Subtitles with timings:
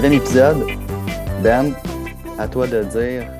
[0.00, 0.66] neuvième épisode.
[1.42, 1.74] Ben,
[2.38, 3.30] à toi de dire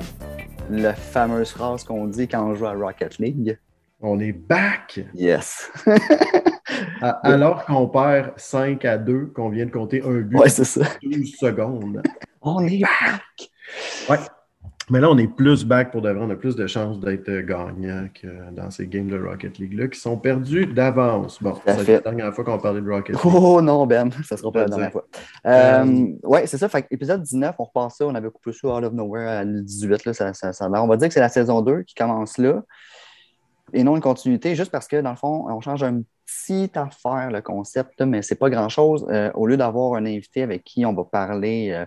[0.69, 3.57] la fameuse phrase qu'on dit quand on joue à Rocket League.
[3.99, 4.99] On est back!
[5.15, 5.71] Yes!
[7.23, 10.81] Alors qu'on perd 5 à 2, qu'on vient de compter un but ouais, c'est ça.
[11.01, 12.03] 12 secondes.
[12.43, 13.49] On est back!
[14.07, 14.19] Ouais.
[14.91, 16.21] Mais là, on est plus back pour de vrai.
[16.21, 19.97] On a plus de chances d'être gagnant que dans ces games de Rocket League-là qui
[19.97, 21.41] sont perdus d'avance.
[21.41, 23.33] Bon, c'est la dernière fois qu'on parlait de Rocket League.
[23.33, 25.05] Oh non, Ben, ça sera pas la dernière fois.
[25.47, 26.07] Euh, euh...
[26.23, 26.67] Ouais, c'est ça.
[26.67, 28.05] Fait épisode 19, on repasse ça.
[28.05, 30.03] On avait coupé ça out of nowhere à le 18.
[30.03, 32.61] Là, ça, ça, ça, on va dire que c'est la saison 2 qui commence là
[33.73, 37.31] et non une continuité, juste parce que, dans le fond, on change un petit affaire,
[37.31, 39.05] le concept, mais c'est pas grand-chose.
[39.09, 41.85] Euh, au lieu d'avoir un invité avec qui on va parler euh,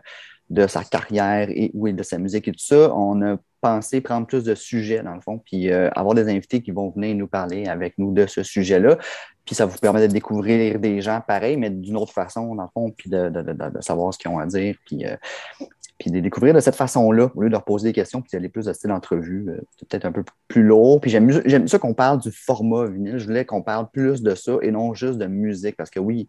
[0.55, 4.27] de sa carrière et oui, de sa musique et tout ça, on a pensé prendre
[4.27, 7.27] plus de sujets, dans le fond, puis euh, avoir des invités qui vont venir nous
[7.27, 8.99] parler avec nous de ce sujet-là.
[9.45, 12.69] Puis ça vous permet de découvrir des gens pareils, mais d'une autre façon, dans le
[12.73, 15.05] fond, puis de, de, de, de savoir ce qu'ils ont à dire, puis
[15.99, 18.31] puis de les découvrir de cette façon-là, au lieu de leur poser des questions, puis
[18.33, 21.01] d'aller plus de style d'entrevue, euh, peut-être un peu plus lourd.
[21.01, 23.19] Puis j'aime ça qu'on parle du format vinyle.
[23.19, 26.29] Je voulais qu'on parle plus de ça et non juste de musique, parce que oui,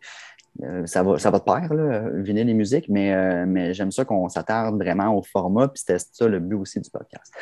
[0.63, 3.91] euh, ça, va, ça va de pair, là, vinyle et musique, mais, euh, mais j'aime
[3.91, 7.33] ça qu'on s'attarde vraiment au format, puis c'était ça le but aussi du podcast.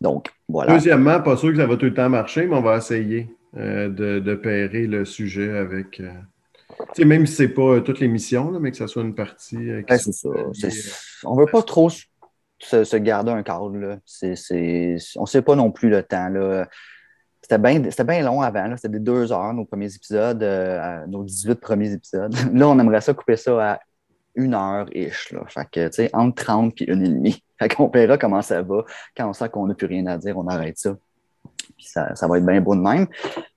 [0.00, 0.74] Donc, voilà.
[0.74, 3.88] Deuxièmement, pas sûr que ça va tout le temps marcher, mais on va essayer de,
[4.18, 6.02] de pairer le sujet avec
[6.98, 9.70] même si ce n'est pas euh, toute l'émission, mais que ça soit une partie.
[9.70, 10.28] Euh, c'est ça.
[11.24, 13.76] On ne veut pas trop se, garder un cadre.
[13.76, 13.98] Là.
[14.22, 16.30] On ne sait pas non plus le temps.
[17.48, 18.76] C'était bien long avant.
[18.76, 22.34] C'était des deux heures, nos premiers épisodes, euh, nos 18 premiers épisodes.
[22.52, 23.80] Là, on aimerait ça couper ça à
[24.34, 25.32] une heure-ish.
[25.48, 27.44] Fait que, tu sais, entre 30 et une et demie.
[27.58, 28.84] Fait qu'on verra comment ça va.
[29.16, 30.96] Quand on sent qu'on n'a plus rien à dire, on arrête ça.
[31.76, 33.06] Puis ça, ça, va être bien beau de même.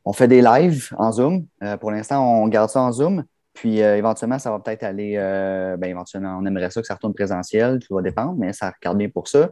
[0.06, 1.48] On fait des lives en Zoom.
[1.64, 3.24] Euh, pour l'instant, on garde ça en Zoom.
[3.54, 5.16] Puis euh, éventuellement, ça va peut-être aller.
[5.18, 7.80] Euh, ben, éventuellement, on aimerait ça que ça retourne présentiel.
[7.80, 9.50] Tout va dépendre, mais ça regarde bien pour ça.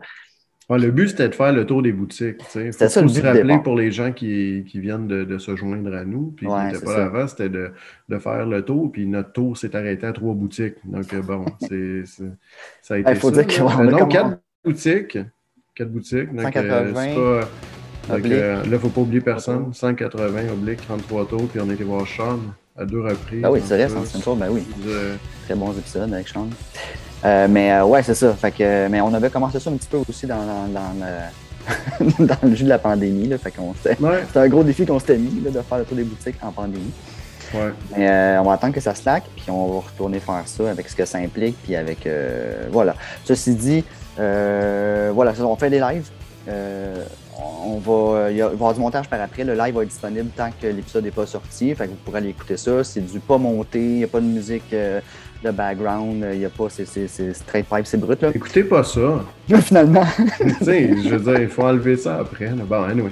[0.75, 2.41] Le but, c'était de faire le tour des boutiques.
[2.49, 5.95] C'était ça le se rappeler pour les gens qui, qui viennent de, de, se joindre
[5.95, 6.33] à nous.
[6.35, 7.71] Puis ouais, qui pas avant, c'était de,
[8.09, 8.91] de, faire le tour.
[8.91, 10.75] Puis notre tour s'est arrêté à trois boutiques.
[10.83, 12.03] Donc, bon, c'est,
[12.81, 13.11] ça a été.
[13.11, 13.89] Il faut ça, dire que.
[13.91, 15.17] donc, quatre boutiques.
[15.73, 16.33] Quatre boutiques.
[16.33, 16.93] Donc, 180.
[16.93, 17.49] Pas,
[18.09, 19.73] donc, euh, là, il ne faut pas oublier personne.
[19.73, 22.39] 180 oblique, 33 tours, puis on a été voir Sean
[22.77, 23.41] à deux reprises.
[23.43, 24.63] Ah oui, c'est vrai, c'est tour, ben oui.
[25.45, 26.47] Très bons épisodes avec Sean.
[27.25, 28.33] Euh, mais euh, ouais, c'est ça.
[28.33, 31.05] Fait que, mais on avait commencé ça un petit peu aussi dans, dans, dans,
[32.19, 33.27] le, dans le jus de la pandémie.
[33.27, 35.97] Là, fait qu'on c'était un gros défi qu'on s'était mis là, de faire le tour
[35.97, 36.91] des boutiques en pandémie.
[37.53, 37.71] Ouais.
[37.95, 40.87] Mais euh, on va attendre que ça slack, puis on va retourner faire ça avec
[40.89, 42.07] ce que ça implique, puis avec
[42.71, 42.95] voilà.
[43.23, 43.83] Ceci dit,
[44.17, 46.09] voilà, on fait des lives
[47.39, 49.43] on va, il va y avoir du montage par après.
[49.43, 51.73] Le live va être disponible tant que l'épisode n'est pas sorti.
[51.75, 52.83] Fait que vous pourrez aller écouter ça.
[52.83, 54.99] C'est du pas monté, il n'y a pas de musique euh,
[55.43, 58.21] de background, il n'y a pas, c'est straight pipe, c'est brut.
[58.21, 58.31] Là.
[58.33, 59.23] Écoutez pas ça.
[59.61, 60.05] Finalement.
[60.37, 62.49] tu sais, je veux dire, il faut enlever ça après.
[62.49, 63.11] Bon, anyway.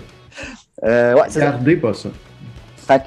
[0.84, 2.10] Euh, ouais, Gardez pas ça.
[2.78, 3.04] Fait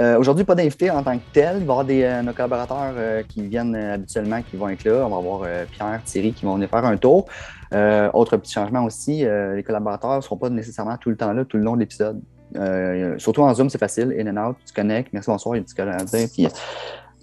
[0.00, 1.58] euh, Aujourd'hui, pas d'invité en tant que tel.
[1.60, 4.84] Il va y avoir des, euh, nos collaborateurs euh, qui viennent habituellement qui vont être
[4.84, 5.06] là.
[5.06, 7.26] On va avoir Pierre, Thierry qui vont venir faire un tour.
[7.72, 11.56] Autre petit changement aussi, les collaborateurs ne seront pas nécessairement tout le temps là, tout
[11.56, 12.20] le long de l'épisode.
[13.18, 14.14] surtout en Zoom, c'est facile.
[14.18, 15.12] In and out, tu connectes.
[15.12, 16.28] Merci, bonsoir, il y a des petits à dire.
[16.32, 16.46] Puis,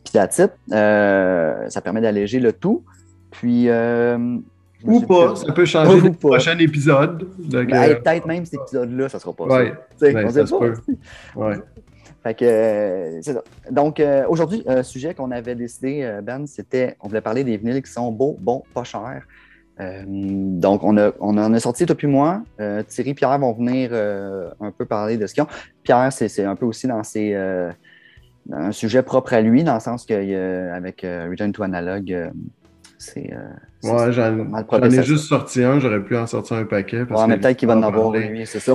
[0.03, 2.83] puis la type, ça permet d'alléger le tout.
[3.31, 3.69] Puis.
[4.85, 7.27] ou pas, ça peut changer le prochain épisode.
[7.37, 10.11] Ben, peut-être même cet épisode-là, ça ne sera pas ouais, ça.
[10.11, 10.73] Ben, ça se peut.
[11.35, 11.55] Ouais.
[12.23, 13.43] Fait que, euh, c'est ça.
[13.69, 17.57] Donc, euh, aujourd'hui, un sujet qu'on avait décidé, euh, Ben, c'était, on voulait parler des
[17.57, 19.27] vinyles qui sont beaux, bons, pas chers.
[20.07, 22.43] Donc, on, a, on en a sorti depuis moi.
[22.87, 25.47] Thierry et Pierre vont venir un peu parler de ce qu'ils ont.
[25.83, 27.35] Pierre, c'est un peu aussi dans ses,
[28.51, 32.31] un sujet propre à lui, dans le sens qu'avec Return to Analog,
[32.97, 33.33] c'est.
[33.83, 37.05] ouais, j'en ai juste sorti un, j'aurais pu en sortir un paquet.
[37.05, 38.73] Parce ouais, mais peut-être qu'il va en avoir lui, c'est ça.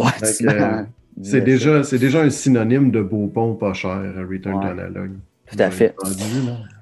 [1.21, 4.00] C'est déjà, déjà un synonyme de beau pont pas cher,
[4.31, 5.11] Return to Analog.
[5.50, 5.95] Tout à fait.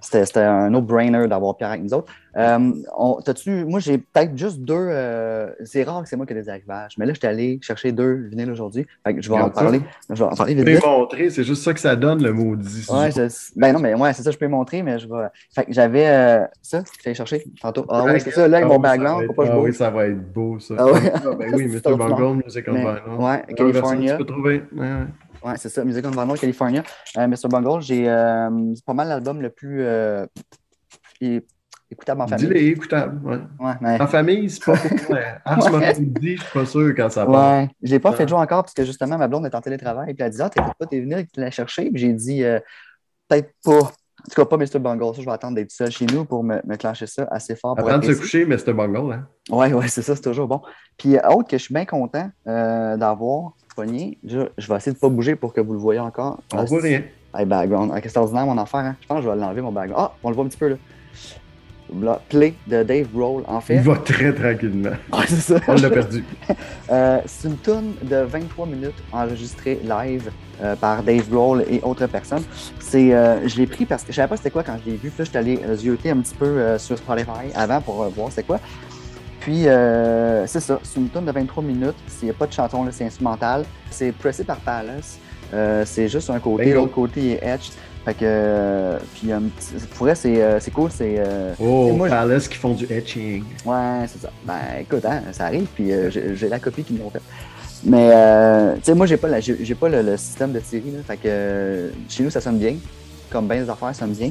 [0.00, 2.12] C'était un no-brainer d'avoir Pierre avec nous autres.
[2.36, 4.74] Euh, moi, j'ai peut-être juste deux.
[4.74, 7.58] Euh, c'est rare que c'est moi qui ai des arrivages, mais là, je suis allé
[7.62, 8.86] chercher deux vinyles aujourd'hui.
[9.06, 9.80] Je vais en parler.
[10.10, 10.64] Je vais en parler vite.
[10.64, 12.86] peux montrer, c'est juste ça que ça donne, le maudit.
[12.90, 13.10] Ouais,
[13.56, 15.28] ben non, mais ouais, c'est ça, je peux montrer, mais je vais.
[15.54, 17.86] Fait j'avais euh, ça, je chercher tantôt.
[17.88, 19.24] Ah oui, c'est ça, là, avec mon background.
[19.24, 19.44] Être...
[19.48, 20.74] Ah oui, ça va être beau, ça.
[20.78, 21.96] Ah, oui, ah, ben oui, Mr.
[21.96, 23.00] Bungle, Music on Vinyl.
[23.18, 24.12] Ouais, California.
[24.12, 24.62] Tu peux trouver.
[24.72, 25.06] Ouais, ouais.
[25.42, 26.82] Ouais, c'est ça, Music on Vinyl, California.
[27.16, 27.48] Euh, Mr.
[27.48, 30.26] Bungle, j'ai euh, c'est pas mal l'album le plus euh,
[31.90, 32.46] écoutable en famille.
[32.46, 33.38] Dis-le, écoutable, ouais.
[33.60, 34.00] ouais mais...
[34.00, 34.74] En famille, c'est pas
[35.44, 37.58] En ce moment, dis, je suis pas sûr quand ça part.
[37.58, 39.60] Ouais, je l'ai pas fait de jouer encore parce que justement, ma blonde est en
[39.60, 40.14] télétravail.
[40.14, 41.90] Puis elle a dit, ah, t'écoutes pas tes vinyles, tu l'as cherché.
[41.90, 42.42] Puis j'ai dit,
[43.28, 43.92] peut-être pas
[44.30, 44.78] tout cas, pas Mr.
[44.78, 45.14] Bungle.
[45.14, 47.78] Ça, je vais attendre d'être seul chez nous pour me, me clencher ça assez fort.
[47.78, 48.72] Avant de se coucher, Mr.
[48.72, 49.12] Bungle.
[49.12, 49.26] Hein?
[49.50, 50.60] Oui, oui, c'est ça, c'est toujours bon.
[50.96, 54.92] Puis, euh, autre que je suis bien content euh, d'avoir, poigné, je, je, vais essayer
[54.92, 56.40] de ne pas bouger pour que vous le voyez encore.
[56.52, 57.02] On voit rien.
[57.34, 57.92] Hey, background.
[57.94, 58.80] Ah, c'est ordinaire, mon affaire.
[58.80, 58.96] Hein?
[59.00, 60.08] Je pense que je vais l'enlever, mon background.
[60.10, 60.76] Ah, on le voit un petit peu là.
[62.28, 63.76] Play de Dave Roll, en fait.
[63.76, 64.96] Il va très tranquillement.
[65.12, 65.60] Ah, c'est ça.
[65.68, 66.24] On l'a perdu.
[66.90, 70.30] euh, c'est une tune de 23 minutes enregistrée live
[70.62, 72.42] euh, par Dave Roll et autres personnes.
[72.80, 74.96] C'est, euh, je l'ai pris parce que je savais pas c'était quoi quand je l'ai
[74.96, 75.10] vu.
[75.10, 78.42] Puis là, je suis allé zioter un petit peu sur Spotify avant pour voir c'était
[78.42, 78.60] quoi.
[79.40, 80.80] Puis, euh, c'est ça.
[80.82, 81.94] C'est une tune de 23 minutes.
[82.20, 83.64] Il n'y a pas de chanson, là, c'est instrumental.
[83.90, 85.18] C'est pressé par Palace.
[85.84, 86.72] c'est juste un côté.
[86.72, 87.72] L'autre côté est etched.
[88.06, 90.90] Fait que, euh, puis un petit, pour vrai, c'est, euh, c'est cool.
[90.92, 93.42] C'est, euh, oh, moi, Palace qui font du etching.
[93.64, 94.30] Ouais, c'est ça.
[94.44, 97.24] Ben, écoute, hein, ça arrive, puis euh, j'ai, j'ai la copie qu'ils m'ont faite.
[97.82, 100.60] Mais, euh, tu sais, moi, j'ai pas, la, j'ai, j'ai pas le, le, système de
[100.60, 100.98] Thierry, là.
[101.04, 102.76] Fait que, chez nous, ça sonne bien.
[103.28, 104.30] Comme bien les affaires, ça sonne bien.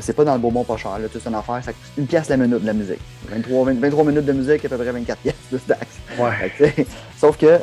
[0.00, 1.08] c'est pas dans le beau bon pas cher, là.
[1.12, 3.00] C'est une affaire, ça coûte une pièce la minute de la musique.
[3.28, 5.88] 23, 20, 23 minutes de musique, à peu près 24 pièces de stacks.
[6.18, 6.48] Ouais.
[6.56, 6.86] Fait,
[7.20, 7.58] sauf que,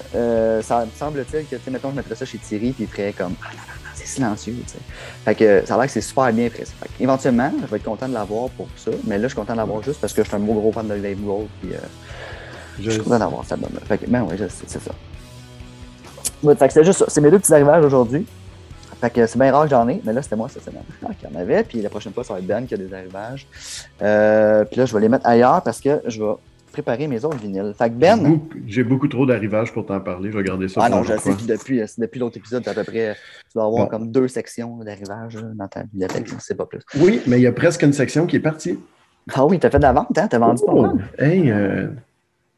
[0.61, 3.11] ça me semble-t-il que, tu sais, mettons, je mettrais ça chez Thierry, puis il ferait
[3.11, 3.49] comme, ah,
[4.13, 4.55] silencieux.
[4.67, 4.77] sais.
[5.25, 6.73] Fait que ça a l'air que c'est super bien pressé.
[6.79, 8.91] Fait que, éventuellement, je vais être content de l'avoir pour ça.
[9.05, 10.71] Mais là, je suis content de l'avoir juste parce que je suis un gros gros
[10.71, 11.47] fan de Dave Roll.
[11.61, 11.77] Puis, euh,
[12.79, 13.55] je, je suis content d'avoir ça.
[13.87, 14.91] Fait que, ben oui, c'est ça.
[16.41, 17.05] Ouais, fait que c'est juste ça.
[17.07, 18.25] C'est mes deux petits arrivages aujourd'hui.
[18.99, 20.83] Fait que c'est bien rare que j'en ai, mais là, c'était moi cette semaine
[21.19, 21.63] qui en avait.
[21.63, 23.47] Puis la prochaine fois, ça va être Ben qui a des arrivages.
[24.01, 26.33] Euh, puis là, je vais les mettre ailleurs parce que je vais
[26.73, 27.73] préparer mes autres vinyles.
[27.77, 28.41] Fait que Ben.
[28.67, 30.31] J'ai beaucoup, trop d'arrivages pour t'en parler.
[30.31, 30.81] Je vais garder ça.
[30.83, 33.85] Ah non, je sais que depuis, depuis l'autre épisode, à peu près, tu dois avoir
[33.85, 33.89] bon.
[33.89, 36.27] comme deux sections d'arrivages dans ta bibliothèque.
[36.39, 36.81] C'est pas plus.
[36.95, 38.77] Oui, mais il y a presque une section qui est partie.
[39.33, 40.27] Ah oui, t'as fait de la vente, hein?
[40.27, 41.09] T'as vendu oh, pas mal.
[41.17, 41.87] Hey, euh...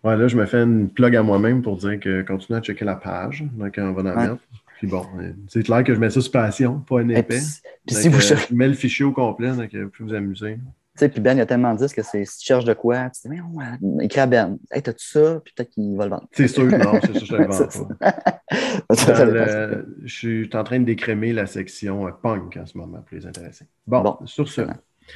[0.03, 2.85] ouais, là, je me fais une plug à moi-même pour dire que continue à checker
[2.85, 3.45] la page.
[3.53, 4.15] Donc, on va en ouais.
[4.15, 4.38] mettre.
[4.77, 5.06] Puis bon,
[5.47, 7.39] c'est clair que je mets ça sur passion, pas un épais.
[7.85, 10.57] Puis, si vous euh, je mets le fichier au complet, donc vous pouvez vous amuser.
[10.95, 13.09] Tu sais, puis Ben, il a tellement dit que c'est si tu cherches de quoi,
[13.09, 15.42] tu dis, mais on écrit à Ben, hey, t'as-tu ça?
[15.44, 16.27] Puis peut-être qu'il va le vendre.
[16.31, 18.95] C'est sûr, non, c'est sûr, je le vends pas.
[20.03, 23.68] je suis en train de décrémer la section punk en ce moment pour les intéressés.
[23.86, 24.62] Bon, bon sur ce.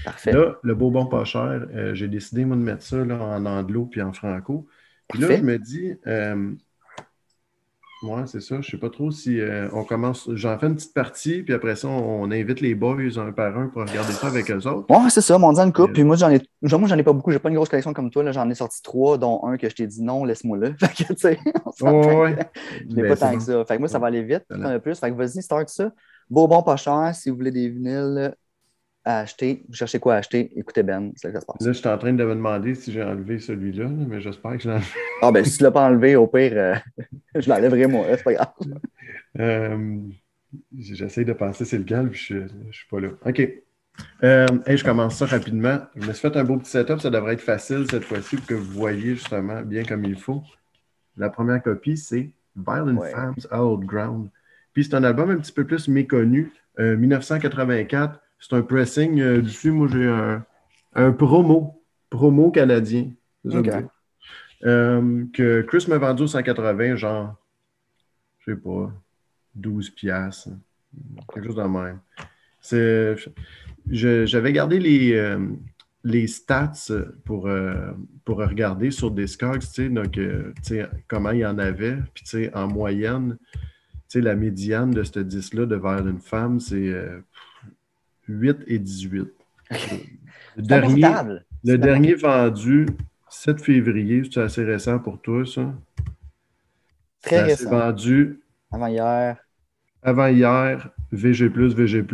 [0.03, 0.33] Parfait.
[0.33, 3.45] Là, le beau bon pas cher, euh, j'ai décidé, moi, de mettre ça là, en
[3.45, 4.67] anglo puis en franco.
[5.07, 6.53] Puis là, je me dis, euh,
[8.01, 8.55] moi, c'est ça.
[8.55, 10.29] Je ne sais pas trop si euh, on commence.
[10.33, 13.57] J'en fais une petite partie, puis après ça, on, on, invite les boys un par
[13.57, 14.85] un pour regarder ça avec eux autres.
[14.89, 15.91] Ouais, c'est ça, on dit une coupe.
[15.91, 17.31] Puis moi, j'en ai, moi, j'en ai pas beaucoup.
[17.31, 18.31] J'ai pas une grosse collection comme toi.
[18.31, 20.69] J'en ai sorti trois, dont un que je t'ai dit non, laisse-moi là.
[20.79, 21.39] Fait que, tu sais,
[21.81, 22.37] ouais.
[22.89, 23.37] je n'ai pas tant bon.
[23.37, 23.65] que ça.
[23.65, 24.45] Fait que moi, ça va aller vite.
[24.47, 24.97] Peu plus.
[24.97, 25.91] Fait que vas-y, start ça.
[26.29, 27.11] Beau, bon, pas cher.
[27.13, 28.33] Si vous voulez des vinyles
[29.09, 31.65] à acheter, vous cherchez quoi à acheter, écoutez Ben, c'est là que ça se passe.
[31.65, 34.59] Là, je suis en train de me demander si j'ai enlevé celui-là, mais j'espère que
[34.59, 34.87] je l'ai enlevé.
[35.23, 36.75] Ah, ben, si tu ne l'as pas enlevé, au pire, euh,
[37.35, 38.53] je l'enlèverai moi, c'est pas grave.
[39.37, 39.99] Euh,
[40.75, 43.09] J'essaie de penser c'est lequel, puis je ne suis pas là.
[43.23, 43.47] OK.
[44.23, 45.77] Euh, hey, je commence ça rapidement.
[45.95, 48.47] Je me suis fait un beau petit setup, ça devrait être facile cette fois-ci pour
[48.47, 50.41] que vous voyez justement bien comme il faut.
[51.15, 53.11] La première copie, c'est Violent ouais.
[53.11, 54.29] Femmes Old Ground.
[54.73, 59.71] Puis c'est un album un petit peu plus méconnu, 1984 c'est un pressing euh, dessus.
[59.71, 60.45] Moi, j'ai un,
[60.95, 63.11] un, promo, promo canadien.
[63.45, 63.81] Okay.
[64.65, 67.35] Euh, que Chris m'a vendu au 180, genre,
[68.39, 68.91] je sais pas,
[69.55, 70.49] 12 piastres.
[71.33, 71.99] Quelque chose de même.
[74.25, 75.39] J'avais gardé les, euh,
[76.03, 76.91] les stats
[77.23, 77.91] pour, euh,
[78.25, 81.97] pour regarder sur Discogs, donc, tu sais, comment il y en avait.
[82.13, 83.37] Puis, tu sais, en moyenne,
[84.15, 86.93] la médiane de ce disque-là de vers une femme, c'est
[88.29, 89.27] 8 et 18.
[90.55, 91.07] Le dernier,
[91.63, 92.85] le dernier vendu,
[93.29, 95.73] 7 février, c'est assez récent pour toi, ça?
[97.21, 97.69] Très récent.
[97.69, 98.39] vendu.
[98.71, 99.37] Avant hier.
[100.01, 102.05] Avant hier, VG, VG,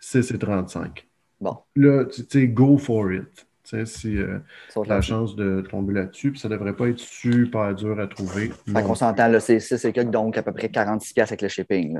[0.00, 1.06] 6 et 35.
[1.40, 1.58] Bon.
[1.76, 3.46] Là, tu sais, go for it.
[3.64, 4.38] Tu sais, si euh,
[4.86, 8.52] la chance de tomber là-dessus, puis ça devrait pas être super dur à trouver.
[8.70, 11.98] Fait qu'on s'entend, là, c'est que donc à peu près 46$ avec le shipping.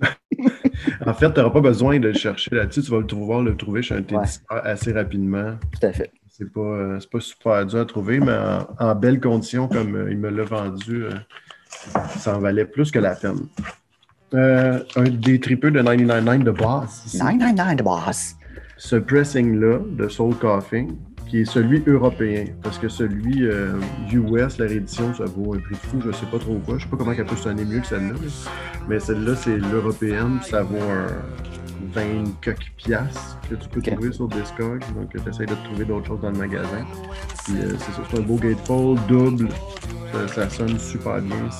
[1.06, 2.82] En fait, tu n'auras pas besoin de le chercher là-dessus.
[2.82, 4.24] Tu vas le pouvoir le trouver chez un ouais.
[4.48, 5.54] assez rapidement.
[5.78, 6.10] Tout à fait.
[6.28, 10.10] C'est pas, euh, pas super dur à trouver, mais en, en belles conditions, comme euh,
[10.10, 11.10] il me l'a vendu, euh,
[12.16, 13.40] ça en valait plus que la peine.
[14.32, 17.14] Un des tripeux de 999 de Boss.
[17.14, 18.36] 999 de Boss.
[18.80, 20.96] Ce pressing-là de Soul Coughing,
[21.28, 23.74] qui est celui européen, parce que celui euh,
[24.10, 26.78] US, la réédition, ça vaut un prix fou, je sais pas trop quoi.
[26.78, 28.14] Je sais pas comment elle peut sonner mieux que celle-là.
[28.88, 31.08] Mais celle-là, c'est l'européenne, ça vaut un
[31.92, 33.90] 20 coques piastres que tu peux okay.
[33.90, 34.80] trouver sur Discog.
[34.94, 36.86] Donc, tu essaies de trouver d'autres choses dans le magasin.
[37.44, 39.48] Puis, euh, c'est ça, c'est un beau gatefold double.
[40.10, 41.50] Ça, ça, sonne super bien.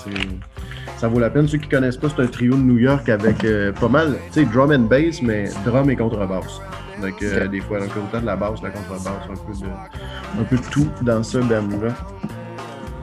[0.96, 1.46] ça vaut la peine.
[1.46, 4.16] Ceux qui ne connaissent pas, c'est un trio de New York avec euh, pas mal,
[4.32, 6.62] tu sais, drum and bass, mais drum et contrebasse.
[7.00, 10.44] Donc, euh, des fois, donc, autant de la basse, la contrebasse, un peu de, un
[10.44, 11.94] peu de tout dans ce band-là.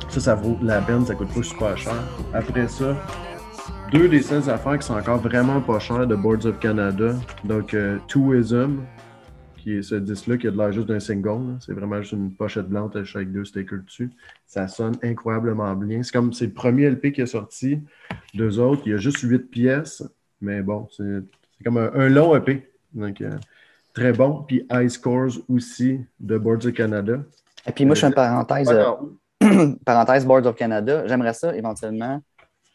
[0.09, 1.95] Ça, ça vaut la peine, ça coûte pas super cher.
[2.33, 2.95] Après ça,
[3.91, 7.15] deux des seules affaires qui sont encore vraiment pas chères de Boards of Canada.
[7.43, 8.81] Donc, euh, Twoism,
[9.57, 11.57] qui est ce disque-là qui a de l'air juste d'un single.
[11.59, 14.09] C'est vraiment juste une pochette blanche avec deux stickers dessus.
[14.45, 16.03] Ça sonne incroyablement bien.
[16.03, 17.79] C'est comme c'est le premier LP qui est sorti.
[18.33, 20.03] Deux autres, il y a juste huit pièces.
[20.39, 21.21] Mais bon, c'est
[21.63, 22.69] comme un, long EP.
[22.93, 23.31] Donc, euh,
[23.97, 24.43] très bon.
[24.47, 27.19] Puis High Scores aussi de Boards of Canada.
[27.65, 28.69] Et puis moi, je fais une parenthèse.
[28.69, 31.05] Euh, parenthèse Boards of Canada.
[31.07, 32.21] J'aimerais ça éventuellement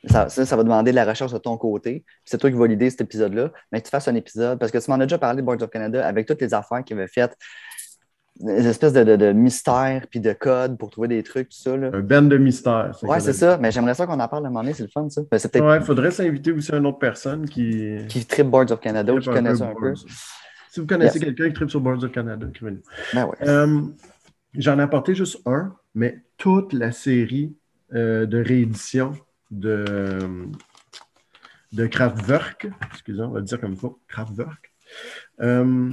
[0.08, 2.04] ça, ça, va demander de la recherche de ton côté.
[2.24, 3.52] C'est toi qui vas l'idée cet épisode-là.
[3.70, 5.62] Mais que tu fasses un épisode, parce que tu m'en as déjà parlé de Boards
[5.62, 7.36] of Canada avec toutes les affaires qu'il avait faites,
[8.40, 11.76] des espèces de, de, mystères puis de codes pour trouver des trucs, tout ça.
[11.76, 11.90] Là.
[11.92, 12.98] Un band de mystères.
[13.02, 13.58] Ouais, c'est ça.
[13.58, 15.22] Mais j'aimerais ça qu'on en parle à un moment donné, c'est le fun, ça.
[15.30, 17.98] Ben, ouais, il faudrait s'inviter aussi une autre personne qui.
[18.08, 19.94] Qui tripe Boards of Canada ou qui connaît ça un peu.
[20.72, 22.80] Si vous connaissez quelqu'un qui tripe sur Boards of Canada, écrivez-nous.
[23.12, 23.36] Ben ouais.
[23.42, 23.82] Euh,
[24.54, 27.54] j'en ai apporté juste un, mais toute la série
[27.92, 29.12] euh, de réédition
[29.50, 30.18] de,
[31.74, 34.72] de Kraftwerk, excusez, on va le dire comme il faut, Kraftwerk,
[35.42, 35.90] euh,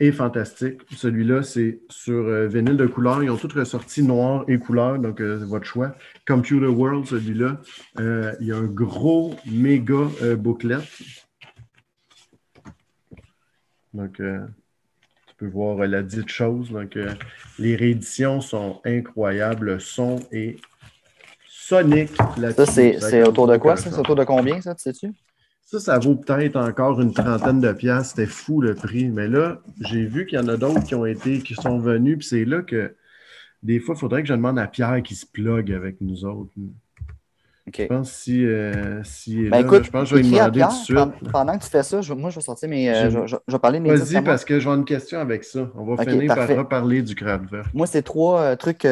[0.00, 0.80] est fantastique.
[0.96, 3.22] Celui-là, c'est sur vinyle de couleur.
[3.22, 5.94] Ils ont tous ressorti noir et couleur, donc c'est votre choix.
[6.26, 7.60] Computer World, celui-là,
[7.98, 10.78] il y a un gros, méga booklet.
[13.98, 16.70] Donc, tu peux voir la dite chose.
[16.70, 16.96] Donc,
[17.58, 19.72] les rééditions sont incroyables.
[19.72, 20.56] Le son est
[21.48, 22.10] Sonic.
[22.56, 23.90] Ça, c'est autour de quoi, ça?
[23.90, 25.12] C'est autour de combien, ça, tu sais-tu?
[25.64, 28.16] Ça, ça vaut peut-être encore une trentaine de piastres.
[28.16, 29.10] C'était fou le prix.
[29.10, 32.18] Mais là, j'ai vu qu'il y en a d'autres qui ont été, qui sont venus.
[32.18, 32.94] Puis c'est là que
[33.62, 36.52] des fois, il faudrait que je demande à Pierre qui se plug avec nous autres.
[37.76, 40.68] Je pense si, euh, si ben, écoute, je pense que je vais lui demander tout
[40.68, 41.30] de suite.
[41.32, 42.90] Pendant que tu fais ça, moi, je vais sortir mes.
[42.90, 43.94] Euh, je, vais parler de mes.
[43.94, 45.68] Vas-y, parce que j'ai une question avec ça.
[45.74, 47.40] On va finir par reparler du vert.
[47.74, 48.82] Moi, c'est trois euh, trucs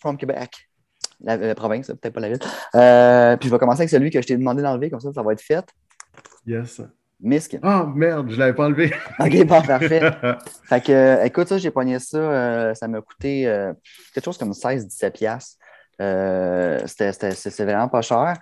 [0.00, 0.68] from Québec
[1.22, 2.38] la, province, peut-être pas la ville.
[2.38, 5.32] Puis je vais commencer avec celui que je t'ai demandé d'enlever, comme ça, ça va
[5.32, 5.64] être fait.
[6.46, 6.82] Yes.
[7.20, 7.56] Misk.
[7.62, 8.92] Ah, merde, je ne l'avais pas enlevé.
[9.18, 10.02] OK, bon, parfait.
[10.64, 13.44] fait que, écoute, ça, j'ai pogné ça, ça m'a coûté
[14.12, 15.56] quelque chose comme 16-17$.
[15.98, 18.34] C'est vraiment pas cher.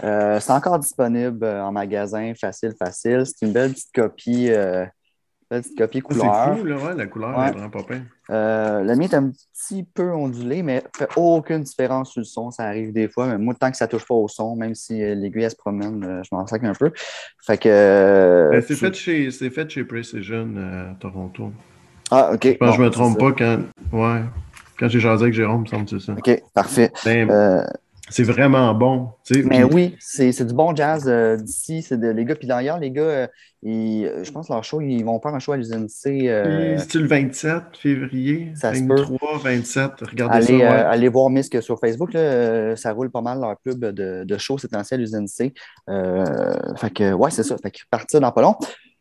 [0.00, 3.24] c'est encore disponible en magasin, facile, facile.
[3.26, 4.50] C'est une belle petite copie
[5.48, 6.54] petite copie couleur.
[6.54, 7.80] C'est fou, la couleur est vraiment pas.
[8.30, 12.50] Euh, la mienne est un petit peu ondulée, mais fait aucune différence sur le son.
[12.50, 14.74] Ça arrive des fois, mais moi, tant que ça ne touche pas au son, même
[14.74, 16.92] si euh, l'aiguille se promène, euh, je m'en sac un peu.
[17.46, 18.48] Fait que.
[18.50, 21.52] Ben, c'est fait, chez, fait chez Precision à Toronto.
[22.10, 22.44] Ah, OK.
[22.44, 23.58] Je pense que je me trompe pas quand.
[23.92, 24.22] Ouais.
[24.78, 26.12] Quand j'ai jasé avec Jérôme, me semble que c'est ça.
[26.12, 26.92] OK, parfait.
[27.04, 27.64] Ben,
[28.10, 29.10] c'est vraiment bon.
[29.44, 31.82] Mais oui, c'est du bon jazz euh, d'ici.
[31.82, 32.34] C'est les gars.
[32.34, 33.26] Puis d'ailleurs, les gars, euh,
[33.66, 36.30] euh, je pense leur show, ils vont faire un show à l'usine C.
[36.78, 38.52] c'est le 27 février?
[38.54, 39.90] Ça 23, 27.
[40.02, 40.90] Regardez allez, ça.
[40.90, 42.12] allez voir Misk sur Facebook.
[42.12, 45.52] ça roule pas mal leur club de, de show c'est à l'usine C.
[45.86, 47.56] fait que, ouais, c'est ça.
[47.58, 48.56] Fait que partir dans pas long.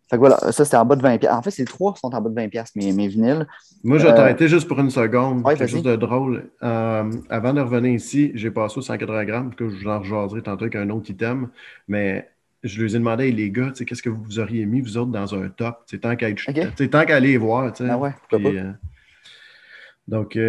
[0.09, 1.29] Fait que voilà, ça c'était en bas de 20$.
[1.29, 3.45] En fait, ces trois sont en bas de 20$, mes, mes vinyles.
[3.83, 5.43] Moi, je vais euh, t'arrêter juste pour une seconde.
[5.43, 6.49] quelque chose de drôle.
[6.63, 10.41] Euh, avant de revenir ici, j'ai passé au 180 grammes, que je vous en rejaserai
[10.43, 11.49] tantôt avec un autre item.
[11.89, 12.29] Mais
[12.63, 15.49] je lui ai demandé, les gars, qu'est-ce que vous auriez mis, vous autres, dans un
[15.49, 15.83] top?
[15.87, 17.11] C'est tant qu'à okay.
[17.11, 17.73] aller voir.
[17.81, 18.71] Ah ouais, puis, euh,
[20.07, 20.39] donc,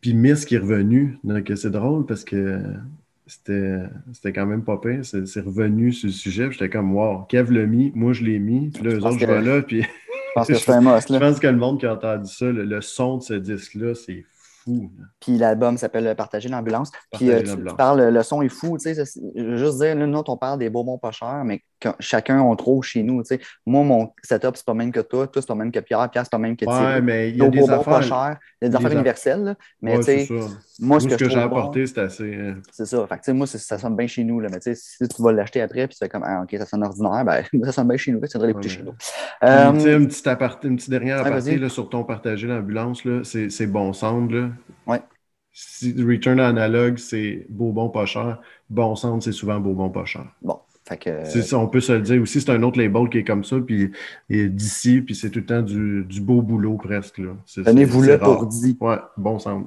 [0.00, 1.18] puis Miss qui est revenu.
[1.24, 2.62] Donc, c'est drôle parce que
[3.26, 5.00] c'était quand même pas pire.
[5.02, 6.50] C'est revenu sur le sujet.
[6.50, 8.70] J'étais comme, wow, Kev l'a mis, moi je l'ai mis.
[8.70, 9.62] Puis là, eux autres, je vais là.
[9.62, 9.82] Puis...
[9.82, 9.88] Je
[10.34, 11.12] pense que c'est un must.
[11.12, 14.24] Je pense que le monde qui a entendu ça, le, son de ce disque-là, c'est
[14.64, 14.90] fou.
[15.18, 16.90] Puis l'album s'appelle Partager l'ambulance.
[17.12, 18.78] Puis euh, tu, parles, le son est fou.
[18.78, 19.04] Tu sais,
[19.34, 21.62] je veux juste dire, nous, on parle des bonbons pas chers, mais
[22.00, 23.22] chacun on trouve chez nous.
[23.66, 25.26] Moi, mon setup, c'est pas même que toi.
[25.26, 26.08] Toi, c'est pas même que Pierre.
[26.10, 26.84] Pierre, c'est pas même que Thierry.
[26.84, 27.82] Ouais, mais il y a des affaires...
[27.82, 28.38] pas chers.
[28.60, 29.44] Il y a des affaires universelles.
[29.44, 29.54] Là.
[29.82, 30.28] Mais tu sais,
[30.80, 32.34] moi, ce que, j'ai apporté, c'est assez.
[32.34, 33.06] Euh, c'est ça.
[33.06, 34.40] Fait que, moi, ça sonne bien chez nous.
[34.40, 34.48] Là.
[34.50, 36.66] Mais tu sais, si tu vas l'acheter après, puis tu fais comme, ah, OK, ça
[36.66, 38.20] sonne ordinaire, ben, ça sonne bien chez nous.
[38.20, 38.94] Tu devrais l'écouter chez nous.
[39.42, 39.98] Euh...
[39.98, 44.52] Une petite, aparté, une petite dernière aparté là, sur ton partager l'ambulance, c'est bon sound.
[44.86, 45.00] Ouais.
[45.58, 48.40] Si Return Analog, c'est beau, bon, pas cher.
[48.68, 50.26] Bon sound, c'est souvent beau, bon, pas cher.
[50.42, 50.60] Bon.
[51.24, 53.56] Ça, on peut se le dire aussi, c'est un autre label qui est comme ça,
[53.58, 53.90] puis
[54.28, 57.20] d'ici, puis c'est tout le temps du, du beau boulot presque.
[57.54, 58.76] Tenez-vous-le pour dit.
[58.80, 59.66] Ouais, bon sound.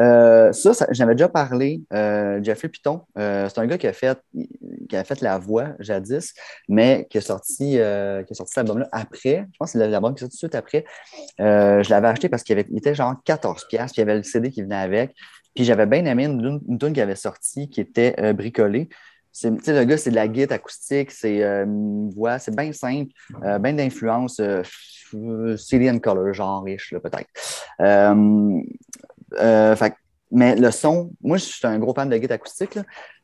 [0.00, 1.82] Euh, ça, j'avais déjà parlé.
[1.92, 4.18] Euh, Jeffrey Piton, euh, c'est un gars qui a fait
[4.88, 6.34] qui a fait la voix jadis,
[6.68, 9.46] mais qui a sorti, qui a sorti cet album-là après.
[9.52, 10.84] Je pense que c'est l'album qui est sorti tout de suite après.
[11.38, 14.62] je l'avais acheté parce qu'il était genre 14$, puis il y avait le CD qui
[14.62, 15.14] venait avec.
[15.54, 18.88] Puis j'avais bien aimé une, une tune qui avait sorti qui était euh, bricolée.
[19.36, 23.10] C'est, le gars, c'est de la guitare acoustique, c'est une voix, c'est bien simple,
[23.60, 24.40] bien d'influence
[25.56, 27.28] Cillian Color, genre riche, peut-être.
[30.30, 32.78] mais le son, moi, je suis un gros fan de guitare acoustique.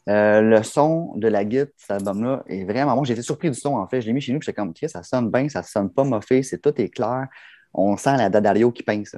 [0.09, 3.05] le son de la guitare, cet album-là, est vraiment bon.
[3.05, 4.01] J'ai été surpris du son, en fait.
[4.01, 6.59] Je l'ai mis chez nous, j'étais comme, ça sonne bien, ça sonne pas moffé, c'est
[6.59, 7.29] tout est clair
[7.73, 9.17] on sent la Dadario qui pince.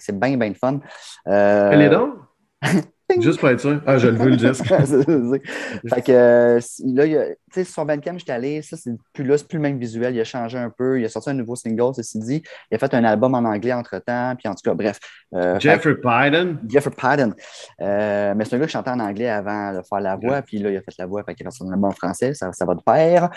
[0.00, 0.80] C'est bien, bien fun.
[1.28, 1.70] Euh...
[1.72, 2.14] Elle est donc?
[3.20, 3.80] Juste pour être sûr.
[3.86, 4.64] Ah, je le veux, le disque.
[5.94, 9.46] fait que euh, là, tu sais, sur Bandcamp, j'étais allé, ça, c'est plus là, c'est
[9.46, 10.14] plus le même visuel.
[10.14, 11.00] Il a changé un peu.
[11.00, 12.42] Il a sorti un nouveau single, ceci dit.
[12.70, 14.34] Il a fait un album en anglais entre-temps.
[14.36, 14.98] Puis en tout cas, bref.
[15.34, 16.58] Euh, Jeffrey Pyden?
[16.68, 17.34] Jeffrey Pyden.
[17.80, 20.42] Euh, mais c'est un gars qui chantait en anglais avant de faire la voix.
[20.42, 21.22] Puis là, il a fait la voix.
[21.24, 22.34] Fait qu'il a fait son album en français.
[22.34, 23.30] Ça, ça va de pair.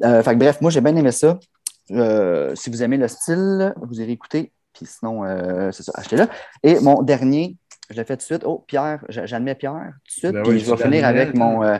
[0.00, 1.38] fait que bref, moi, j'ai bien aimé ça.
[1.90, 4.52] Euh, si vous aimez le style, vous irez écouter.
[4.72, 6.26] Puis sinon, euh, c'est ça, achetez-le.
[6.62, 7.56] Et mon dernier,
[7.90, 8.42] je l'ai fait tout de suite.
[8.44, 10.32] Oh, Pierre, j'admets Pierre tout de suite.
[10.32, 11.62] Ben puis je vais finir avec mon.
[11.62, 11.78] Euh,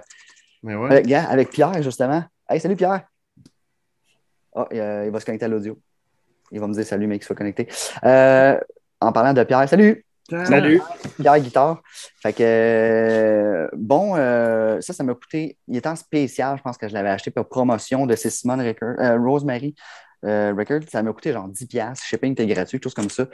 [0.64, 2.24] avec, avec, Pierre, justement.
[2.48, 3.02] Hey, salut Pierre.
[4.52, 5.78] Oh, il va se connecter à l'audio.
[6.50, 7.68] Il va me dire salut, mec, qu'il soit connecté.
[8.02, 10.04] en parlant de Pierre, salut!
[10.30, 10.82] Salut!
[11.18, 11.82] Pierre Guitare.
[12.22, 14.14] Fait que, bon,
[14.80, 15.56] ça, ça m'a coûté.
[15.68, 18.74] Il est en spécial, je pense que je l'avais acheté pour promotion de ces Simone
[19.24, 19.74] Rosemary
[20.24, 22.04] euh, Record, ça m'a coûté genre 10$.
[22.04, 23.26] Shipping était gratuit, chose comme ça.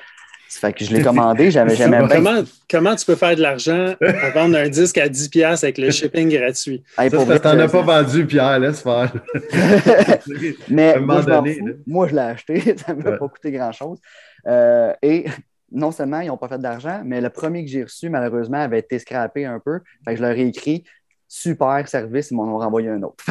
[0.59, 4.31] Fait que je l'ai commandé, j'avais jamais comment, comment tu peux faire de l'argent à
[4.31, 6.83] vendre un disque à 10$ avec le shipping gratuit?
[6.99, 9.13] Hey, ça, t'en as pas vendu, Pierre, laisse faire.
[10.69, 13.99] Mais moi, je moi, je l'ai acheté, ça ne m'a pas coûté grand-chose.
[14.47, 15.25] Euh, et
[15.73, 18.79] non seulement ils n'ont pas fait d'argent, mais le premier que j'ai reçu, malheureusement, avait
[18.79, 19.81] été scrappé un peu.
[20.05, 20.85] Fait que je leur ai écrit
[21.27, 23.25] super service, ils m'en ont renvoyé un autre.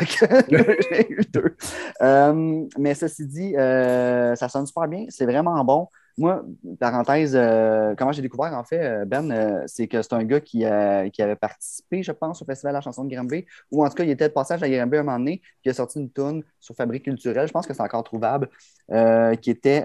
[0.49, 1.55] j'ai eu deux.
[2.01, 5.87] Euh, mais ceci dit, euh, ça sonne super bien, c'est vraiment bon.
[6.17, 6.43] Moi,
[6.79, 10.63] parenthèse, euh, comment j'ai découvert, en fait, Ben, c'est que c'est un gars qui,
[11.13, 13.95] qui, avait participé, je pense, au Festival de la chanson de Granby, ou en tout
[13.95, 16.43] cas, il était de passage à Granby un moment donné, qui a sorti une toune
[16.59, 18.49] sur Fabrique culturelle, je pense que c'est encore trouvable,
[19.41, 19.83] qui était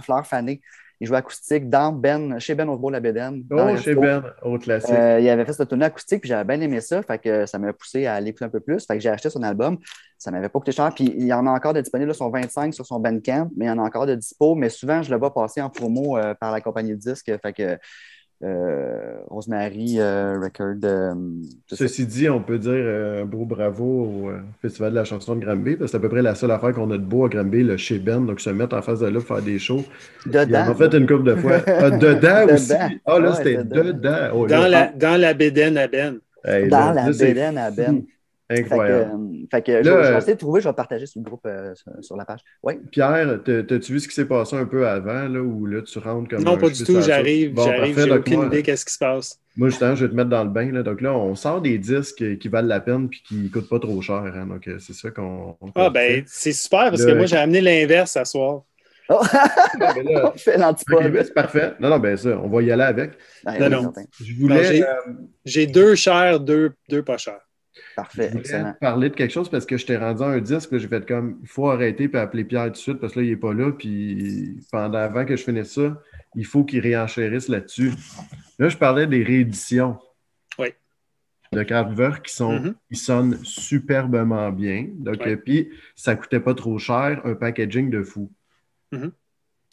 [0.00, 0.60] Fleur fanée.
[1.00, 3.44] Il jouait acoustique dans Ben, chez Ben Osbo la Bédène.
[3.50, 4.94] Oh, chez Ben, au classique.
[4.94, 7.02] Euh, il avait fait cette tournée acoustique, puis j'avais bien aimé ça.
[7.02, 8.86] Fait que ça m'a poussé à l'écouter un peu plus.
[8.86, 9.78] Fait que j'ai acheté son album.
[10.18, 10.92] Ça m'avait pas coûté cher.
[10.94, 13.66] Puis il y en a encore de disponibles, là, sont 25 sur son Bandcamp, mais
[13.66, 14.54] il y en a encore de dispo.
[14.54, 17.32] Mais souvent, je le vois passer en promo euh, par la compagnie de disques.
[17.42, 17.78] Fait que
[18.42, 20.76] euh, Rosemary euh, Record.
[20.84, 21.14] Euh,
[21.68, 25.76] Ceci dit, on peut dire un beau bravo au Festival de la chanson de Granby,
[25.76, 27.62] parce que c'est à peu près la seule affaire qu'on a de beau à Granby,
[27.62, 29.84] le chez Ben, donc se mettre en face de là pour faire des shows.
[30.26, 30.64] Dedans.
[30.68, 31.60] On a fait une couple de fois.
[31.66, 32.72] Ah, dedans aussi.
[33.06, 34.30] Ah là, c'était dedans.
[34.34, 36.18] Oh, dans, la, dans la bédaine à Ben.
[36.68, 38.02] dans la bédaine à Ben.
[38.50, 39.46] Incroyable.
[39.50, 42.16] Fait que, je, vais essayer de trouver, je vais partager sur le groupe euh, sur,
[42.16, 42.40] la page.
[42.62, 42.74] Oui.
[42.90, 46.28] Pierre, t'as-tu vu ce qui s'est passé un peu avant, là, où là, tu rentres
[46.28, 46.44] comme.
[46.44, 49.40] Non, pas du tout, j'arrive, j'arrive, j'ai aucune idée qu'est-ce qui se passe.
[49.56, 50.72] Moi, justement, je vais te mettre dans le bain.
[50.72, 50.82] Là.
[50.82, 53.78] Donc là, on sort des disques qui valent la peine et qui ne coûtent pas
[53.78, 54.16] trop cher.
[54.16, 54.46] Hein.
[54.46, 55.56] Donc, euh, c'est ça qu'on.
[55.76, 58.62] ah, ben, c'est super parce que moi, j'ai amené l'inverse ce soir.
[59.08, 59.20] Oh.
[59.78, 61.12] ben fait l'antipode.
[61.14, 61.74] c'est parfait.
[61.78, 63.12] Non, non, ben ça, on va y aller avec.
[63.44, 63.92] Ben, non, non.
[64.20, 64.82] Je voulais.
[64.82, 64.86] Euh,
[65.44, 67.40] j'ai deux chers, deux, deux pas chers.
[67.96, 68.74] Parfait, je excellent.
[68.80, 71.48] parler de quelque chose parce que je t'ai rendu un disque, j'ai fait comme, il
[71.48, 73.72] faut arrêter et appeler Pierre tout de suite parce que là, il n'est pas là.
[73.72, 76.00] Puis pendant, avant que je finisse ça,
[76.34, 77.92] il faut qu'il réenchérisse là-dessus.
[78.58, 79.98] Là, je parlais des rééditions.
[80.58, 80.68] Oui.
[81.52, 82.74] De Kraftwerk qui, sont, mm-hmm.
[82.90, 84.88] qui sonnent superbement bien.
[84.94, 88.30] Donc, puis, ça ne coûtait pas trop cher, un packaging de fou.
[88.92, 89.10] Mm-hmm.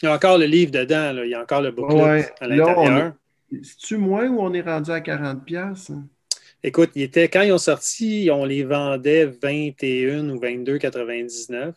[0.01, 1.25] Il y a encore le livre dedans, là.
[1.25, 3.13] il y a encore le booklet à l'intérieur.
[3.51, 5.93] C'est-tu moins où on est rendu à 40$?
[6.63, 11.73] Écoute, il était, quand ils ont sorti, on les vendait 21 ou 22,99.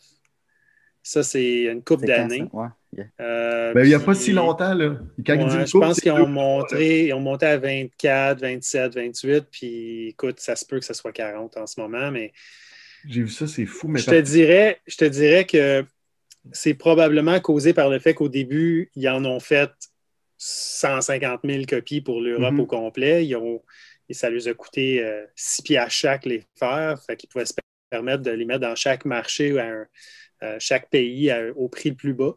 [1.01, 2.47] Ça, c'est une coupe d'années.
[3.19, 4.97] Euh, ben, il n'y a pas si longtemps, là.
[5.17, 10.65] je pense qu'ils ont, monté, ont monté à 24, 27, 28, puis écoute, ça se
[10.65, 12.31] peut que ce soit 40 en ce moment, mais.
[13.07, 13.87] J'ai vu ça, c'est fou.
[13.87, 15.85] Mais je, te dirais, je te dirais que
[16.51, 19.71] c'est probablement causé par le fait qu'au début, ils en ont fait
[20.37, 22.61] 150 000 copies pour l'Europe mm-hmm.
[22.61, 23.25] au complet.
[23.25, 23.61] Ils ont,
[24.09, 25.03] et ça lui a coûté
[25.35, 27.01] 6 euh, pieds à chaque les faire.
[27.03, 27.53] Fait qu'ils pouvaient se
[27.89, 29.63] permettre de les mettre dans chaque marché ou à
[30.43, 32.35] euh, chaque pays au prix le plus bas.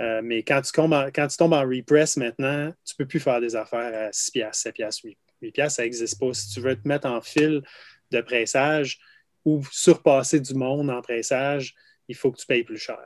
[0.00, 3.08] Euh, mais quand tu, tombes en, quand tu tombes en repress maintenant, tu ne peux
[3.08, 6.32] plus faire des affaires à 6 piastres, 7 piastres, 8, 8 piastres, ça n'existe pas.
[6.34, 7.62] Si tu veux te mettre en fil
[8.10, 9.00] de pressage
[9.44, 11.74] ou surpasser du monde en pressage,
[12.06, 13.00] il faut que tu payes plus cher.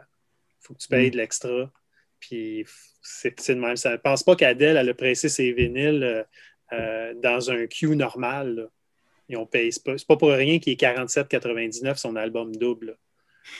[0.61, 1.13] Il faut que tu payes mm.
[1.13, 1.73] de l'extra.
[2.21, 2.67] Puis
[3.01, 3.77] c'est de même.
[3.77, 6.27] Je ne pense pas qu'Adèle, elle a pressé ses vinyles
[6.73, 8.69] euh, dans un queue normal.
[9.29, 9.71] Ils ont payé.
[9.71, 12.97] C'est pas, pas, pour rien qu'il est 47,99 son album double.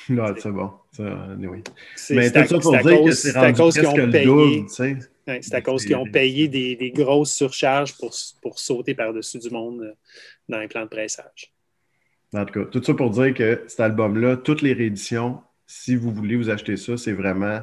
[0.09, 0.71] Non, c'est bon.
[0.99, 1.63] Oui.
[2.11, 4.25] Mais tout ça pour dire que c'est à cause qu'ils ont payé.
[4.25, 9.51] Double, c'est à cause qu'ils ont payé des, grosses surcharges pour, pour sauter par-dessus du
[9.51, 9.93] monde euh,
[10.49, 11.53] dans les plans de pressage.
[12.33, 16.13] En tout cas, tout ça pour dire que cet album-là, toutes les rééditions, si vous
[16.13, 17.61] voulez vous acheter ça, c'est vraiment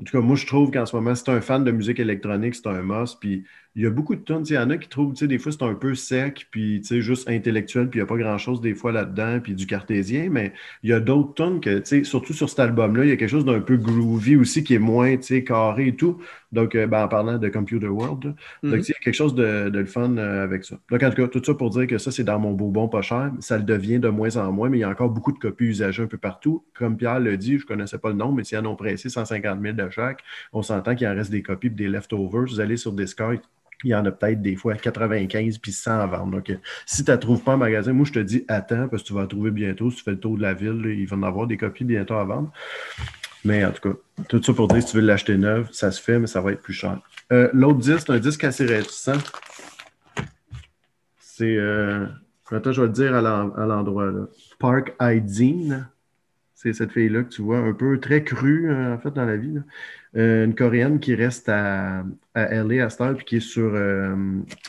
[0.00, 2.00] en tout cas, moi, je trouve qu'en ce moment, si tu un fan de musique
[2.00, 3.18] électronique, c'est un must.
[3.20, 3.44] Puis
[3.76, 4.42] il y a beaucoup de tunes.
[4.48, 6.80] Il y en a qui trouvent, tu sais, des fois, c'est un peu sec, puis
[6.80, 9.66] tu sais, juste intellectuel, puis il n'y a pas grand-chose des fois là-dedans, puis du
[9.66, 10.28] cartésien.
[10.30, 10.52] Mais
[10.82, 13.16] il y a d'autres tunes que, tu sais, surtout sur cet album-là, il y a
[13.16, 16.20] quelque chose d'un peu groovy aussi qui est moins, tu sais, carré et tout.
[16.52, 18.80] Donc, euh, ben, en parlant de Computer World, donc, mhm.
[18.80, 20.76] il y a quelque chose de, de fun euh, avec ça.
[20.90, 22.88] Donc, en tout cas, tout ça pour dire que ça, c'est dans mon beau bon
[22.88, 23.30] pas cher.
[23.38, 25.66] Ça le devient de moins en moins, mais il y a encore beaucoup de copies
[25.66, 26.64] usagées un peu partout.
[26.74, 29.08] Comme Pierre l'a dit, je ne connaissais pas le nom, mais s'ils en ont pressé
[29.08, 32.46] 150 000 de chaque, on s'entend qu'il en reste des copies et des leftovers.
[32.46, 33.38] Vous allez sur Discord,
[33.84, 36.32] il y en a peut-être des fois 95 puis 100 à vendre.
[36.32, 39.02] Donc, euh, si tu ne trouves pas en magasin, moi, je te dis attends parce
[39.02, 39.90] que tu vas la trouver bientôt.
[39.90, 42.14] Si tu fais le tour de la ville, il va en avoir des copies bientôt
[42.14, 42.52] à vendre.
[43.44, 46.00] Mais en tout cas, tout ça pour dire, si tu veux l'acheter neuf, ça se
[46.00, 47.00] fait, mais ça va être plus cher.
[47.32, 49.10] Euh, l'autre disque, c'est un disque assez réticent.
[51.18, 51.56] C'est.
[51.56, 52.06] Euh,
[52.50, 54.12] attends, je vais le dire à l'endroit.
[54.58, 55.88] Park Hydzine.
[56.54, 59.60] C'est cette fille-là que tu vois, un peu très crue, en fait, dans la vie.
[60.14, 63.72] Une coréenne qui reste à, à LA à Star, puis qui est sur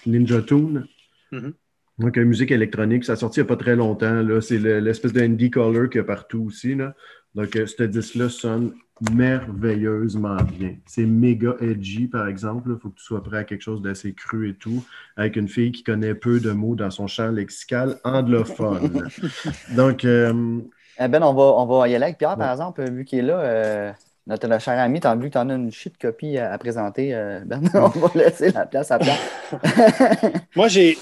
[0.05, 0.87] Ninja Tune.
[1.31, 1.53] Mm-hmm.
[2.01, 4.23] Donc, une musique électronique, ça a sorti il n'y a pas très longtemps.
[4.41, 6.75] C'est l'espèce de indie color qu'il y a partout aussi.
[6.75, 6.95] Là.
[7.35, 8.73] Donc, euh, ce disque-là sonne
[9.13, 10.75] merveilleusement bien.
[10.85, 12.71] C'est méga edgy, par exemple.
[12.75, 14.83] Il faut que tu sois prêt à quelque chose d'assez cru et tout,
[15.15, 19.07] avec une fille qui connaît peu de mots dans son champ lexical anglophone.
[19.75, 20.03] Donc.
[20.05, 20.59] Euh,
[20.99, 23.23] eh ben, on va, on va y aller avec Pierre, par exemple, vu qu'il est
[23.23, 23.95] là.
[24.29, 27.11] Euh, notre cher ami, as vu que tu en as une shit copie à, présenter.
[27.45, 29.19] ben, on va laisser la place à Pierre.
[30.55, 30.97] Moi, j'ai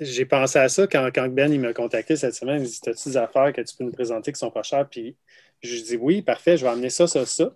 [0.00, 2.62] j'ai pensé à ça quand, quand Ben il m'a contacté cette semaine.
[2.62, 4.88] Il dit As-tu des affaires que tu peux nous présenter qui sont pas chères?
[4.88, 5.16] Puis
[5.62, 7.52] je lui dis Oui, parfait, je vais amener ça, ça, ça.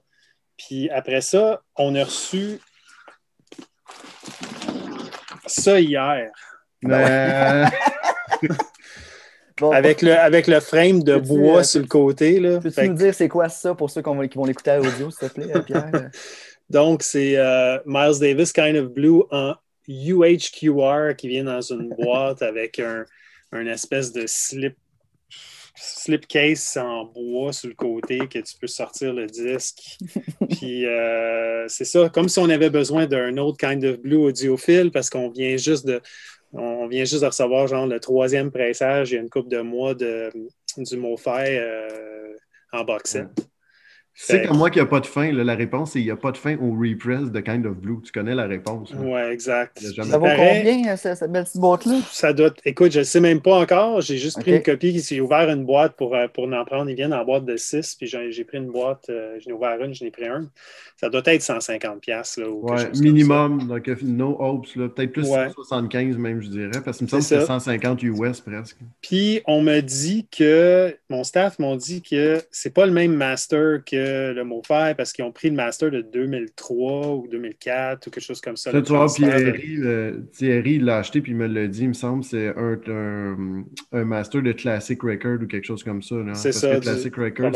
[0.56, 2.60] Puis après ça, on a reçu
[5.46, 6.30] ça hier.
[9.62, 9.70] Euh.
[9.70, 12.40] avec, le, avec le frame de bois euh, sur le côté.
[12.60, 15.34] Peux-tu nous dire c'est quoi ça pour ceux qui vont l'écouter à audio, s'il te
[15.34, 16.10] plaît, Pierre?
[16.70, 19.54] Donc, c'est euh, Miles Davis Kind of Blue en
[19.86, 23.04] UHQR qui vient dans une boîte avec un,
[23.66, 24.76] espèce de slip
[25.76, 29.98] slipcase en bois sur le côté que tu peux sortir le disque.
[30.50, 34.90] Puis euh, c'est ça, comme si on avait besoin d'un autre kind of blue audiophile
[34.92, 36.00] parce qu'on vient juste de
[36.54, 39.10] on vient juste de recevoir genre le troisième pressage.
[39.10, 40.30] Il y a une couple de mois de,
[40.76, 42.34] du MoFi euh,
[42.72, 43.18] en box
[44.16, 45.33] c'est comme moi qu'il n'y a pas de fin.
[45.33, 48.00] la réponse, c'est qu'il n'y a pas de fin au repress de Kind of Blue.
[48.05, 48.94] Tu connais la réponse.
[48.96, 49.81] Oui, exact.
[49.81, 51.98] Ça vaut combien, euh, cette, belle petite boîte-là?
[52.12, 52.50] Ça doit.
[52.64, 54.00] Écoute, je ne sais même pas encore.
[54.00, 55.00] J'ai juste pris une copie.
[55.00, 56.88] J'ai ouvert une boîte pour, euh, pour en prendre.
[56.88, 57.96] Ils viennent en boîte de 6.
[57.96, 59.07] Puis j'ai pris une boîte.
[59.11, 60.48] Euh, j'en ai ouvert une, j'en ai pris un.
[60.96, 62.40] Ça doit être 150$.
[62.40, 63.66] Là, ou ouais, minimum.
[63.66, 64.68] Donc, no hopes.
[64.74, 66.81] Peut-être plus 175 même, je dirais.
[66.85, 68.77] Parce que me semble que c'est 150 US presque.
[69.03, 70.96] Puis on me dit que.
[71.11, 75.12] Mon staff m'a dit que c'est pas le même master que le mot faire parce
[75.12, 78.70] qu'ils ont pris le master de 2003 ou 2004 ou quelque chose comme ça.
[78.70, 82.48] tu vois, euh, Thierry, l'a acheté puis il me l'a dit, il me semble, c'est
[82.48, 86.16] un, un, master de Classic Record ou quelque chose comme ça.
[86.34, 86.80] C'est ça.
[86.80, 87.52] Classic Record,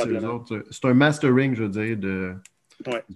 [0.70, 2.34] c'est un mastering, je veux dire, de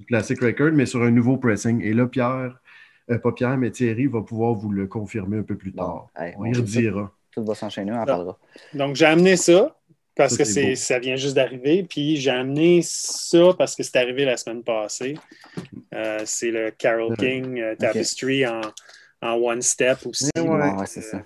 [0.08, 1.82] Classic Record, mais sur un nouveau pressing.
[1.82, 2.58] Et là, Pierre,
[3.10, 6.08] euh, pas Pierre, mais Thierry va pouvoir vous le confirmer un peu plus tard.
[6.38, 7.12] on y redira.
[7.32, 8.38] Tout va s'enchaîner, on en parlera.
[8.74, 9.74] Donc, j'ai amené ça.
[10.14, 11.84] Parce que c'est, ça vient juste d'arriver.
[11.88, 15.14] Puis j'ai amené ça parce que c'est arrivé la semaine passée.
[15.94, 18.60] Euh, c'est le Carol King euh, Tapestry en,
[19.22, 20.30] en, One Step aussi.
[20.36, 21.22] Ouais, c'est ça.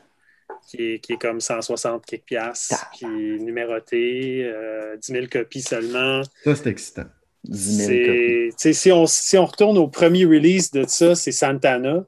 [0.68, 4.52] Qui est, qui est, comme 160 quelques piastres, qui est numéroté,
[5.00, 6.22] 10 000 copies seulement.
[6.44, 7.06] Ça, c'est excitant.
[7.44, 8.74] 10 000 copies.
[8.74, 12.04] Si on, si on retourne au premier release de ça, c'est Santana.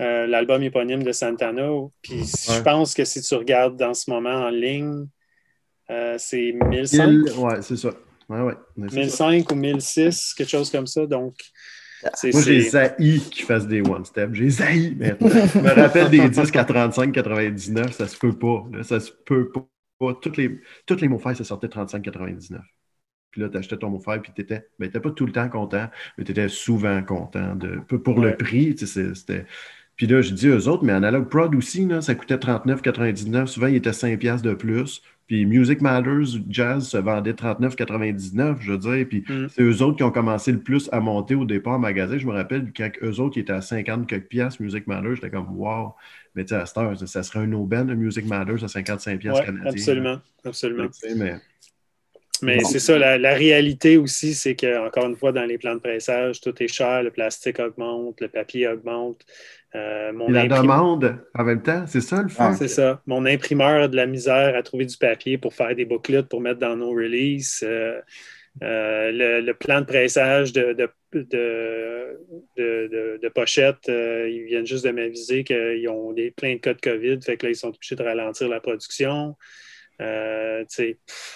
[0.00, 1.70] Euh, l'album éponyme de Santana.
[2.02, 5.06] Puis je pense que si tu regardes dans ce moment en ligne,
[5.90, 7.38] euh, c'est 1005.
[7.38, 7.90] ouais, c'est ça.
[8.28, 11.06] Ouais, ouais, 1005 ou 1006, quelque chose comme ça.
[11.06, 11.34] Donc,
[12.02, 14.30] Moi, j'ai zaï qu'ils fassent des one-step.
[14.34, 15.28] J'ai zaï maintenant.
[15.54, 18.64] Je me rappelle des disques à 35-99, ça se peut pas.
[18.82, 20.14] ça se peut pas.
[20.20, 22.60] Toutes les, toutes les mots ça sortait 35-99.
[23.30, 25.88] Puis là, tu achetais ton mot puis tu n'étais ben, pas tout le temps content,
[26.16, 27.54] mais tu étais souvent content.
[27.54, 29.46] De, pour le prix, c'était.
[29.94, 33.46] Puis là, je dis aux autres, mais Analog Prod aussi, là, ça coûtait 39,99.
[33.46, 35.02] Souvent, il était 5$ de plus.
[35.26, 39.06] Puis Music Matters, Jazz se vendait 39,99, je veux dire.
[39.08, 39.48] Puis mm.
[39.48, 42.16] c'est eux autres qui ont commencé le plus à monter au départ en magasin.
[42.16, 45.30] Je me rappelle quand eux autres qui étaient à 50 quelques piastres, Music Matters, j'étais
[45.30, 45.94] comme wow.
[46.36, 49.44] Mais tu sais, à cette heure, ça serait un aubaine, Music Matters à 55 piastres
[49.44, 49.70] canadiens.
[49.70, 50.88] Absolument, absolument.
[51.16, 51.36] Mais,
[52.42, 56.40] Mais c'est ça, la, réalité aussi, c'est qu'encore une fois, dans les plans de pressage,
[56.40, 59.24] tout est cher, le plastique augmente, le papier augmente.
[59.74, 62.54] Euh, mon la demande en même temps, c'est ça le fond?
[62.54, 63.02] c'est ça.
[63.06, 66.40] Mon imprimeur a de la misère à trouver du papier pour faire des bouclettes pour
[66.40, 67.60] mettre dans nos releases.
[67.62, 68.00] Euh,
[68.62, 70.88] euh, le, plan de pressage de, de,
[72.56, 77.20] de, pochettes, ils viennent juste de m'aviser qu'ils ont des, plein de cas de COVID,
[77.20, 79.36] fait que là, ils sont obligés de ralentir la production.
[80.00, 80.64] Euh,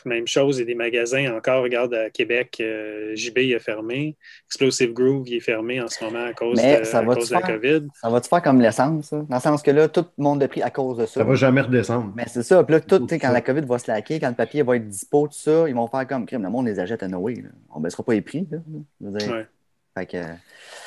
[0.05, 4.16] même chose, il y a des magasins encore, regarde à Québec, euh, JB est fermé,
[4.46, 7.88] Explosive Groove il est fermé en ce moment à cause, de, ça va la COVID.
[8.01, 10.62] Ça va-tu faire comme l'essence, dans le sens que là, tout le monde a pris
[10.62, 11.20] à cause de ça.
[11.20, 12.12] Ça va jamais redescendre.
[12.14, 14.62] Mais c'est ça, puis là, tout, quand la COVID va se laquer, quand le papier
[14.62, 16.42] va être dispo, tout ça, ils vont faire comme crime.
[16.42, 17.42] Le monde les achète à Noé.
[17.75, 18.46] On ne baissera pas les prix.
[18.51, 18.59] Là.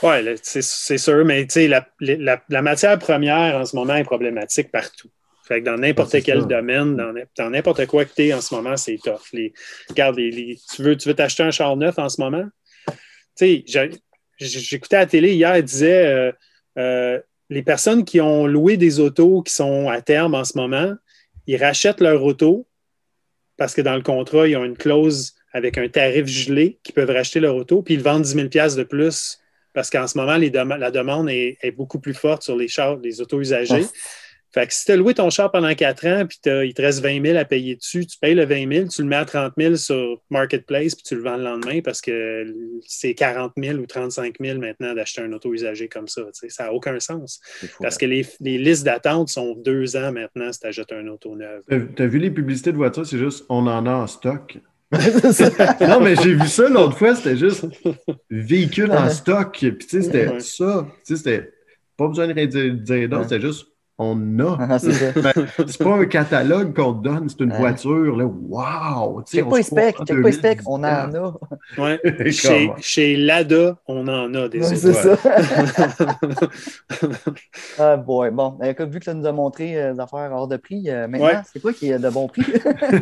[0.03, 5.09] Ouais, c'est sûr, mais la, la, la matière première en ce moment est problématique partout.
[5.53, 6.97] Fait que dans n'importe quel domaine,
[7.37, 9.21] dans n'importe quoi que tu es en ce moment, c'est tough.
[9.33, 9.53] Les,
[9.87, 12.45] regarde, les, tu veux tu veux t'acheter un char neuf en ce moment?
[13.37, 13.91] Tu sais,
[14.39, 16.31] j'écoutais à la télé hier, elle disait euh,
[16.79, 17.19] euh,
[17.51, 20.95] les personnes qui ont loué des autos qui sont à terme en ce moment,
[21.45, 22.67] ils rachètent leur auto
[23.55, 27.11] parce que dans le contrat, ils ont une clause avec un tarif gelé qui peuvent
[27.11, 29.37] racheter leur auto, puis ils vendent 10 000 de plus
[29.71, 33.39] parce qu'en ce moment, la demande est, beaucoup plus forte sur les chars, les autos
[33.39, 33.85] usagés.
[34.53, 37.01] Fait que si tu as loué ton char pendant 4 ans, puis il te reste
[37.01, 39.53] 20 000 à payer dessus, tu payes le 20 000, tu le mets à 30
[39.57, 42.45] 000 sur Marketplace, puis tu le vends le lendemain parce que
[42.85, 46.21] c'est 40 000 ou 35 000 maintenant d'acheter un auto usagé comme ça.
[46.49, 47.41] Ça n'a aucun sens.
[47.81, 51.63] parce que les, listes d'attente sont deux ans maintenant si tu achètes un auto neuf.
[51.67, 54.59] Tu as, vu les publicités de voitures, c'est juste on en a en stock.
[54.93, 57.65] non, mais j'ai vu ça l'autre fois, c'était juste
[58.29, 59.57] véhicule en stock.
[59.57, 60.87] Puis tu sais, c'était ça.
[61.03, 61.49] Tu sais, c'était
[61.97, 64.57] pas besoin de dire d'autre, c'était juste on a.
[64.59, 64.77] Ah,
[65.15, 68.17] ben, c'est pas un catalogue qu'on te donne, c'est une voiture.
[68.17, 68.25] Là.
[68.25, 69.23] Wow!
[69.23, 71.37] Check pas spec, check pas spec, on en a.
[71.77, 71.99] Ouais.
[72.31, 75.15] chez, chez, Lada, on en a des ouais, C'est ça.
[77.79, 78.31] ah boy.
[78.31, 81.43] Bon, vu que ça nous a montré euh, des affaires hors de prix, euh, maintenant,
[81.51, 82.43] c'est quoi qui est de bon prix?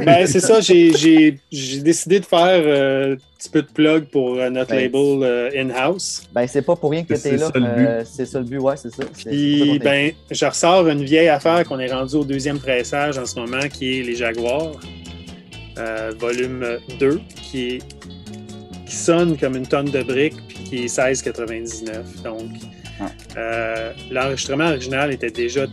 [0.06, 4.70] ben, c'est ça, j'ai décidé de faire euh, petit peu de plug pour euh, notre
[4.72, 6.30] ben, label euh, in-house.
[6.34, 7.50] Ben, c'est pas pour rien que tu es là.
[7.56, 9.04] Euh, c'est ça le but, ouais, c'est ça.
[9.26, 13.40] Puis, ben, je ressors une vieille affaire qu'on est rendu au deuxième pressage en ce
[13.40, 14.80] moment, qui est les Jaguars,
[16.20, 17.80] volume 2, qui,
[18.86, 22.22] qui sonne comme une tonne de briques, puis qui est 16,99.
[22.24, 22.52] Donc,
[24.12, 25.66] l'enregistrement original était déjà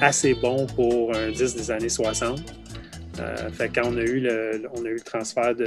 [0.00, 2.40] assez bon pour un disque des années 60.
[3.52, 5.64] fait quand on a eu le, on a eu le transfert de,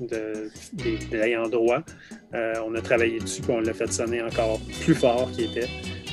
[0.00, 0.98] de, des,
[1.50, 1.82] droit.
[2.34, 5.68] Euh, on a travaillé dessus et on l'a fait sonner encore plus fort qu'il était.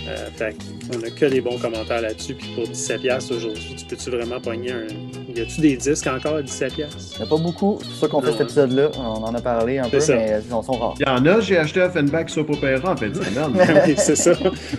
[0.07, 0.55] Euh, fait
[0.93, 2.33] on n'a que des bons commentaires là-dessus.
[2.33, 4.87] Puis pour 17$ aujourd'hui, tu peux-tu vraiment pogner un.
[5.35, 6.71] Y a-tu des disques encore à 17$?
[6.75, 6.77] Il
[7.17, 7.79] n'y a pas beaucoup.
[7.83, 8.91] C'est ça qu'on fait cet épisode-là.
[8.97, 10.95] On en a parlé un peu, mais ils sont rares.
[10.99, 13.11] Il y en a, j'ai acheté Offenbach Soap Opera en fait
[13.87, 14.33] oui, c'est ça.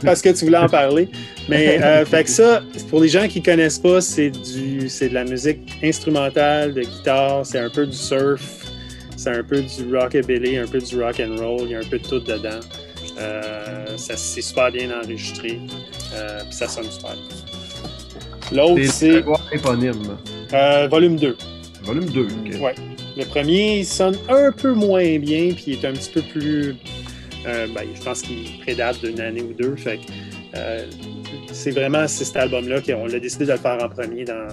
[0.05, 1.09] Parce que tu voulais en parler.
[1.49, 5.09] Mais euh, fait que ça, pour les gens qui ne connaissent pas, c'est du c'est
[5.09, 8.62] de la musique instrumentale, de guitare, c'est un peu du surf
[9.23, 11.85] c'est un peu du rockabilly, un peu du rock and roll, il y a un
[11.89, 12.61] peu de tout dedans.
[13.19, 15.61] Euh, c'est super bien enregistré,
[16.15, 17.17] euh, puis ça sonne super.
[18.51, 19.23] L'autre, c'est.
[19.53, 20.19] éponyme.
[20.53, 21.37] Euh, volume 2.
[21.85, 22.61] Volume 2, ok.
[22.61, 22.75] Ouais.
[23.17, 26.75] Le premier, il sonne un peu moins bien, puis il est un petit peu plus.
[27.47, 29.77] Euh, ben, je pense qu'il prédate d'une année ou deux.
[29.77, 30.01] Fait
[31.53, 34.49] c'est vraiment cet album-là qu'on a décidé de le faire en premier dans,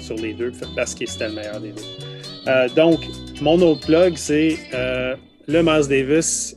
[0.00, 2.74] sur les deux, parce que c'était le meilleur des deux.
[2.74, 3.00] donc,
[3.42, 5.16] mon autre plug, c'est euh,
[5.48, 6.56] le Miles Davis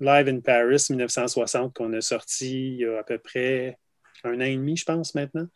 [0.00, 3.78] Live in Paris 1960 qu'on a sorti il y a à peu près
[4.24, 5.46] un an et demi, je pense, maintenant.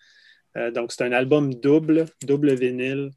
[0.57, 3.11] Euh, donc, c'est un album double, double vinyle.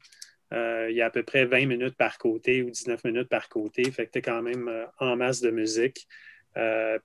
[0.52, 3.48] Euh, il y a à peu près 20 minutes par côté ou 19 minutes par
[3.48, 3.90] côté.
[3.90, 6.06] Fait que tu quand même en masse de musique.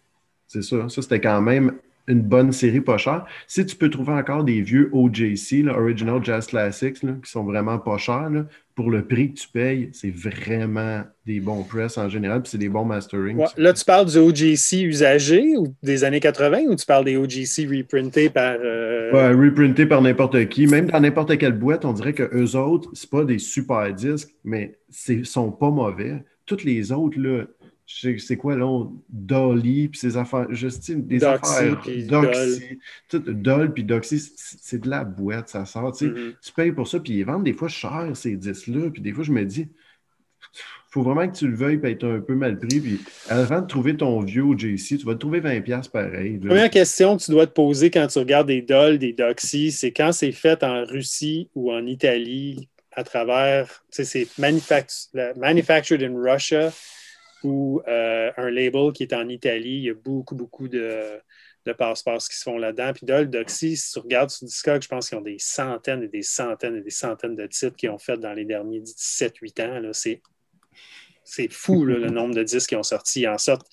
[0.47, 0.89] c'est ça.
[0.89, 1.75] Ça, c'était quand même
[2.09, 3.27] une bonne série pas chère.
[3.47, 7.99] Si tu peux trouver encore des vieux OJC, Original Jazz Classics, qui sont vraiment pas
[7.99, 8.31] chers,
[8.79, 12.59] pour le prix que tu payes, c'est vraiment des bons press en général, puis c'est
[12.59, 13.45] des bons mastering.
[13.57, 17.69] là, tu parles du OJC usagé ou des années 80 ou tu parles des OJC
[17.69, 18.55] reprintés par.
[18.63, 19.13] Euh...
[19.13, 20.69] Ouais, reprintés par n'importe qui.
[20.69, 24.31] Même dans n'importe quelle boîte, on dirait que eux autres, c'est pas des super disques,
[24.45, 26.23] mais ils sont pas mauvais.
[26.47, 27.47] Toutes les autres, là,
[27.89, 32.79] c'est quoi là, Dolly, puis ces affaires, Justine, des affaires, Doxy,
[33.11, 36.35] Doll, puis Doxy, c'est de la boîte, ça sort, tu sais, mm-hmm.
[36.43, 39.25] tu payes pour ça, puis ils vendent des fois cher, ces disques-là, puis des fois,
[39.25, 39.69] je me dis,
[40.91, 43.67] faut vraiment que tu le veuilles, puis être un peu mal pris, puis avant de
[43.67, 46.39] trouver ton vieux au JC, tu vas te trouver 20$ pareil.
[46.43, 49.73] La première question que tu dois te poser quand tu regardes des Doll, des Doxy,
[49.73, 54.29] c'est quand c'est fait en Russie ou en Italie, à travers, tu sais, c'est
[55.37, 56.71] manufactured in Russia,
[57.45, 59.77] ou euh, un label qui est en Italie.
[59.77, 61.21] Il y a beaucoup, beaucoup de,
[61.67, 62.93] de passe-passe qui se font là-dedans.
[62.93, 66.09] Puis Dol, Doxy, si tu regardes sur Discog, je pense qu'ils ont des centaines et
[66.09, 69.91] des centaines et des centaines de titres qu'ils ont fait dans les derniers 17-8 ans.
[69.93, 70.21] C'est
[71.25, 73.21] c'est fou le nombre de disques qu'ils ont sortis.
[73.21, 73.67] Ils, en sortent,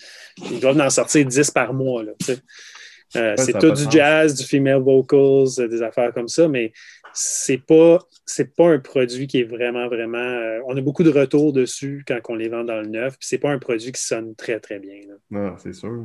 [0.52, 2.04] ils doivent en sortir 10 par mois.
[3.16, 6.74] Euh, c'est tout du jazz, du female vocals, euh, des affaires comme ça, mais
[7.16, 11.12] c'est pas c'est pas un produit qui est vraiment vraiment euh, on a beaucoup de
[11.12, 14.02] retours dessus quand on les vend dans le neuf puis c'est pas un produit qui
[14.02, 15.00] sonne très très bien
[15.32, 16.04] non c'est sûr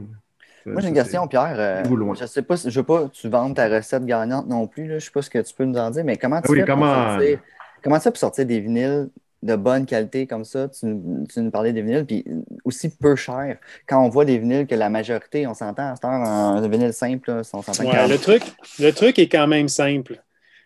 [0.67, 3.69] moi j'ai une question Pierre euh, je sais pas je veux pas tu vends ta
[3.69, 4.99] recette gagnante non plus là.
[4.99, 6.67] je sais pas ce que tu peux nous en dire mais comment tu oui, fais
[6.67, 6.95] comment...
[6.95, 7.41] Pour sortir,
[7.83, 9.09] comment ça pour sortir des vinyles
[9.43, 10.87] de bonne qualité comme ça, tu,
[11.33, 12.27] tu, nous parlais des vinyles, puis
[12.67, 13.57] aussi peu cher.
[13.87, 16.93] Quand on voit des vinyles que la majorité, on s'entend à cette heure, un vinyle
[16.93, 18.43] simple, on s'entend ouais, le, truc,
[18.79, 20.21] le truc est quand même simple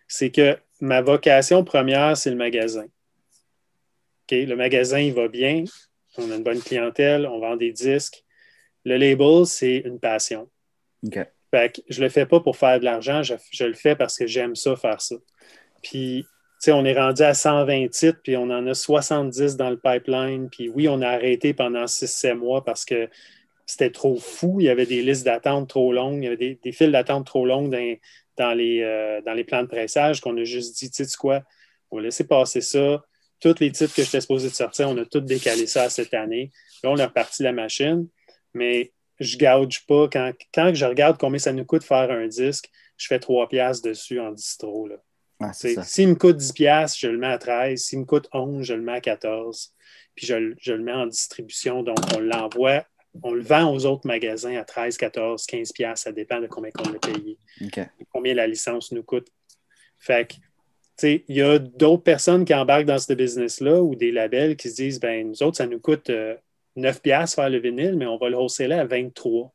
[0.07, 2.85] c'est que ma vocation première, c'est le magasin.
[4.31, 5.63] Le magasin, il va bien,
[6.17, 8.23] on a une bonne clientèle, on vend des disques.
[8.83, 10.49] Le label, c'est une passion.
[11.51, 14.17] Fait que je ne le fais pas pour faire de l'argent, je, le fais parce
[14.17, 15.15] que j'aime ça, faire ça.
[15.81, 16.25] Puis,
[16.67, 20.49] on est rendu à 120 titres, puis on en a 70 dans le pipeline.
[20.49, 23.07] Puis oui, on a arrêté pendant 6-7 mois parce que
[23.67, 24.59] c'était trop fou.
[24.59, 27.27] Il y avait des listes d'attente trop longues, il y avait des, des files d'attente
[27.27, 27.95] trop longues dans,
[28.37, 31.41] dans les, euh, dans les plans de pressage qu'on a juste dit, tu sais quoi,
[31.91, 33.03] on va laisser passer ça.
[33.39, 36.51] Tous les titres que j'étais supposé de sortir, on a tous décalé ça cette année.
[36.83, 38.07] Là, on a reparti la machine,
[38.53, 40.07] mais je gauge pas.
[40.11, 43.87] Quand, quand je regarde combien ça nous coûte faire un disque, je fais 3 piastres
[43.87, 44.87] dessus en distro.
[44.87, 44.95] Là.
[45.41, 47.81] Ah, S'il me coûte 10 piastres, je le mets à 13.
[47.81, 49.73] S'il me coûte 11, je le mets à 14.
[50.15, 51.83] Puis je, je le mets en distribution.
[51.83, 52.85] Donc, on l'envoie
[53.23, 56.71] on le vend aux autres magasins à 13, 14, 15 pièces, ça dépend de combien
[56.79, 57.37] on l'a payé.
[58.11, 59.27] Combien la licence nous coûte.
[59.97, 60.35] Fait que,
[61.07, 64.75] il y a d'autres personnes qui embarquent dans ce business-là ou des labels qui se
[64.75, 68.17] disent, ben nous autres, ça nous coûte 9 euh, pièces faire le vinyle, mais on
[68.17, 69.53] va le wholesaler à 23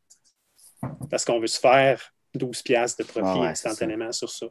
[1.10, 4.46] parce qu'on veut se faire 12 pièces de profit ah instantanément sur ça.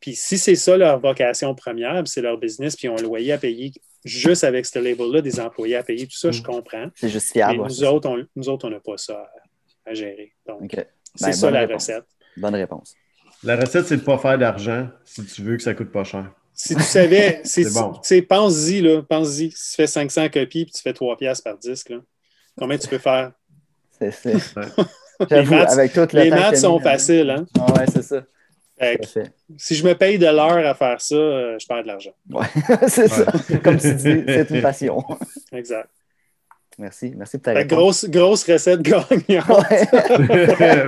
[0.00, 3.32] Puis si c'est ça leur vocation première, c'est leur business, puis ils ont un loyer
[3.32, 3.72] à payer
[4.04, 6.44] juste avec ce label-là, des employés à payer, tout ça, je mm.
[6.44, 6.86] comprends.
[6.94, 7.62] C'est justifiable.
[7.62, 9.26] Mais nous, autres, on, nous autres, on n'a pas ça
[9.86, 10.32] à, gérer.
[10.46, 10.70] Donc,
[11.14, 12.04] c'est ben, ça la recette.
[12.36, 12.94] Bonne réponse.
[13.42, 15.92] La recette, c'est de ne pas faire d'argent si tu veux que ça ne coûte
[15.92, 16.30] pas cher.
[16.52, 18.00] Si tu savais, c'est bon.
[18.28, 19.50] pense-y, là, pense-y.
[19.50, 21.98] Si tu fais 500 copies et tu fais 3 piastres par disque, là,
[22.58, 23.32] combien tu peux faire?
[23.98, 24.60] C'est ça.
[25.30, 27.30] les maths, avec toute les maths sont faciles.
[27.30, 27.46] Hein?
[27.58, 28.22] Ah ouais, c'est ça
[29.56, 32.14] si je me paye de l'heure à faire ça, euh, je perds de l'argent.
[32.30, 32.44] Oui,
[32.88, 33.26] c'est ça.
[33.62, 35.02] Comme tu dis, c'est une passion.
[35.52, 35.88] Exact.
[36.78, 37.12] Merci.
[37.16, 37.68] Merci de ta réponse.
[37.68, 39.16] Grosse, grosse recette gagnante.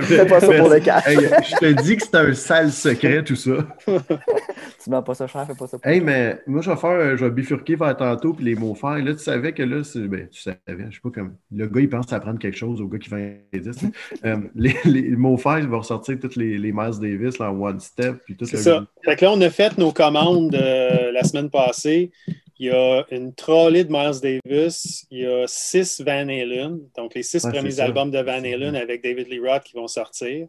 [0.03, 1.03] Fais pas ça pour le cash.
[1.05, 3.65] je te dis que c'est un sale secret, tout ça.
[3.85, 7.17] tu mets pas ça cher, fais pas ça pour Hey, mais moi, je vais faire,
[7.17, 8.97] je vais bifurquer vers tantôt puis les mots faire.
[8.97, 11.35] Là, tu savais que là, ben, tu savais, je sais pas comme.
[11.51, 13.85] Le gars, il pense à apprendre quelque chose au gars qui vend les disques.
[14.25, 17.59] euh, les, les mots faire, il va ressortir toutes les, les Miles Davis là, en
[17.59, 18.21] one step.
[18.43, 18.85] C'est ça.
[19.03, 22.11] Fait que là, on a fait nos commandes euh, la semaine passée.
[22.59, 25.05] Il y a une trolley de Miles Davis.
[25.11, 29.03] Il y a six Van Halen, donc les six premiers albums de Van Halen avec
[29.03, 30.47] David Lee Roth qui vont sortir.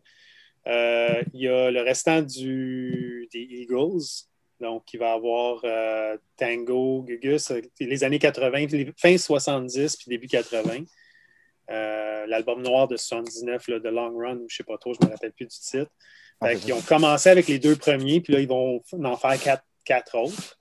[0.66, 4.26] Euh, il y a le restant du, des Eagles.
[4.60, 10.84] Donc, il va avoir euh, Tango, Gugus, les années 80, fin 70 puis début 80.
[12.26, 15.12] L'album noir de 79, The Long Run, je ne sais pas trop, je ne me
[15.12, 15.90] rappelle plus du titre.
[16.40, 19.64] Ah, ils ont commencé avec les deux premiers, puis là, ils vont en faire quatre,
[19.84, 20.57] quatre autres.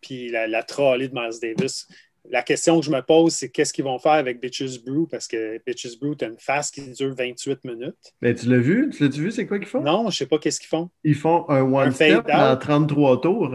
[0.00, 1.86] Puis la, la trolley de Miles Davis,
[2.30, 5.06] la question que je me pose, c'est qu'est-ce qu'ils vont faire avec Bitches Brew?
[5.10, 8.12] Parce que Bitches Brew, tu une phase qui dure 28 minutes.
[8.20, 8.90] Mais tu l'as vu?
[8.90, 9.82] Tu l'as vu, c'est quoi qu'ils font?
[9.82, 10.90] Non, je sais pas qu'est-ce qu'ils font.
[11.04, 13.54] Ils font un one-step en 33 tours.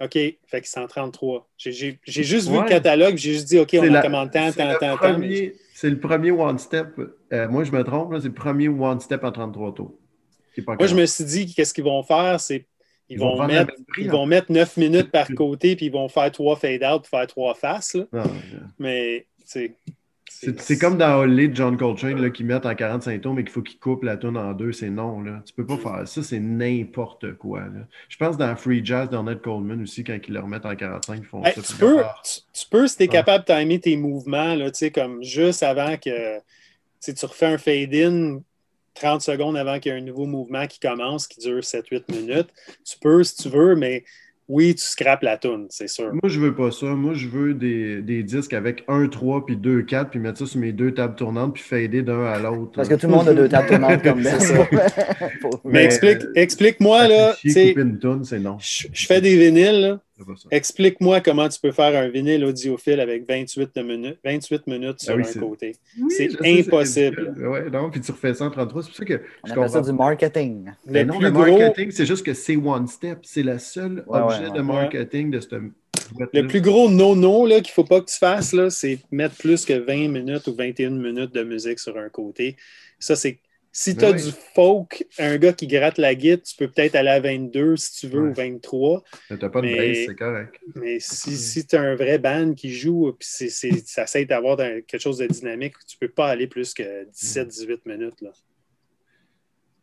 [0.00, 1.48] OK, fait qu'ils sont 33.
[1.56, 4.96] J'ai juste vu le catalogue, j'ai juste dit, OK, on a commandé tant, tant, tant,
[4.96, 5.20] tant.
[5.74, 7.00] C'est le premier one-step.
[7.32, 9.94] Euh, moi, je me trompe, c'est le premier one-step en 33 tours.
[10.66, 12.40] Moi, je me suis dit, qu'est-ce qu'ils vont faire?
[12.40, 12.66] C'est
[13.08, 16.56] ils, vont, mettre, ils vont mettre 9 minutes par côté, puis ils vont faire trois
[16.56, 17.96] fade-out pour faire trois faces.
[18.12, 18.24] Ah,
[18.78, 19.74] mais, c'est.
[20.30, 23.50] C'est comme dans Holly de John Coltrane là, qui mettent en 45 tours, mais qu'il
[23.50, 24.72] faut qu'ils coupent la tune en deux.
[24.72, 25.20] C'est non.
[25.20, 25.42] Là.
[25.44, 26.22] Tu peux pas faire ça.
[26.22, 27.64] C'est n'importe quoi.
[28.08, 31.24] Je pense dans Free Jazz d'Ornette Coleman aussi, quand ils le remettent en 45, ils
[31.24, 31.52] font ça.
[31.54, 32.02] Tu peux,
[32.52, 36.38] tu, peux, si tu es capable de timer tes mouvements, là, comme juste avant que
[37.00, 38.40] tu refais un fade-in
[38.98, 42.48] 30 secondes avant qu'il y ait un nouveau mouvement qui commence, qui dure 7-8 minutes.
[42.84, 44.04] Tu peux si tu veux, mais
[44.48, 46.10] oui, tu scrapes la toune, c'est sûr.
[46.10, 46.86] Moi, je veux pas ça.
[46.86, 50.46] Moi, je veux des, des disques avec 1, 3 puis 2, 4, puis mettre ça
[50.46, 52.72] sur mes deux tables tournantes, puis fader d'un à l'autre.
[52.74, 54.38] Parce que tout le monde a deux tables tournantes comme ça.
[55.64, 57.34] mais, explique, explique-moi, là.
[57.44, 58.56] Une toune, c'est non.
[58.58, 60.00] Je, fais des vinyles, là.
[60.50, 65.28] Explique-moi comment tu peux faire un vinyle audiophile avec 28 minutes, 28 minutes sur ah
[65.28, 65.76] un côté.
[66.08, 67.34] c'est impossible.
[67.38, 68.82] Oui, non, puis tu refais ça en 33.
[68.82, 69.20] C'est pour ça que.
[69.44, 70.70] On appelle ça du marketing.
[70.86, 73.20] Le, non, le marketing, c'est juste que c'est one step.
[73.22, 75.54] C'est le seul objet de marketing de cette.
[76.32, 79.74] Le plus gros no-no qu'il ne faut pas que tu fasses, c'est mettre plus que
[79.74, 82.56] 20 minutes ou 21 minutes de musique sur un côté.
[82.98, 83.40] Ça, c'est
[83.78, 87.10] si tu as du folk, un gars qui gratte la guitare, tu peux peut-être aller
[87.10, 89.04] à 22 si tu veux ou 23.
[89.28, 90.60] Tu n'as pas de bass, c'est correct.
[90.74, 93.28] Mais si, si tu as un vrai band qui joue, puis
[93.86, 97.78] ça essaie d'avoir quelque chose de dynamique, tu ne peux pas aller plus que 17-18
[97.86, 98.20] minutes.
[98.20, 98.30] Là.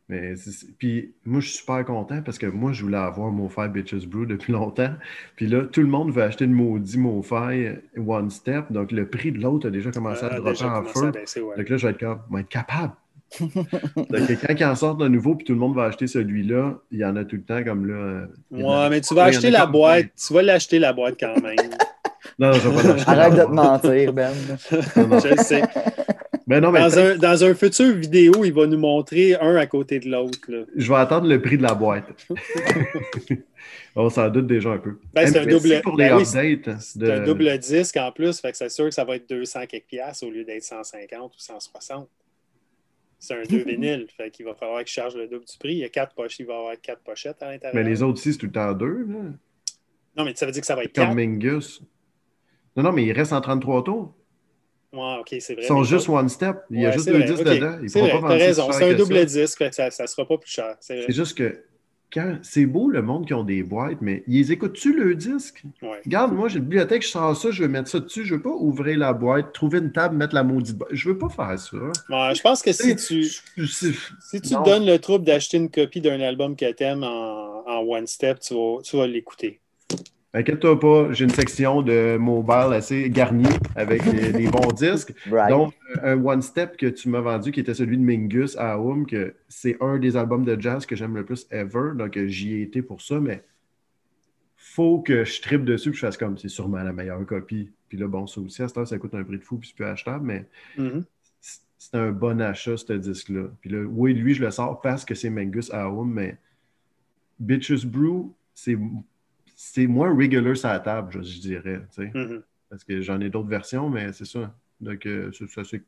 [0.10, 0.34] Mais
[0.78, 4.26] puis moi, je suis super content parce que moi, je voulais avoir MoFi Bitches Brew
[4.26, 4.93] depuis longtemps.
[5.38, 8.66] Puis là, tout le monde veut acheter le maudit MoFi One Step.
[8.72, 11.14] Donc, le prix de l'autre a déjà commencé à ah, dropper en feu.
[11.58, 12.93] Donc là, je vais être capable
[14.48, 17.06] quand il en sort de nouveau, puis tout le monde va acheter celui-là, il y
[17.06, 17.94] en a tout le temps comme là.
[17.94, 20.08] Euh, ouais, mais tu vas acheter la boîte.
[20.16, 21.56] Tu vas l'acheter la boîte quand même.
[22.40, 23.12] non, je vais pas l'acheter.
[23.12, 24.34] Arrête de te mentir, Ben.
[24.72, 25.62] je sais.
[26.48, 29.66] Ben non, mais dans, un, dans, un, futur vidéo, il va nous montrer un à
[29.66, 30.38] côté de l'autre.
[30.76, 32.06] Je vais attendre le prix de la boîte.
[33.96, 35.00] On s'en doute déjà un peu.
[35.14, 38.70] Ben, c'est un double, pour les ben un double disque en plus, fait que c'est
[38.70, 42.08] sûr que ça va être 200 quelques piastres au lieu d'être 150 ou 160
[43.26, 44.07] c'est un deux vinyles.
[44.15, 45.73] Fait qu'il va falloir qu'il charge le double du prix.
[45.73, 47.76] Il, y a quatre pochettes, il va y avoir quatre pochettes à l'intérieur.
[47.76, 49.05] Mais les autres aussi, c'est tout le temps deux.
[50.17, 51.82] Non, mais ça veut dire que ça va être Comme Mingus.
[52.76, 54.15] Non, non, mais il reste en 33 tours.
[54.93, 55.63] Ouais, ok, c'est vrai.
[55.63, 56.57] Ils sont juste one step.
[56.69, 57.80] Il y a juste deux disques dedans.
[57.88, 58.71] C'est vrai, t'as raison.
[58.71, 60.76] C'est un double disque, ça ne sera pas plus cher.
[60.80, 61.63] C'est juste que
[62.41, 65.63] c'est beau le monde qui ont des boîtes, mais ils écoutent-tu le disque?
[66.05, 68.38] Regarde, moi j'ai une bibliothèque, je sors ça, je vais mettre ça dessus, je ne
[68.38, 70.89] veux pas ouvrir la boîte, trouver une table, mettre la maudite boîte.
[70.93, 72.34] Je veux pas faire ça.
[72.34, 73.26] je pense que si tu,
[73.66, 77.80] si tu donnes le trouble d'acheter une copie d'un album que tu aimes en, en,
[77.80, 79.59] one step, tu vas, tu vas l'écouter.
[80.36, 85.14] Inquiète-toi pas, j'ai une section de mobile assez garnie avec des, bons disques.
[85.50, 85.74] Donc,
[86.04, 89.34] un One Step que tu m'as vendu, qui était celui de Mingus à Home, que
[89.48, 91.92] c'est un des albums de jazz que j'aime le plus ever.
[91.96, 93.46] Donc, j'y ai été pour ça, mais
[94.58, 97.72] faut que je tripe dessus et je fasse comme c'est sûrement la meilleure copie.
[97.88, 99.70] Puis là, bon, ça aussi, à ce temps, ça coûte un prix de fou puis
[99.70, 100.46] c'est plus achetable, mais
[100.78, 101.04] mm-hmm.
[101.40, 103.48] c'est un bon achat, ce disque-là.
[103.62, 106.38] Puis là, oui, lui, je le sors parce que c'est Mingus à Home, mais
[107.40, 108.78] Bitches Brew, c'est
[109.74, 111.82] c'est moins regular sur la table, je, dirais.
[111.97, 112.41] Mm-hmm.
[112.70, 114.53] Parce que j'en ai d'autres versions, mais c'est ça.
[114.80, 115.82] Donc, euh, ça, c'est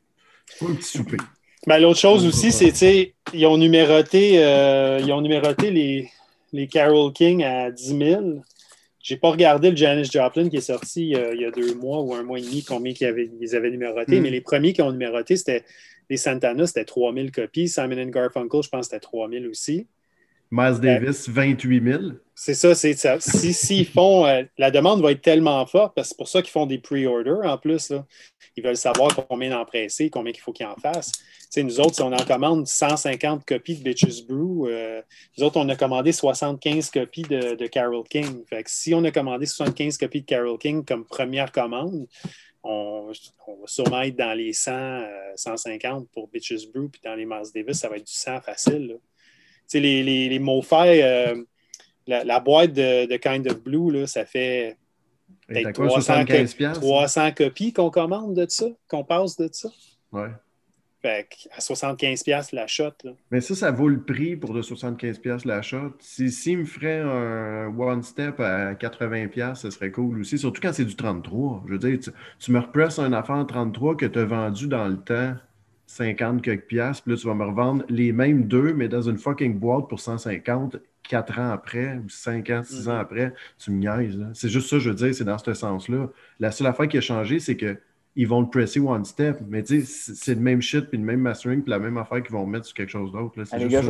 [0.62, 1.16] un petit souper.
[1.66, 6.10] Ben, L'autre chose aussi, c'est ils ont numéroté, euh, ils ont numéroté les,
[6.52, 8.42] les Carol King à 10 000.
[9.00, 12.00] J'ai pas regardé le Janis Joplin qui est sorti euh, il y a deux mois
[12.02, 14.22] ou un mois et demi, combien ils avaient, ils avaient numéroté, mm.
[14.22, 15.64] mais les premiers qui ont numéroté, c'était
[16.10, 17.68] les Santana, c'était 3000 copies.
[17.68, 19.86] Simon Garfunkel, je pense que c'était 3000 aussi.
[20.50, 22.02] Miles Davis, 28 000.
[22.34, 23.18] C'est ça, c'est ça.
[23.20, 26.52] Si, font, euh, la demande va être tellement forte, parce que c'est pour ça qu'ils
[26.52, 27.92] font des pre-orders en plus.
[28.56, 31.12] Ils veulent savoir combien d'en presser, combien il faut qu'ils en fassent.
[31.56, 35.02] nous autres, si on en commande 150 copies de Bitches Brew, euh,
[35.36, 38.44] nous autres, on a commandé 75 copies de, Carol King.
[38.48, 42.06] Fait que si on a commandé 75 copies de Carol King comme première commande,
[42.62, 43.12] on, va
[43.66, 45.02] sûrement être dans les 100,
[45.36, 48.40] 150 euh, pour Bitches Brew, puis dans les Miles Davis, ça va être du 100
[48.40, 48.98] facile
[49.74, 50.38] les, les, les
[52.06, 54.76] la, boîte de, Kind of Blue, là, ça fait
[55.46, 56.24] peut-être 300,
[56.74, 59.68] 300 copies qu'on commande de ça, qu'on passe de ça?
[60.12, 60.30] Ouais.
[61.00, 62.90] Fait à 75$ la shot.
[63.30, 65.92] Mais ça, ça vaut le prix pour de 75$ la shot.
[66.00, 70.38] S'il si, me ferait un one step à 80$, ce serait cool aussi.
[70.38, 71.62] Surtout quand c'est du 33.
[71.66, 72.00] Je veux dire,
[72.40, 75.36] tu, me represses un affaire en 33 que tu as vendu dans le temps
[75.88, 79.16] 50 quelques piastres, puis là, tu vas me revendre les mêmes deux, mais dans une
[79.16, 80.76] fucking boîte pour 150,
[81.08, 83.00] 4 ans après, ou 5 ans, 6 ans mm-hmm.
[83.00, 84.18] après, tu me niaises.
[84.34, 86.10] C'est juste ça, je veux dire, c'est dans ce sens-là.
[86.40, 87.78] La seule affaire qui a changé, c'est que
[88.16, 89.38] ils vont le presser one step.
[89.48, 92.22] Mais tu sais, c'est le même shit, puis le même mastering, puis la même affaire
[92.22, 93.40] qu'ils vont mettre sur quelque chose d'autre.
[93.56, 93.80] Les gars,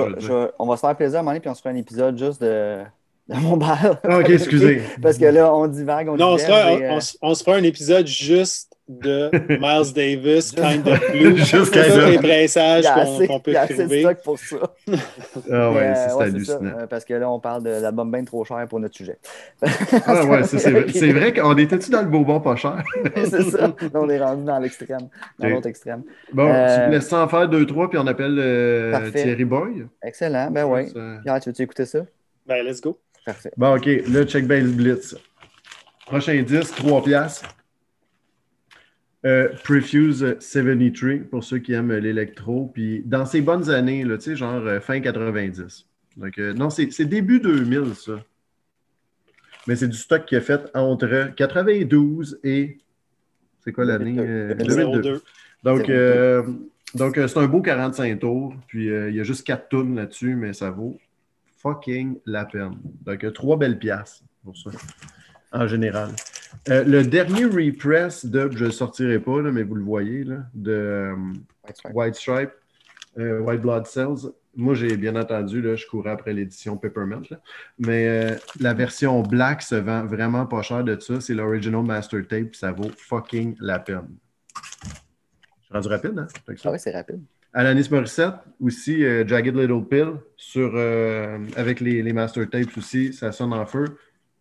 [0.58, 2.16] on va se faire plaisir à un moment donné, puis on se fait un épisode
[2.18, 2.84] juste de,
[3.34, 4.00] de mon bar.
[4.04, 4.82] Ah, ok, excusez.
[5.02, 6.08] Parce que là, on divague.
[6.08, 6.98] On non, on, se fera, on,
[7.28, 9.28] on, se fera un épisode juste de
[9.60, 11.36] Miles Davis, Kind of Blue.
[11.36, 12.86] Juste les pressages
[13.26, 13.98] qu'on peut trouver.
[13.98, 14.56] Il y a pour ça.
[15.52, 16.78] ah ouais, c'est euh, hallucinant.
[16.78, 19.18] Euh, parce que là, on parle de l'album bien trop cher pour notre sujet.
[20.06, 22.82] ah ouais, c'est vrai, vrai qu'on était-tu dans le beau bon pas cher?
[23.14, 23.74] c'est ça.
[23.92, 25.08] on est rendu dans l'extrême,
[25.38, 26.02] dans l'autre extrême.
[26.32, 26.86] Bon, euh...
[26.86, 29.84] tu laisses en faire deux, trois, puis on appelle euh, Thierry Boy.
[30.02, 30.90] Excellent, ben oui.
[31.22, 32.00] Pierre, tu veux-tu écouter ça?
[32.46, 32.98] Ben, let's go.
[33.28, 33.52] Parfait.
[33.58, 33.84] Bon, OK.
[33.84, 35.14] Là, check bien le blitz.
[36.06, 37.54] Prochain 10, 3 piastres.
[39.26, 42.70] Euh, Prefuse 73 pour ceux qui aiment l'électro.
[42.72, 45.86] Puis dans ces bonnes années, là, genre euh, fin 90.
[46.16, 48.24] Donc, euh, non, c'est début 2000, ça.
[49.66, 52.78] Mais c'est du stock qui est fait entre 92 et.
[53.60, 54.14] C'est quoi l'année
[54.54, 55.22] 2002.
[55.64, 55.90] Donc,
[56.94, 58.54] donc c'est un beau 45 tours.
[58.68, 60.98] Puis il y a juste 4 tonnes là-dessus, mais ça vaut
[61.58, 62.78] fucking la peine.
[63.02, 64.70] Donc, trois belles pièces pour ça,
[65.52, 66.10] en général.
[66.70, 70.46] Euh, le dernier repress de, je ne le sortirai pas, mais vous le voyez, là,
[70.54, 71.14] de
[71.92, 72.50] White Stripe,
[73.18, 74.32] euh, White, Blood Cells.
[74.56, 77.22] Moi, j'ai bien entendu, là, je courais après l'édition Peppermint,
[77.78, 81.20] mais euh, la version black se vend vraiment pas cher de ça.
[81.20, 84.08] C'est l'original Master Tape, ça vaut fucking la peine.
[85.60, 86.26] Je suis rendu rapide, hein?
[86.64, 87.22] Ah oui, c'est rapide.
[87.54, 93.12] Alanis Morissette, aussi euh, Jagged Little Pill, sur, euh, avec les, les, master tapes aussi,
[93.12, 93.86] ça sonne en feu.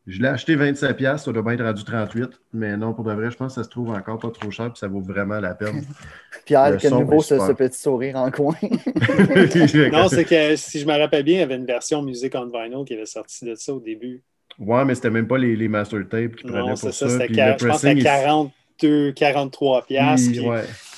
[0.07, 3.29] Je l'ai acheté 27$, ça doit bien être rendu 38$, mais non, pour de vrai,
[3.29, 5.53] je pense que ça se trouve encore pas trop cher, puis ça vaut vraiment la
[5.53, 5.83] peine.
[6.45, 8.55] Pierre, quel nouveau ce, petit sourire en coin.
[9.91, 12.45] non, c'est que si je me rappelle bien, il y avait une version Music on
[12.45, 14.23] vinyl qui avait sorti de ça au début.
[14.59, 16.91] Ouais, mais c'était même pas les, les master tapes qui prenaient pour ça.
[16.91, 17.25] ça.
[17.25, 19.85] Puis 40, le je pense 40, coûteux 43$.
[19.85, 20.29] pièces.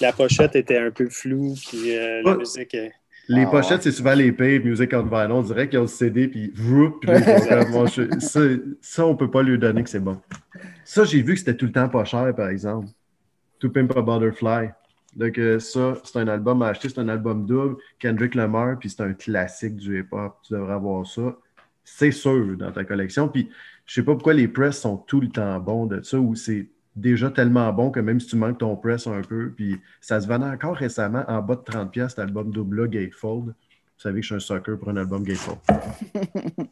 [0.01, 2.75] La pochette était un peu floue, puis euh, la musique.
[3.31, 5.31] Les ah, pochettes, c'est souvent les paved Music on Vinyl.
[5.31, 6.51] On dirait qu'ils ont le CD, puis
[8.19, 8.39] ça,
[8.81, 10.19] ça, on peut pas lui donner que c'est bon.
[10.83, 12.87] Ça, j'ai vu que c'était tout le temps pas cher, par exemple.
[13.59, 14.69] To Pimp a Butterfly.
[15.15, 17.75] Donc, ça, c'est un album à acheter, c'est un album double.
[17.99, 20.37] Kendrick Lamar, puis c'est un classique du hip-hop.
[20.47, 21.37] Tu devrais avoir ça.
[21.83, 23.27] C'est sûr dans ta collection.
[23.27, 23.49] Puis,
[23.85, 26.67] je sais pas pourquoi les press sont tout le temps bons de ça, ou c'est
[26.99, 30.27] déjà tellement bon que même si tu manques ton press un peu, puis ça se
[30.27, 33.45] vendait encore récemment en bas de 30$, cet album double Gatefold.
[33.45, 33.53] Vous
[34.03, 35.59] savez que je suis un sucker pour un album Gatefold.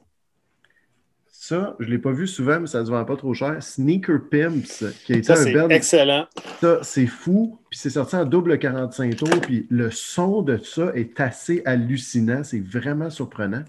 [1.47, 3.61] ça, je ne l'ai pas vu souvent, mais ça ne se vend pas trop cher.
[3.61, 5.71] Sneaker Pimps, qui a été un bel...
[5.71, 6.28] excellent.
[6.59, 7.59] Ça, c'est fou.
[7.69, 9.41] Puis c'est sorti en double 45 tours.
[9.41, 12.43] Puis le son de ça est assez hallucinant.
[12.43, 13.63] C'est vraiment surprenant.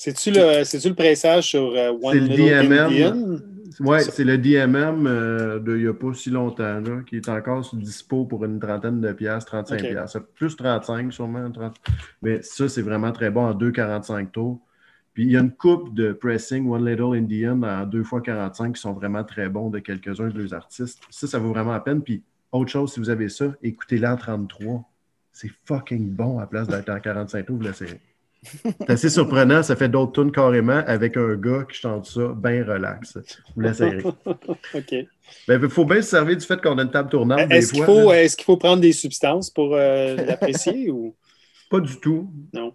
[0.00, 3.42] C'est-tu le, le pressage sur euh, One Little DMM.
[3.80, 7.28] Oui, c'est le DMM euh, de il n'y a pas si longtemps, là, qui est
[7.28, 10.20] encore sur dispo pour une trentaine de piastres, 35 piastres.
[10.36, 11.50] Plus 35 sûrement.
[11.50, 11.74] 30...
[12.22, 14.60] Mais ça, c'est vraiment très bon en 2,45 tours.
[15.14, 18.76] Puis il y a une coupe de pressing One Little Indian en 2 x 45
[18.76, 21.00] qui sont vraiment très bons de quelques-uns de leurs artistes.
[21.10, 22.02] Ça, ça vaut vraiment la peine.
[22.02, 22.22] Puis
[22.52, 24.88] autre chose, si vous avez ça, écoutez-le en 33.
[25.32, 27.98] C'est fucking bon à place d'être en 45 tours, la série.
[28.42, 29.62] C'est assez surprenant.
[29.62, 33.18] Ça fait d'autres tunes carrément avec un gars qui chante ça bien relax.
[33.54, 34.04] Vous l'essayerez.
[34.74, 34.94] OK.
[35.46, 37.50] Ben, il faut bien se servir du fait qu'on a une table tournante.
[37.50, 41.14] Est-ce qu'il faut, est qu'il faut prendre des substances pour euh, l'apprécier ou?
[41.70, 42.32] Pas du tout.
[42.54, 42.74] Non.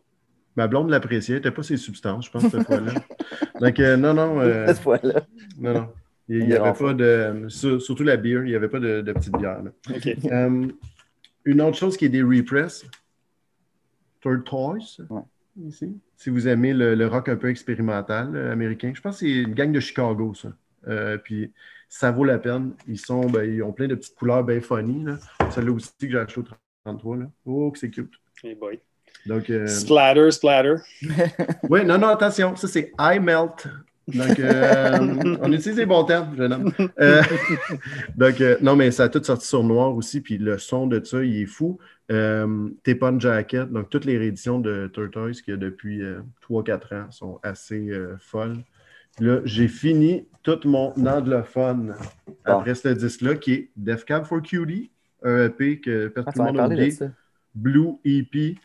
[0.55, 1.35] Ma blonde l'appréciait.
[1.35, 2.93] n'était pas ses substances, je pense, cette fois-là.
[3.59, 4.39] Donc, euh, non, non.
[4.39, 5.25] Euh, cette fois-là.
[5.57, 5.87] Non, non.
[6.29, 7.47] Il n'y avait pas de.
[7.49, 9.61] Surtout la bière, il n'y avait pas de, de petite bière.
[9.89, 10.15] OK.
[11.43, 12.85] une autre chose qui est des repress.
[14.21, 15.01] Third Toys.
[15.09, 15.23] Ouais
[15.61, 15.99] ici.
[16.17, 19.53] Si vous aimez le, rock un peu expérimental euh, américain, je pense que c'est une
[19.53, 20.49] gang de Chicago, ça.
[20.87, 21.51] Euh, puis
[21.87, 22.73] ça vaut la peine.
[22.87, 25.05] Ils sont, ben, ils ont plein de petites couleurs bien funny.
[25.51, 26.45] Celle-là aussi que j'ai acheté au
[26.85, 27.17] 33.
[27.17, 27.25] Là.
[27.45, 28.13] Oh, que c'est cute.
[28.43, 28.79] Hey boy.
[29.25, 29.67] Donc, euh...
[29.67, 30.75] Splatter, splatter.
[31.69, 32.55] oui, non, non, attention.
[32.55, 33.67] Ça, c'est I melt.
[34.07, 36.71] Donc, euh, on utilise les bons termes, jeune homme.
[38.15, 40.21] donc, non, mais ça a tout sorti sur noir aussi.
[40.21, 41.79] Puis le son de ça, il est fou.
[42.11, 46.01] Euh, Tepon Jacket, donc toutes les rééditions de Tortoise qu'il y a depuis
[46.47, 48.57] 3-4 euh, ans sont assez euh, folles.
[49.19, 51.95] Là, j'ai fini tout mon anglophone
[52.43, 54.91] après ce disque-là, qui est Def Cab for Cutie,
[55.23, 56.93] un EP que tout le monde a oublié.
[57.55, 58.57] Blue EP,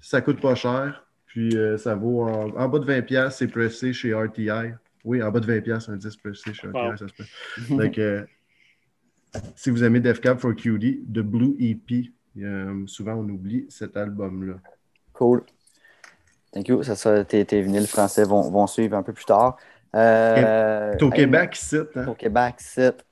[0.00, 1.06] ça coûte pas cher.
[1.30, 4.72] Puis euh, ça vaut en, bas de 20$, c'est pressé chez RTI.
[5.04, 7.76] Oui, en bas de 20$, un disque pressé chez RTI, ça se peut.
[7.76, 8.24] Donc, euh,
[9.54, 13.96] si vous aimez Def Cab for Cutie, de Blue EP, euh, souvent on oublie cet
[13.96, 14.54] album-là.
[15.12, 15.42] Cool.
[16.52, 16.82] Thank you.
[16.82, 19.56] Ça, ça tes, tes vinyles français vont, vont, suivre un peu plus tard.
[19.94, 21.96] Euh, au Québec, site.
[21.96, 22.08] Hein?
[22.08, 23.04] Au Québec, site.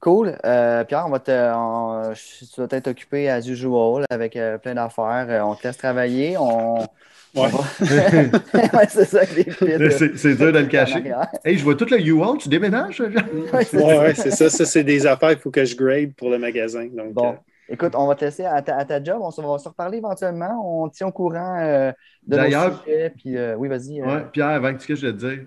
[0.00, 0.38] Cool.
[0.46, 2.14] Euh, Pierre, on va te,
[2.54, 5.46] tu vas être occupé as usual avec euh, plein d'affaires.
[5.46, 6.38] On te laisse travailler.
[6.38, 6.86] On,
[7.34, 8.86] Ouais.
[8.88, 11.12] c'est ça C'est dur de le cacher.
[11.44, 13.00] Hey, je vois tout le U-Haul, tu déménages?
[13.00, 14.48] oui, ouais, c'est ça.
[14.50, 16.86] Ça, c'est des affaires qu'il faut que je grade pour le magasin.
[16.86, 17.36] Donc, bon.
[17.70, 19.18] Écoute, on va te laisser à ta, job.
[19.20, 20.84] On, va se reparler éventuellement.
[20.84, 21.92] On tient au courant de
[22.26, 22.82] D'ailleurs,
[23.18, 24.02] Puis, oui, vas-y.
[24.02, 25.40] Ouais, Pierre, avant que tu je te dire,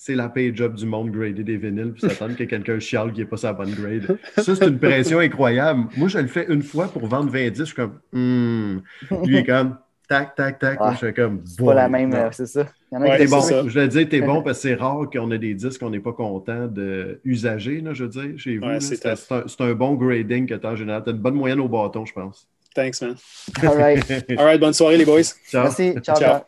[0.00, 3.20] c'est la paye job du monde grader des vinyles puis s'attendre que quelqu'un chiale qui
[3.20, 4.16] n'est pas sa bonne grade.
[4.38, 5.88] Ça, c'est une pression incroyable.
[5.94, 7.58] Moi, je le fais une fois pour vendre 20 disques.
[7.58, 8.78] Je suis comme, hmm.
[9.26, 9.76] Lui, il est comme,
[10.10, 10.80] tac, tac, tac.
[10.80, 12.66] Moi, je suis comme, C'est pas la même, euh, c'est ça.
[12.90, 13.40] Il y en a qui bon.
[13.40, 13.62] Ça.
[13.66, 16.00] Je veux dire, t'es bon parce que c'est rare qu'on ait des disques qu'on n'est
[16.00, 18.80] pas content d'usager, je veux dire, chez vous.
[18.80, 19.14] c'est un,
[19.60, 21.04] un, bon grading que tu as en général.
[21.04, 22.48] Tu as une bonne moyenne au bâton, je pense.
[22.74, 23.14] Thanks, man.
[23.62, 24.10] All right.
[24.38, 25.22] All right, bonne soirée, les boys.
[25.48, 25.64] Ciao.
[25.64, 25.94] Merci.
[26.02, 26.16] ciao.
[26.16, 26.40] ciao.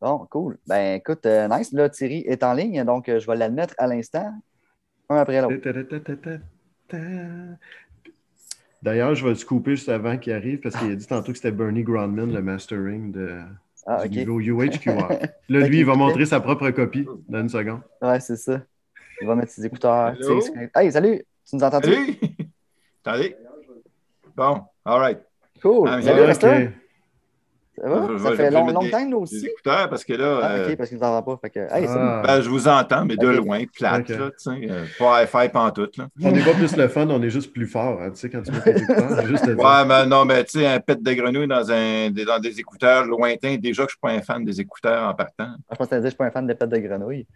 [0.00, 0.58] Bon, cool.
[0.66, 1.72] Ben, écoute, euh, nice.
[1.72, 4.32] Là, Thierry est en ligne, donc euh, je vais l'admettre à l'instant,
[5.08, 5.56] un après l'autre.
[8.82, 11.38] D'ailleurs, je vais le couper juste avant qu'il arrive parce qu'il a dit tantôt que
[11.38, 13.40] c'était Bernie Grandman, le mastering de,
[13.86, 15.08] ah, du niveau UHQR.
[15.48, 17.80] Là, lui, il va montrer sa propre copie dans une seconde.
[18.02, 18.60] Ouais, c'est ça.
[19.20, 20.14] Il va mettre ses écouteurs.
[20.74, 21.22] Hey, salut!
[21.48, 21.92] Tu nous entends-tu?
[21.92, 22.18] Salut!
[23.04, 23.36] Attendez.
[24.36, 25.18] Bon, all right.
[25.62, 25.88] Cool.
[25.88, 26.70] Ah, salut, okay.
[27.78, 28.18] Ça va?
[28.18, 29.48] ça fait long, longtemps, là aussi.
[29.64, 30.40] Parce que là.
[30.42, 31.38] Ah, OK, euh, parce que tu n'entends pas.
[31.42, 32.22] Fait que, hey, ah.
[32.24, 34.70] ben, je vous entends, mais de loin, plate, là, tu sais.
[34.70, 36.08] Euh, pas Wi-Fi pantoute, là.
[36.22, 38.42] On n'est pas plus le fun, on est juste plus fort, hein, tu sais, quand
[38.42, 39.26] tu mets tes écouteurs.
[39.26, 42.60] Juste ouais, mais non, mais tu sais, un pet de grenouille dans, un, dans des
[42.60, 45.54] écouteurs lointains, déjà que je ne suis pas un fan des écouteurs en partant.
[45.68, 46.78] Ah, je pense que tu dit, je ne suis pas un fan des pets de
[46.78, 47.26] grenouille.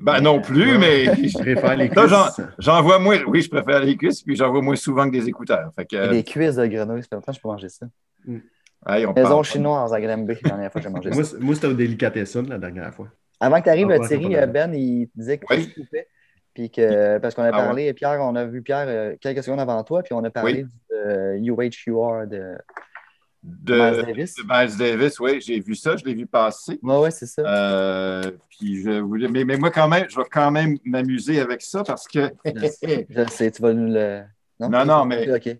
[0.00, 1.04] Ben non plus, mais.
[1.04, 2.40] Je préfère les cuisses.
[2.58, 3.18] J'en vois moins.
[3.26, 5.70] Oui, je préfère les cuisses, puis j'en vois moins souvent que des écouteurs.
[5.74, 6.10] Fait que...
[6.10, 7.86] Des cuisses de grenouille, fait longtemps que je peux manger ça.
[8.24, 8.38] Mm.
[8.86, 11.36] Hey, Maison chinoise à Granby, la dernière fois que j'ai mangé ça.
[11.38, 13.08] Moi, c'était au délicatessen la dernière fois.
[13.38, 15.68] Avant que tu arrives, ah, Thierry, Ben, il disait que oui.
[15.68, 16.06] tu coupais.
[16.54, 17.92] Puis que, parce qu'on a ah, parlé, ouais.
[17.92, 21.70] Pierre, on a vu Pierre euh, quelques secondes avant toi, puis on a parlé oui.
[21.70, 22.56] du UHUR de,
[23.42, 24.34] de, Miles Davis.
[24.34, 26.78] De Miles Davis, oui, j'ai vu ça, je l'ai vu passer.
[26.82, 27.42] Oui, oui, c'est ça.
[27.42, 31.62] Euh, puis je voulais, mais, mais, moi, quand même, je vais quand même m'amuser avec
[31.62, 32.30] ça parce que.
[32.44, 34.22] je sais, tu vas nous le.
[34.58, 35.34] Non, non, non mais.
[35.34, 35.56] OK.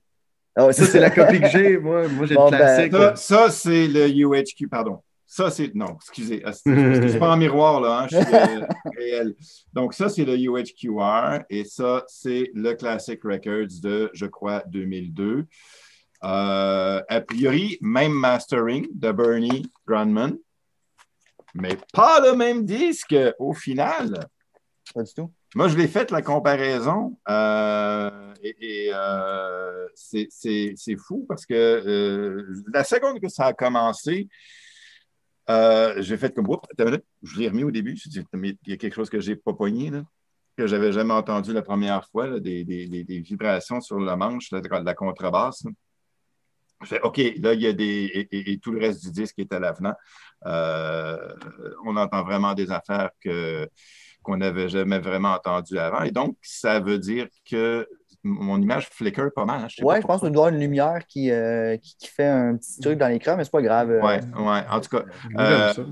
[0.56, 1.78] Ah ça, c'est la copie que j'ai.
[1.78, 2.92] Moi, moi j'ai le ben, classique.
[2.92, 5.00] ça, ça c'est le UHQ, pardon.
[5.32, 5.72] Ça, c'est.
[5.76, 6.42] Non, excusez.
[6.44, 8.00] Ah, c'est pas en miroir, là.
[8.00, 8.66] Hein, je suis euh,
[8.98, 9.34] réel.
[9.72, 15.46] Donc, ça, c'est le UHQR et ça, c'est le Classic Records de, je crois, 2002.
[16.24, 20.36] Euh, a priori, même mastering de Bernie Grandman,
[21.54, 24.26] mais pas le même disque au final.
[24.92, 25.30] Pas du tout.
[25.56, 32.84] Moi, je l'ai fait la comparaison euh, et, euh, c'est fou parce que euh, la
[32.84, 34.28] seconde que ça a commencé,
[35.48, 36.46] j'ai fait comme
[37.22, 37.98] je l'ai remis au début.
[38.14, 40.04] il y a quelque chose que j'ai pas pogné, là,
[40.56, 42.62] que j'avais jamais entendu la première fois, des,
[43.24, 45.64] vibrations sur la manche de la contrebasse.
[46.82, 48.28] Je fais OK, là, il y a des.
[48.30, 49.94] Et, tout le reste du disque est à l'avenant.
[50.44, 53.68] on entend vraiment des affaires que
[54.22, 56.02] qu'on n'avait jamais vraiment entendu avant.
[56.02, 57.86] Et donc, ça veut dire que
[58.22, 59.62] mon image flicker pas mal.
[59.64, 62.80] Hein, oui, je pense qu'on doit avoir une lumière qui, euh, qui, fait un petit
[62.80, 63.88] truc dans l'écran, mais c'est pas grave.
[64.02, 64.42] Oui, euh.
[64.42, 64.62] ouais.
[64.70, 65.04] en tout cas.
[65.38, 65.82] Euh, ça,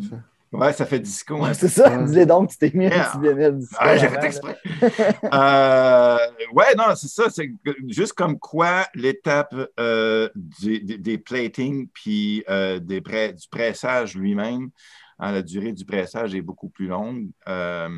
[0.50, 1.44] Ouais, ça fait disco.
[1.44, 1.52] Hein.
[1.52, 1.94] c'est ça.
[2.04, 3.84] Dis-le donc, tu t'es mis un petit disco.
[3.84, 4.58] Ouais, j'ai fait exprès.
[5.34, 6.18] euh,
[6.54, 7.24] ouais, non, c'est ça.
[7.28, 7.50] C'est
[7.88, 14.70] juste comme quoi l'étape des, des, platings puis des du pressage lui-même
[15.20, 17.88] Hein, la durée du pressage est beaucoup plus longue euh,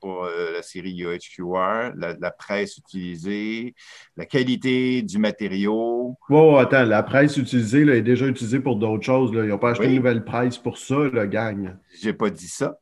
[0.00, 3.74] pour euh, la série UHQR, la, presse utilisée,
[4.16, 6.16] la qualité du matériau.
[6.30, 9.30] Oh, attends, la presse utilisée là, est déjà utilisée pour d'autres choses.
[9.34, 11.76] Ils n'ont pas acheté une nouvelle presse pour ça, le gang.
[12.00, 12.78] J'ai pas dit ça.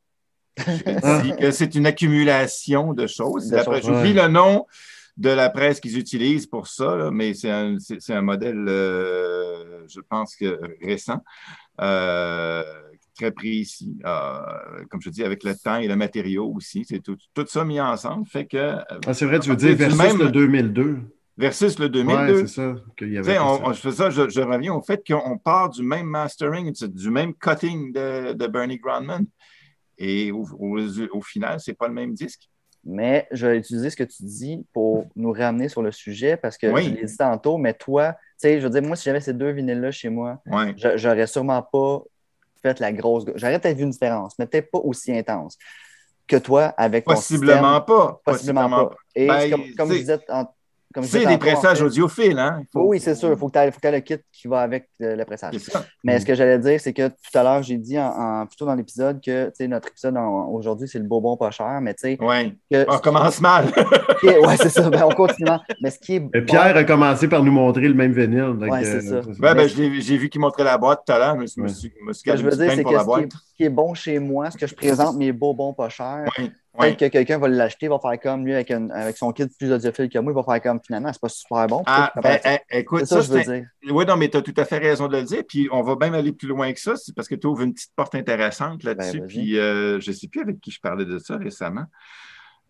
[0.65, 3.53] J'ai dit que c'est une accumulation de choses.
[3.83, 4.65] J'oublie le nom
[5.17, 7.77] de la presse qu'ils utilisent pour ça, mais c'est un,
[8.11, 11.21] un, modèle, euh, je pense, que récent
[13.15, 16.85] très précis, euh, comme je dis, avec le temps et le matériau aussi.
[16.89, 18.27] C'est tout, ça mis ensemble.
[18.27, 18.57] Fait que.
[18.57, 20.99] Euh, ah, c'est vrai, tu veux dire versus même, le 2002.
[21.37, 22.47] Versus le 2002.
[22.47, 22.75] c'est ça.
[23.01, 27.35] y avait on, ça je, reviens au fait qu'on part du même mastering, du même
[27.35, 29.25] cutting de, Bernie Grandman.
[29.99, 32.49] Et au, au final, ce n'est pas le même disque.
[32.85, 36.59] Mais je vais utiliser ce que tu dis pour nous ramener sur le sujet parce
[36.59, 39.21] que je l'ai dit tantôt, mais toi, tu sais, je veux dire, moi, si j'avais
[39.21, 40.43] ces deux vinyles-là chez moi,
[40.97, 42.03] j'aurais sûrement pas
[42.63, 43.25] fait la grosse.
[43.35, 45.59] J'aurais peut-être vu une différence, mais peut-être pas aussi intense
[46.27, 48.21] que toi avec Possiblement pas.
[48.25, 48.97] Possiblement, pas.
[49.15, 50.21] Et ben, comme, comme je disais
[51.03, 52.63] c'est des pressages audiophiles, hein?
[52.75, 53.31] Oui, c'est sûr.
[53.31, 55.55] Il faut que tu aies, le kit qui va avec le, pressage.
[56.05, 58.75] Mais ce que j'allais dire, c'est que tout à l'heure, j'ai dit en, plutôt dans
[58.75, 60.17] l'épisode que notre épisode
[60.51, 62.19] aujourd'hui, c'est le bobon pas cher, mais tu sais.
[62.21, 62.59] Oui.
[62.89, 63.67] On commence mal.
[64.23, 64.89] oui, c'est ça.
[64.91, 65.51] Ben, on continue.
[65.81, 66.41] Mais ce qui est.
[66.43, 68.57] Pierre a commencé par nous montrer le même vinyle.
[68.61, 69.21] Oui, c'est ça.
[69.21, 71.93] Ouais, ben, j'ai vu qu'il montrait la boîte tout à l'heure, mais je me suis,
[72.05, 74.57] me Ce que je veux dire, c'est que ce qui, est, bon chez moi, ce
[74.57, 76.29] que je présente mes bobons pas chers,
[76.79, 80.09] Peut-être que quelqu'un va l'acheter, va faire comme lui avec, avec son kit plus audiophile
[80.09, 81.83] que moi, il va faire comme finalement, c'est pas super bon.
[81.85, 83.67] Ah, ben, eh, écoute, ça, je veux dire.
[83.91, 85.43] Oui, non, mais tu as tout à fait raison de le dire.
[85.47, 87.75] Puis on va même aller plus loin que ça, c'est parce que tu ouvres une
[87.75, 89.21] petite porte intéressante là-dessus.
[89.21, 91.85] Ben, puis euh, je ne sais plus avec qui je parlais de ça récemment.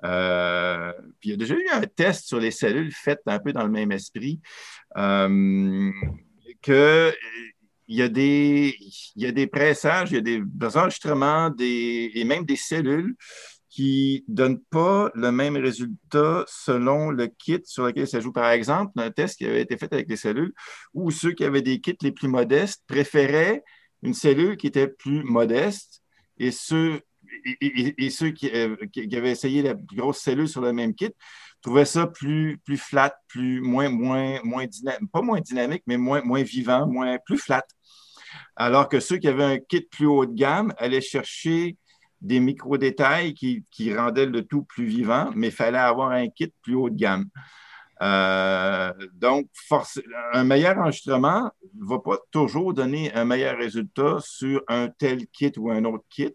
[0.05, 3.53] Euh, puis il y a déjà eu un test sur les cellules fait un peu
[3.53, 4.41] dans le même esprit.
[4.97, 5.91] Euh,
[6.61, 7.13] que
[7.89, 8.75] il y, a des,
[9.17, 10.43] il y a des pressages, il y a des
[10.77, 13.15] enregistrements des, et même des cellules
[13.73, 18.31] qui ne donnent pas le même résultat selon le kit sur lequel ça joue.
[18.31, 20.53] Par exemple, un test qui avait été fait avec les cellules,
[20.93, 23.64] où ceux qui avaient des kits les plus modestes préféraient
[24.03, 26.03] une cellule qui était plus modeste
[26.37, 27.01] et ceux,
[27.62, 31.14] et, ceux euh, qui, avaient essayé la plus grosse cellule sur le même kit
[31.62, 36.20] trouvaient ça plus, plus flat, plus, moins, moins, moins dynamique, pas moins dynamique, mais moins,
[36.23, 37.64] moins vivant, moins, plus flat.
[38.55, 41.79] Alors que ceux qui avaient un kit plus haut de gamme allaient chercher
[42.23, 46.75] des micro-détails qui, rendaient le tout plus vivant, mais il fallait avoir un kit plus
[46.75, 47.27] haut de gamme.
[48.01, 49.49] Euh, donc,
[50.33, 55.53] un meilleur enregistrement ne va pas toujours donner un meilleur résultat sur un tel kit
[55.57, 56.35] ou un autre kit.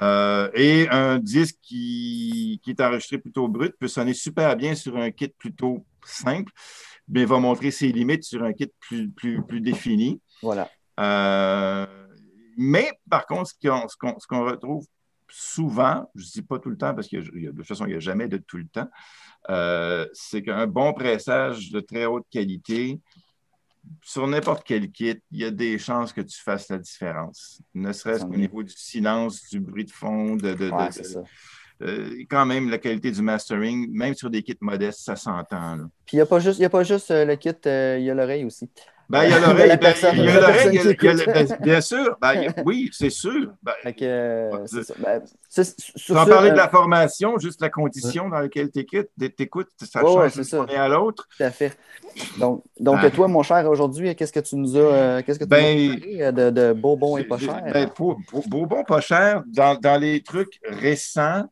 [0.00, 5.10] Euh, et un disque qui, est enregistré plutôt brut peut sonner super bien sur un
[5.10, 6.52] kit plutôt simple,
[7.08, 10.20] mais va montrer ses limites sur un kit plus, plus, plus défini.
[10.42, 10.70] Voilà.
[10.98, 11.86] Euh,
[12.56, 14.86] mais par contre, ce qu'on retrouve
[15.28, 17.96] souvent, je ne dis pas tout le temps parce que de toute façon, il n'y
[17.96, 18.88] a jamais de tout le temps,
[19.50, 23.00] euh, c'est qu'un bon pressage de très haute qualité,
[24.02, 27.60] sur n'importe quel kit, il y a des chances que tu fasses la différence.
[27.74, 30.54] Ne serait-ce qu'au niveau du silence, du bruit de fond, de,
[32.28, 35.76] quand même la qualité du mastering, même sur des kits modestes, ça s'entend.
[36.06, 38.10] Puis il n'y a pas juste, a pas juste euh, le kit, euh, il y
[38.10, 38.70] a l'oreille aussi.
[39.08, 39.78] Ben, il y a l'oreille.
[40.14, 41.46] il y a l'oreille.
[41.60, 42.16] Bien sûr.
[42.20, 43.52] Ben, oui, c'est sûr.
[43.62, 48.80] Ben, euh, sans parler de euh, la formation, juste la condition dans laquelle tu
[49.38, 51.28] écoutes, ça change d'une à l'autre.
[51.36, 51.76] Tout à fait.
[52.38, 53.10] Donc, donc ben.
[53.10, 56.50] toi, mon cher, aujourd'hui, qu'est-ce que tu nous as, euh, qu'est-ce que tu ben, de,
[56.50, 57.62] de Bourbon et pas cher?
[57.72, 58.18] Ben, pour,
[58.86, 61.44] pas cher, dans, dans les trucs récents,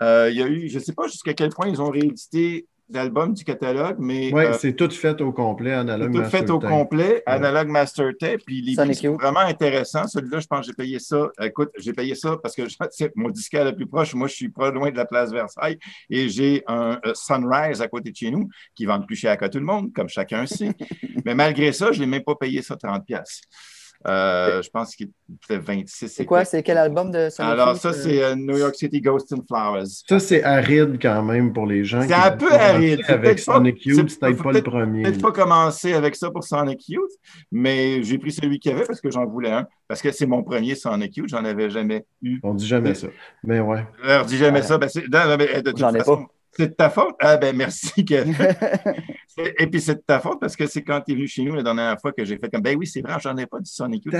[0.00, 3.32] il y a eu, je ne sais pas jusqu'à quel point ils ont réédité d'albums
[3.32, 4.32] du catalogue, mais.
[4.32, 6.40] Oui, euh, c'est tout fait au complet, analogue Master Tape.
[6.40, 8.40] Tout fait au complet, analogue Master Tape.
[8.46, 10.06] Puis les prix sont vraiment intéressants.
[10.06, 11.28] Celui-là, je pense que j'ai payé ça.
[11.40, 14.14] Écoute, j'ai payé ça parce que c'est mon disque le plus proche.
[14.14, 15.78] Moi, je suis pas loin de la place Versailles
[16.10, 19.48] et j'ai un euh, Sunrise à côté de chez nous qui vend plus cher qu'à
[19.48, 20.72] tout le monde, comme chacun sait.
[21.24, 23.22] mais malgré ça, je n'ai même pas payé ça 30$.
[24.06, 25.08] Euh, je pense qu'il
[25.46, 26.08] fait 26.
[26.08, 26.44] C'est quoi?
[26.44, 29.86] C'est quel album de Sonic Alors, ça, c'est euh, New York City Ghost and Flowers.
[30.06, 32.02] Ça, c'est aride quand même pour les gens.
[32.06, 33.00] C'est un peu aride.
[33.08, 35.02] Avec Sonic Youth, c'était pas le premier.
[35.04, 37.12] peut-être pas commencer avec ça pour Sonic Youth,
[37.50, 39.66] mais j'ai pris celui qu'il y avait parce que j'en voulais un.
[39.88, 42.40] Parce que c'est mon premier Sonic Youth, j'en avais jamais eu.
[42.42, 43.08] On dit jamais ça.
[43.42, 43.86] Mais ouais.
[44.06, 44.76] On dit jamais ça.
[44.76, 44.88] Ben,
[45.76, 46.26] j'en ai pas.
[46.56, 47.16] C'est de ta faute?
[47.20, 47.92] Ah ben merci.
[49.58, 51.54] Et puis c'est de ta faute parce que c'est quand tu es venu chez nous
[51.54, 53.70] la dernière fois que j'ai fait comme ben oui, c'est vrai, j'en ai pas du
[53.70, 54.14] Sonic Youth.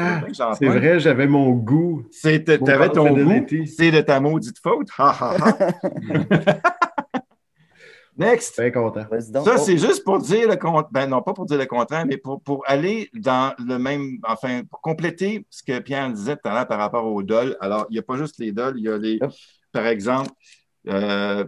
[0.59, 2.05] C'est vrai, j'avais mon goût.
[2.21, 3.47] Tu avais ton goût.
[3.67, 4.89] C'est de ta maudite faute.
[8.17, 8.61] Next.
[8.61, 9.07] Bien content.
[9.45, 10.89] Ça, c'est juste pour dire le contraire.
[10.93, 14.19] Ben non, pas pour dire le contraire, mais pour, pour aller dans le même.
[14.25, 17.57] Enfin, pour compléter ce que Pierre disait tout à l'heure par rapport aux dolls.
[17.61, 19.19] Alors, il n'y a pas juste les dolls, il y a les.
[19.73, 20.31] Par exemple,
[20.89, 21.45] euh,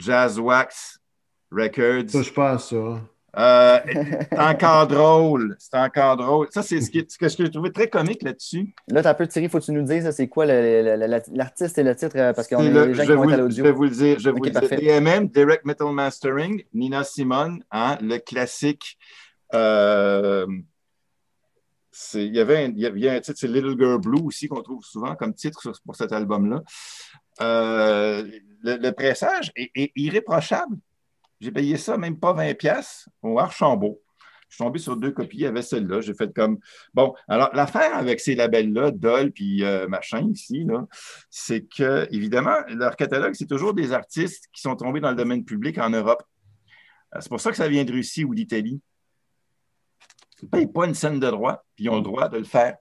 [0.00, 0.98] Jazz Wax
[1.52, 2.10] Records.
[2.10, 3.00] Touche pas à ça.
[3.36, 3.78] Euh,
[4.30, 5.56] c'est encore drôle.
[5.58, 6.48] C'est encore drôle.
[6.50, 8.74] Ça, c'est ce, ce, que j'ai trouvé très comique là-dessus.
[8.88, 11.82] Là, tu as un peu tiré, faut que tu nous dises, c'est quoi l'artiste et
[11.82, 13.56] le titre, euh, parce qu'on est, les gens qui vont être à l'audio.
[13.56, 14.18] Je vais vous le dire.
[14.18, 15.00] Je vais vous le dire.
[15.00, 18.98] DMM, Direct Metal Mastering, Nina Simone, hein, le classique.
[19.54, 20.46] Euh,
[22.14, 24.62] il y avait un, il y a un titre, c'est Little Girl Blue aussi, qu'on
[24.62, 26.62] trouve souvent comme titre pour cet album-là.
[27.40, 28.28] Euh,
[28.62, 30.76] le, pressage est, irréprochable.
[31.40, 34.00] J'ai payé ça même pas 20$ au Archambault.
[34.48, 36.00] Je suis tombé sur deux copies, il y avait celle-là.
[36.00, 36.58] J'ai fait comme.
[36.92, 40.66] Bon, alors l'affaire avec ces labels-là, Doll puis euh, machin ici,
[41.30, 45.44] c'est que, évidemment, leur catalogue, c'est toujours des artistes qui sont tombés dans le domaine
[45.44, 46.24] public en Europe.
[47.14, 48.80] Euh, c'est pour ça que ça vient de Russie ou d'Italie.
[50.42, 52.44] Ils ne payent pas une scène de droit, puis ils ont le droit de le
[52.44, 52.76] faire.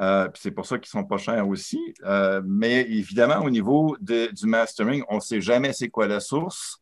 [0.00, 1.80] Euh, c'est pour ça qu'ils ne sont pas chers aussi.
[2.04, 6.78] Euh, mais évidemment, au niveau du mastering, on ne sait jamais c'est quoi la source.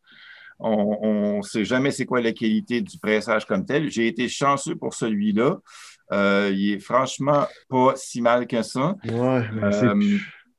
[0.57, 3.89] On ne sait jamais c'est quoi la qualité du pressage comme tel.
[3.89, 5.57] J'ai été chanceux pour celui-là.
[6.11, 8.95] Euh, il est franchement pas si mal que ça.
[9.05, 9.43] Ouais,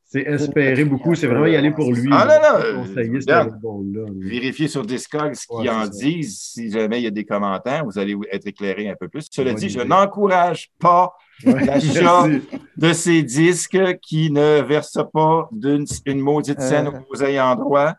[0.09, 2.09] c'est espérer beaucoup, c'est vraiment y aller pour lui.
[2.13, 4.07] Ah non, non!
[4.21, 6.39] Vérifiez sur Discord ce qu'ils en disent.
[6.39, 9.27] Si jamais il y a des commentaires, vous allez être éclairé un peu plus.
[9.29, 11.13] Cela dit, je n'encourage pas
[11.45, 12.29] l'achat
[12.77, 17.01] de ces disques qui ne versent pas d'une une maudite scène euh.
[17.11, 17.95] aux ayants droit.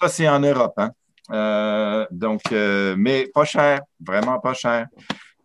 [0.00, 0.74] Ça, c'est en Europe.
[0.78, 0.92] Hein?
[1.30, 4.86] Euh, donc, euh, mais pas cher, vraiment pas cher.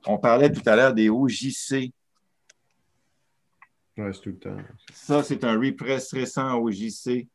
[0.07, 1.91] On parlait tout à l'heure des OJC.
[3.97, 4.57] Ouais, c'est tout le temps.
[4.91, 7.27] Ça, c'est un repress récent au JC,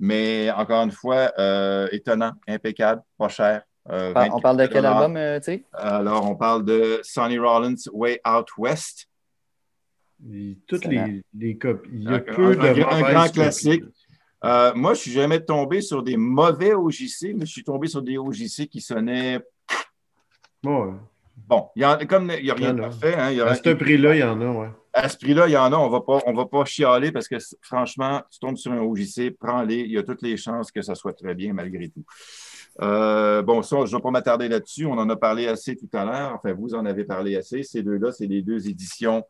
[0.00, 3.62] mais encore une fois, euh, étonnant, impeccable, pas cher.
[3.90, 5.64] Euh, on parle de quel album, euh, tu sais?
[5.72, 9.08] Alors, on parle de Sonny Rollins Way Out West.
[10.66, 11.90] toutes les, les, copies.
[11.92, 13.84] Il y a un, peu de un, grand classique.
[14.42, 18.02] moi, je ne suis jamais tombé sur des mauvais OJC, mais je suis tombé sur
[18.02, 19.40] des OJC qui sonnaient.
[20.62, 20.98] Bon,
[21.46, 23.14] bon il y a, comme il n'y a rien de parfait.
[23.14, 24.68] Hein, à ce prix-là, il y en a, ouais
[24.98, 28.22] à ce prix-là, il y en a, on ne va pas chialer parce que franchement,
[28.30, 31.12] tu tombes sur un OJC, prends-les, il y a toutes les chances que ça soit
[31.12, 32.04] très bien malgré tout.
[32.80, 34.86] Euh, bon, ça, je ne vais pas m'attarder là-dessus.
[34.86, 36.34] On en a parlé assez tout à l'heure.
[36.34, 37.62] Enfin, vous en avez parlé assez.
[37.62, 39.24] Ces deux-là, c'est les deux éditions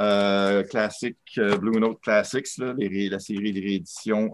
[0.00, 4.32] euh, classiques, euh, Blue Note Classics, la série de rééditions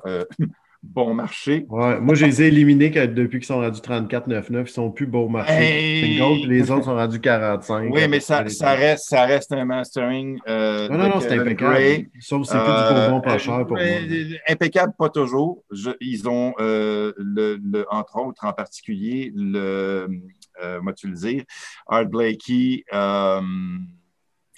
[0.82, 1.66] bon marché.
[1.68, 4.46] Ouais, moi, je les ai éliminés depuis qu'ils sont rendus 34,99.
[4.48, 6.18] Ils ne sont plus bon marché.
[6.46, 7.92] Les autres sont rendus 45.
[7.92, 10.38] Oui, mais ça, ça, reste, ça reste un mastering.
[10.48, 12.06] Euh, non, non, non, c'est impeccable.
[12.20, 13.86] Sauf que c'est plus du bonbon pas euh, cher pour moi.
[14.48, 15.62] Impeccable, pas toujours.
[16.00, 20.08] ils ont, euh, le, le, entre autres, en particulier, le,
[20.62, 21.44] euh, moi, tu le dire,
[21.86, 22.84] Art Blakey.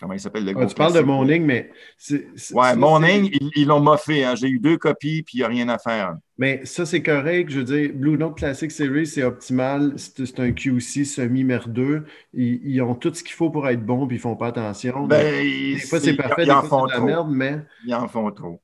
[0.03, 1.70] Comment il s'appelle le ah, Tu parles de Morning, mais.
[2.11, 4.24] ouais, Morning, ils l'ont moffé.
[4.24, 4.34] Hein.
[4.34, 6.16] J'ai eu deux copies, puis il n'y a rien à faire.
[6.38, 7.50] Mais ça, c'est correct.
[7.50, 9.94] Je veux dire, Blue Note Classic Series, c'est optimal.
[9.96, 12.05] C'est un QC semi-merdeux.
[12.34, 14.48] Ils, ils, ont tout ce qu'il faut pour être bon, puis ils ne font pas
[14.48, 15.07] attention.
[15.07, 16.46] Ben, des fois, c'est parfait.
[16.46, 17.07] Ils en font trop.
[17.07, 17.61] merde, mais.
[17.86, 18.61] Ils en font trop.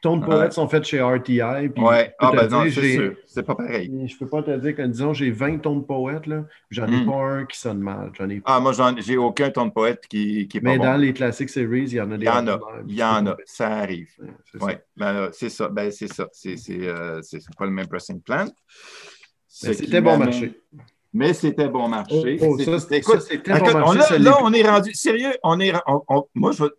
[0.00, 1.68] Ton de poètes sont faits chez RTI.
[1.74, 3.14] Puis ouais, ah ben non, c'est sûr.
[3.26, 4.08] C'est pas pareil.
[4.08, 6.44] Je peux pas te dire que, disons, j'ai 20 tons de poètes, là.
[6.70, 7.06] J'en ai hmm.
[7.06, 8.10] pas un qui sonne mal.
[8.18, 8.40] Ai...
[8.46, 11.48] Ah, moi, j'ai aucun ton de poète qui, qui est pas Mais dans les Classic
[11.50, 12.24] Series, il y en a des.
[12.24, 12.60] Il y en a.
[12.86, 13.36] Il y en a.
[13.44, 14.08] Ça arrive.
[14.60, 15.68] Oui, ben, c'est ça.
[15.68, 16.26] Ben, c'est ça.
[16.32, 17.20] C'est euh,
[17.58, 18.46] pas le même pressing plan.
[19.46, 20.62] C'était bon marché.
[21.12, 22.38] Mais c'était bon marché.
[22.40, 22.86] Oh, oh ça,
[23.58, 24.18] bon marché.
[24.18, 24.94] là, on est rendu.
[24.94, 25.72] Sérieux, on est,
[26.34, 26.70] moi, je vais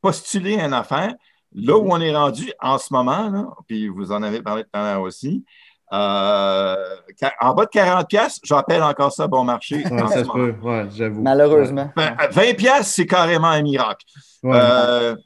[0.00, 1.14] postuler une affaire.
[1.54, 4.82] Là où on est rendu en ce moment, puis vous en avez parlé tout à
[4.82, 5.44] l'heure aussi,
[5.92, 6.96] euh,
[7.40, 9.82] en bas de 40$, j'appelle encore ça bon marché.
[9.84, 11.22] ça se peut, ouais, j'avoue.
[11.22, 11.90] Malheureusement.
[11.96, 14.04] 20$, ben, c'est carrément un miracle.
[14.44, 15.16] Euh,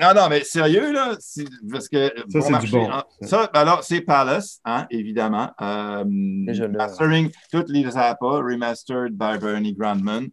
[0.00, 1.16] non, non, mais sérieux, là,
[1.70, 2.12] parce que.
[2.28, 2.88] Ça, bon c'est du bon.
[3.22, 5.50] ça, alors, c'est Palace, hein, évidemment.
[5.60, 10.28] Euh, mastering toutes les remastered by Bernie Grandman.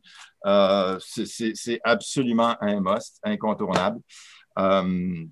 [0.46, 4.00] Euh, c'est absolument un must, incontournable.
[4.58, 4.82] Euh,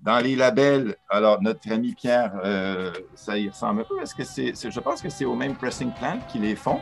[0.02, 4.00] dans les labels, alors notre ami Pierre, euh, ça y ressemble un peu.
[4.00, 6.78] Est-ce que c'est, je pense que c'est au même pressing plant qu'ils les font.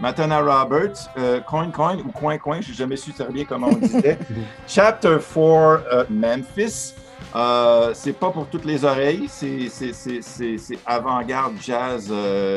[0.00, 3.68] Matana Roberts, euh, Coin Coin ou Coin Coin, je n'ai jamais su très bien comment
[3.68, 4.18] on disait.
[4.68, 6.94] Chapter 4 Memphis.
[7.94, 9.68] c'est pas pour toutes les oreilles, c'est
[10.86, 12.12] avant-garde jazz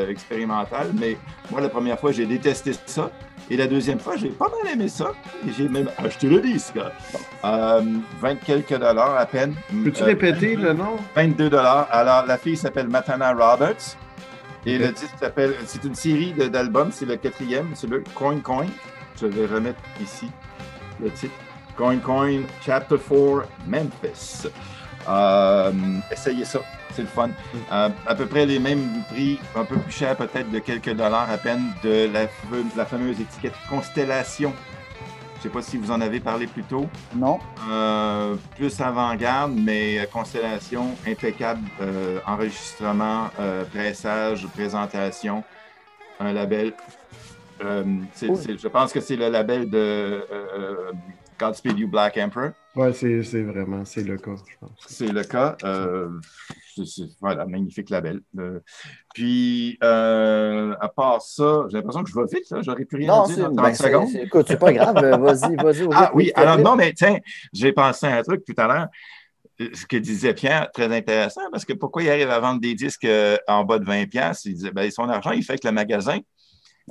[0.08, 1.18] expérimental, mais
[1.50, 3.10] moi, la première fois, j'ai détesté ça.
[3.50, 5.12] Et la deuxième fois, j'ai pas mal aimé ça.
[5.46, 6.78] Et j'ai même acheté le disque.
[7.44, 7.82] Euh,
[8.20, 9.54] 20 quelques dollars à peine.
[9.84, 10.96] Peux-tu répéter le nom?
[11.14, 11.86] 22 dollars.
[11.90, 13.96] Alors, la fille s'appelle Matana Roberts.
[14.66, 18.66] Et le disque s'appelle, c'est une série d'albums, c'est le quatrième, c'est le Coin Coin.
[19.20, 20.30] Je vais remettre ici
[21.02, 21.34] le titre.
[21.76, 24.48] Coin Coin, Chapter 4, Memphis.
[25.06, 25.70] Euh,
[26.10, 26.60] essayez ça
[26.94, 27.30] c'est le fun.
[27.72, 31.30] Euh, à peu près les mêmes prix, un peu plus cher peut-être de quelques dollars
[31.30, 32.26] à peine de la,
[32.76, 34.52] la fameuse étiquette Constellation.
[35.34, 36.88] Je ne sais pas si vous en avez parlé plus tôt.
[37.14, 37.38] Non.
[37.70, 43.28] Euh, plus avant-garde, mais Constellation, impeccable, euh, enregistrement,
[43.72, 45.44] pressage, présentation,
[46.20, 46.72] un label.
[47.60, 50.24] je pense que c'est le label de
[51.38, 52.52] Godspeed You Black Emperor.
[52.76, 54.78] Oui, c'est vraiment, c'est le cas, je pense.
[54.88, 55.56] C'est le cas.
[55.62, 56.08] Euh,
[57.20, 58.20] voilà, magnifique label.
[58.38, 58.58] Euh,
[59.14, 62.62] puis, euh, à part ça, j'ai l'impression que je vais vite, là.
[62.62, 64.08] J'aurais plus rien à dire dans 30 ben, secondes.
[64.16, 64.96] Écoute, c'est pas grave.
[64.96, 65.88] Vas-y, vas-y.
[65.92, 67.18] Ah oui, alors non, mais tiens,
[67.52, 68.88] j'ai pensé à un truc tout à l'heure
[69.72, 73.06] ce que disait Pierre, très intéressant, parce que pourquoi il arrive à vendre des disques
[73.46, 74.40] en bas de 20$?
[74.46, 76.18] Il disait, ben, son argent, il fait que le magasin.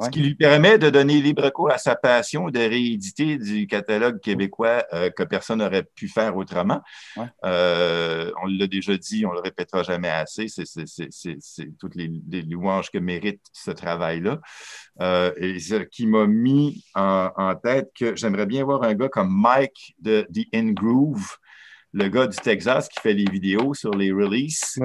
[0.02, 4.20] Ce qui lui permet de donner libre cours à sa passion de rééditer du catalogue
[4.20, 6.82] québécois euh, que personne n'aurait pu faire autrement.
[7.46, 10.48] Euh, on l'a déjà dit, on ne le répétera jamais assez.
[10.48, 14.40] C'est toutes les, louanges que mérite ce travail-là.
[15.02, 19.10] Euh, et ce qui m'a mis en, en, tête que j'aimerais bien voir un gars
[19.10, 21.38] comme Mike de The In Groove
[21.94, 24.80] le gars du Texas qui fait les vidéos sur les releases.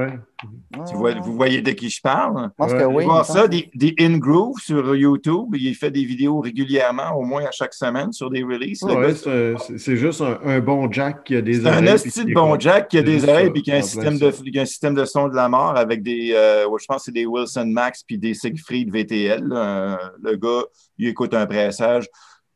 [0.86, 2.50] Tu vois, vous voyez de qui je parle?
[2.50, 3.04] Je pense que oui.
[3.04, 5.54] Voir ça, des, des In Groove sur YouTube.
[5.54, 8.84] Il fait des vidéos régulièrement, au moins à chaque semaine, sur des releases.
[9.78, 11.98] c'est juste un, bon jack qui a des oreilles.
[11.98, 14.59] C'est un de bon jack qui a des oreilles et qui a un, système de,
[14.59, 17.66] un système de son de la mort avec des, euh, je pense c'est des Wilson
[17.66, 19.44] Max puis des Siegfried VTL.
[19.44, 20.64] Le gars,
[20.98, 22.06] il écoute un pressage.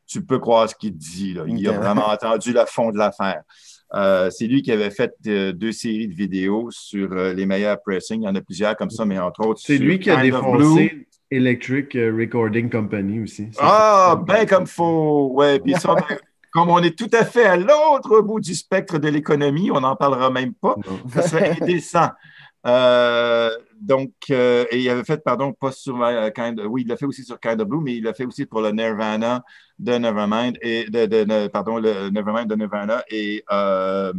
[0.07, 1.33] Tu peux croire ce qu'il dit.
[1.33, 1.45] Là.
[1.47, 3.43] Il a vraiment entendu le fond de l'affaire.
[3.95, 7.81] Euh, c'est lui qui avait fait euh, deux séries de vidéos sur euh, les meilleurs
[7.81, 8.23] pressings.
[8.23, 9.61] Il y en a plusieurs comme ça, mais entre autres.
[9.63, 13.49] C'est lui qui a défoncé Electric Recording Company aussi.
[13.59, 15.33] Ah, bien comme faut.
[15.35, 16.17] Ouais, puis ça, ben,
[16.53, 19.97] comme on est tout à fait à l'autre bout du spectre de l'économie, on n'en
[19.97, 20.77] parlera même pas.
[21.13, 22.09] Ça serait indécent.
[22.65, 25.99] Donc, et il avait fait, pardon, pas sur
[26.35, 28.47] Kind of, oui, il l'a fait aussi sur Kind Blue, mais il l'a fait aussi
[28.47, 29.43] pour le Nirvana
[29.79, 34.13] de Nevermind et de, pardon, le Nevermind de Nirvana et euh,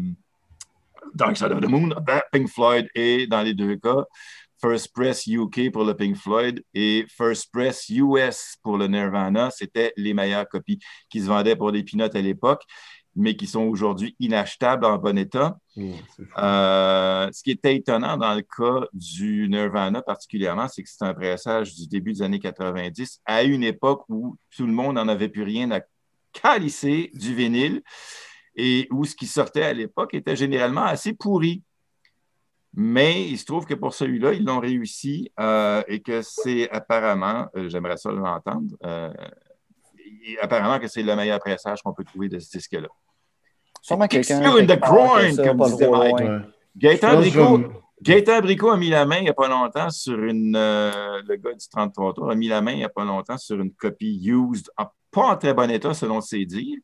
[1.13, 1.89] Dark Side of the Moon,
[2.31, 4.05] Pink Floyd et dans les deux cas,
[4.59, 9.93] First Press UK pour le Pink Floyd et First Press US pour le Nirvana, c'était
[9.97, 10.79] les meilleures copies
[11.09, 12.63] qui se vendaient pour des pinottes à l'époque
[13.15, 15.57] mais qui sont aujourd'hui inachetables en bon état.
[15.75, 15.91] Mmh,
[16.37, 21.13] euh, ce qui était étonnant dans le cas du Nirvana particulièrement, c'est que c'est un
[21.13, 25.29] pressage du début des années 90 à une époque où tout le monde n'en avait
[25.29, 25.81] plus rien à
[26.31, 27.83] calisser du vinyle
[28.55, 31.63] et où ce qui sortait à l'époque était généralement assez pourri.
[32.75, 37.47] Mais il se trouve que pour celui-là, ils l'ont réussi euh, et que c'est apparemment,
[37.55, 38.75] euh, j'aimerais ça l'entendre,
[40.41, 42.87] apparemment que c'est le meilleur pressage qu'on peut trouver de ce disque-là.
[43.81, 44.41] Sûrement quelqu'un.
[44.41, 46.45] in the groin, comme disait Mike.
[46.75, 50.55] Gaëtan Bricot, a mis la main il n'y a pas longtemps sur une.
[50.55, 53.37] Euh, le gars du 33 tours a mis la main il n'y a pas longtemps
[53.37, 54.69] sur une copie used,
[55.11, 56.79] pas en très bon état selon ses dires,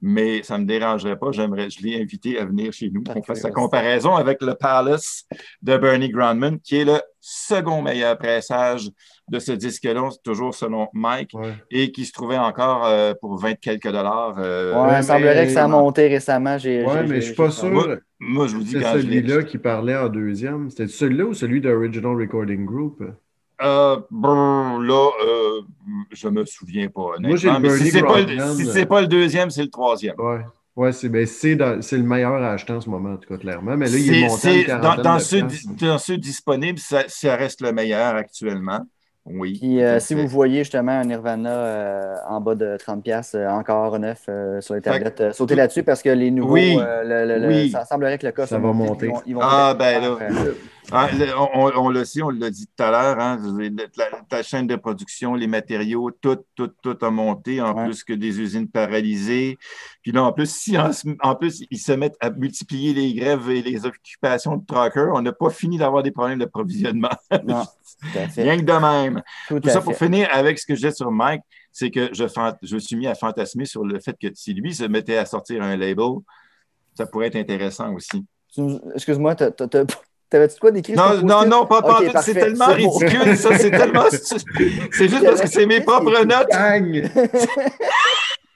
[0.00, 1.32] mais ça ne me dérangerait pas.
[1.32, 5.24] J'aimerais, je l'ai invité à venir chez nous pour faire sa comparaison avec le Palace
[5.62, 8.90] de Bernie Grandman, qui est le second meilleur pressage
[9.30, 11.32] de ce disque-là, toujours selon Mike,
[11.70, 14.34] et qui se trouvait encore euh, pour 20 quelques dollars.
[14.38, 16.56] Euh, ouais, il semblerait que ça a monté récemment.
[16.62, 17.98] Oui, mais je ne suis pas sûr.
[18.18, 20.68] Moi, je vous dis C'est celui-là qui parlait en deuxième.
[20.68, 23.02] C'était celui-là ou celui d'Original Recording Group?
[23.62, 25.60] Euh, bon, là, euh,
[26.12, 27.16] je me souviens pas.
[27.20, 28.24] Moi, j'ai le si c'est pas,
[28.54, 30.14] si pas, le deuxième, c'est le troisième.
[30.18, 30.40] Ouais.
[30.76, 33.76] Ouais, c'est ben, le meilleur à acheter en ce moment, en tout cas, clairement.
[33.76, 35.42] Mais là, il est monté dans, dans, ceux,
[35.78, 38.86] dans, ceux, disponibles, ça, ça, reste le meilleur actuellement.
[39.26, 39.58] Oui.
[39.58, 43.98] Puis euh, si vous voyez justement un Nirvana euh, en bas de 30$, euh, encore
[43.98, 44.28] neuf
[44.60, 47.70] sur les tablettes, sautez là-dessus parce que les nouveaux, oui.
[47.70, 49.12] ça semblerait que le cas ça va monter.
[49.40, 50.18] ah, ben là.
[50.92, 51.08] Ah,
[51.54, 53.38] on, on, le sait, on l'a dit tout à l'heure, hein,
[54.28, 58.40] ta chaîne de production, les matériaux, tout, tout, tout a monté, en plus que des
[58.40, 59.58] usines paralysées.
[60.02, 63.62] Puis là, en plus, si en, plus ils se mettent à multiplier les grèves et
[63.62, 67.10] les occupations de truckers, on n'a pas fini d'avoir des problèmes d'approvisionnement.
[67.30, 69.22] Rien que de même.
[69.48, 72.24] Tout, ça pour finir avec ce que disais sur Mike, c'est que je,
[72.62, 75.26] je me suis mis à fantasmer sur le fait que si lui se mettait à
[75.26, 76.18] sortir un label,
[76.94, 78.24] ça pourrait être intéressant aussi.
[78.94, 79.44] Excuse-moi, tu
[80.30, 80.92] T'avais-tu quoi d'écrit?
[80.92, 83.58] Non, non, non, pas, pas C'est tellement ridicule, ça.
[83.58, 84.04] C'est tellement.
[84.92, 86.48] C'est juste parce que c'est mes propres notes.
[86.52, 86.78] Ah,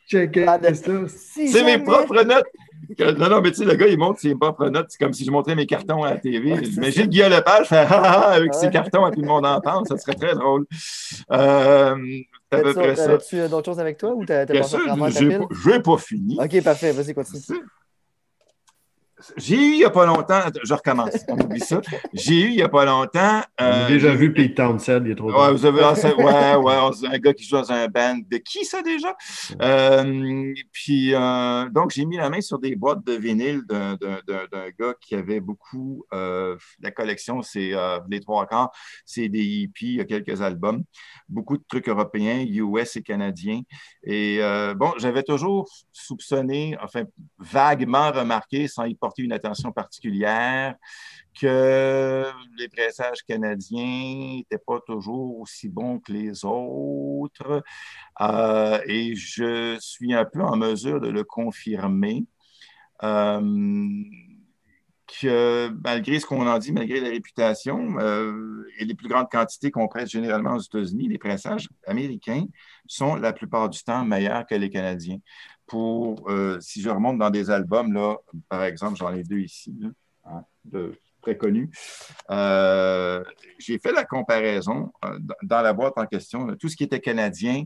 [0.07, 2.47] c'est mes propres notes.
[3.19, 4.87] Non, non, mais tu sais, le gars, il montre ses propres notes.
[4.91, 6.63] C'est comme si je montrais mes cartons à la TV.
[6.63, 9.85] J'imagine Guillaume Lepage faire ha, avec ses cartons à tout le monde en parle.
[9.89, 10.67] Ça serait très drôle.
[11.33, 11.97] Euh,
[12.51, 16.39] T'avais-tu euh, d'autres choses avec toi ou t'as pas Je n'ai pas fini.
[16.39, 16.93] OK, parfait.
[16.93, 17.41] Vas-y, continue
[19.37, 21.81] j'ai eu il n'y a pas longtemps, je recommence, on oublie ça.
[22.13, 23.43] J'ai eu il n'y a pas longtemps.
[23.59, 26.75] On a déjà vu Pete Townsend, il est trop Ouais, vous avez ouais, ouais,
[27.13, 28.19] un gars qui joue dans un band.
[28.31, 29.17] De qui ça déjà?
[29.63, 33.97] Euh, puis, euh, donc, j'ai mis la main sur des boîtes de vinyle d'un
[34.79, 36.05] gars qui avait beaucoup.
[36.13, 37.73] Euh, la collection, c'est
[38.09, 38.71] les trois quarts,
[39.05, 40.85] c'est des hippies, il y a quelques albums,
[41.29, 43.63] beaucoup de trucs européens, US et canadiens.
[44.05, 44.41] Et
[44.77, 47.05] bon, j'avais toujours soupçonné, enfin,
[47.39, 50.77] vaguement remarqué, sans y porter une attention particulière,
[51.41, 52.25] que
[52.59, 57.63] les pressages canadiens n'étaient pas toujours aussi bons que les autres.
[58.21, 62.25] Euh, et je suis un peu en mesure de le confirmer.
[63.03, 63.41] Euh,
[65.23, 69.89] malgré ce qu'on en dit, malgré la réputation euh, et les plus grandes quantités qu'on
[69.89, 72.45] presse généralement aux États-Unis, les pressages américains
[72.87, 75.19] sont la plupart du temps meilleurs que les Canadiens
[75.67, 78.17] pour, euh, si je remonte dans des albums,
[78.49, 79.75] par exemple, j'en ai deux ici,
[80.25, 80.93] hein, de,
[81.23, 81.71] très connus,
[82.31, 83.25] euh,
[83.59, 84.93] j'ai fait la comparaison
[85.43, 87.65] dans la boîte en question, tout ce qui était canadien.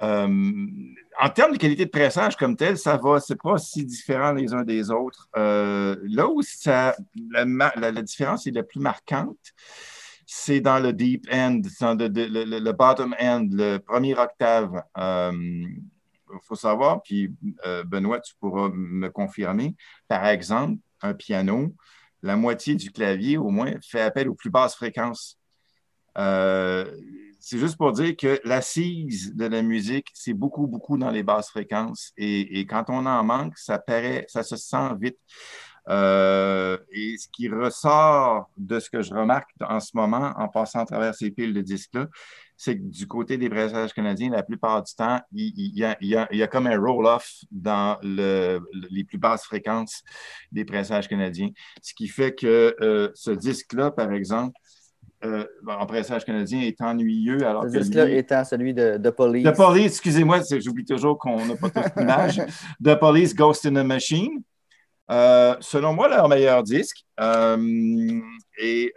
[0.00, 4.52] En termes de qualité de pressage comme tel, ça va, c'est pas si différent les
[4.52, 5.28] uns des autres.
[5.34, 6.96] là où ça,
[7.30, 9.38] la, différence est la plus marquante,
[10.26, 14.82] c'est dans le deep end, dans le, bottom end, le premier octave
[16.32, 17.32] il faut savoir, puis
[17.66, 19.74] euh, Benoît, tu pourras me confirmer,
[20.08, 21.74] par exemple, un piano,
[22.22, 25.38] la moitié du clavier au moins fait appel aux plus basses fréquences.
[26.18, 26.90] Euh,
[27.48, 31.48] c'est juste pour dire que l'assise de la musique, c'est beaucoup, beaucoup dans les basses
[31.48, 32.12] fréquences.
[32.16, 35.16] Et, quand on en manque, ça paraît, ça se sent vite.
[35.88, 40.80] Euh, et ce qui ressort de ce que je remarque en ce moment, en passant
[40.80, 42.08] à travers ces piles de disques-là,
[42.56, 46.66] c'est que du côté des pressages canadiens, la plupart du temps, il, y, a, comme
[46.66, 50.02] un roll-off dans les plus basses fréquences
[50.50, 51.50] des pressages canadiens.
[51.80, 54.58] Ce qui fait que euh, ce disque-là, par exemple,
[55.24, 57.46] euh, en pressage canadien est ennuyeux.
[57.46, 59.44] Alors ce disque-là étant celui de, de Police.
[59.44, 62.42] De Police, excusez-moi, j'oublie toujours qu'on n'a pas toute l'image.
[62.80, 64.42] de Police, Ghost in a Machine.
[65.10, 67.04] Euh, selon moi, leur meilleur disque.
[68.58, 68.92] et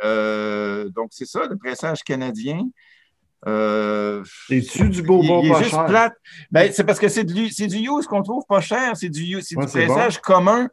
[0.95, 2.63] donc, c'est ça, le pressage canadien.
[3.47, 5.85] Euh, C'est-tu du beau bon pas cher?
[5.85, 6.13] Plate.
[6.51, 9.55] Ben, c'est parce que c'est du, du use qu'on trouve pas cher, c'est du, du
[9.55, 10.69] pressage commun.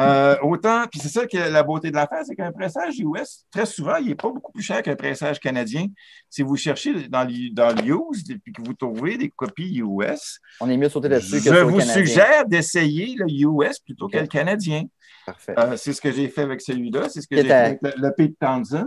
[0.00, 3.66] Euh, autant, puis c'est ça que la beauté de l'affaire, c'est qu'un pressage US, très
[3.66, 5.86] souvent, il n'est pas beaucoup plus cher qu'un pressage canadien.
[6.28, 10.76] Si vous cherchez dans, dans l'use et que vous trouvez des copies US, on est
[10.76, 14.82] mieux sauter là-dessus Je vous suggère d'essayer le US plutôt que le canadien.
[15.26, 15.54] Parfait.
[15.58, 17.92] Euh, c'est ce que j'ai fait avec celui-là, c'est ce que j'ai fait avec le,
[17.96, 18.86] le Pete Townsend.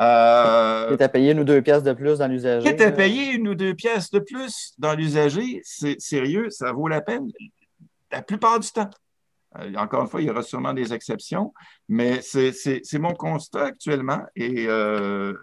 [0.00, 2.74] Euh, qui payé une ou deux pièces de plus dans l'usager.
[2.74, 7.02] Qui payé une ou deux pièces de plus dans l'usager, c'est sérieux, ça vaut la
[7.02, 7.28] peine
[8.12, 8.90] la plupart du temps.
[9.58, 11.52] Euh, encore une fois, il y aura sûrement des exceptions,
[11.88, 15.34] mais c'est mon constat actuellement et euh,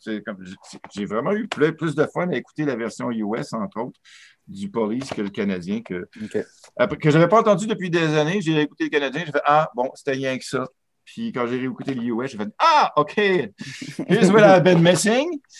[0.00, 4.00] j'ai vraiment eu plus, de fun à écouter la version US, entre autres,
[4.48, 8.40] du Police que le Canadien, que, que je n'avais pas entendu depuis des années.
[8.40, 10.66] J'ai écouté le Canadien, j'ai fait Ah, bon, c'était rien que ça.
[11.04, 15.40] Puis quand j'ai réécouté le US, j'ai fait Ah, OK, here's what I've been missing.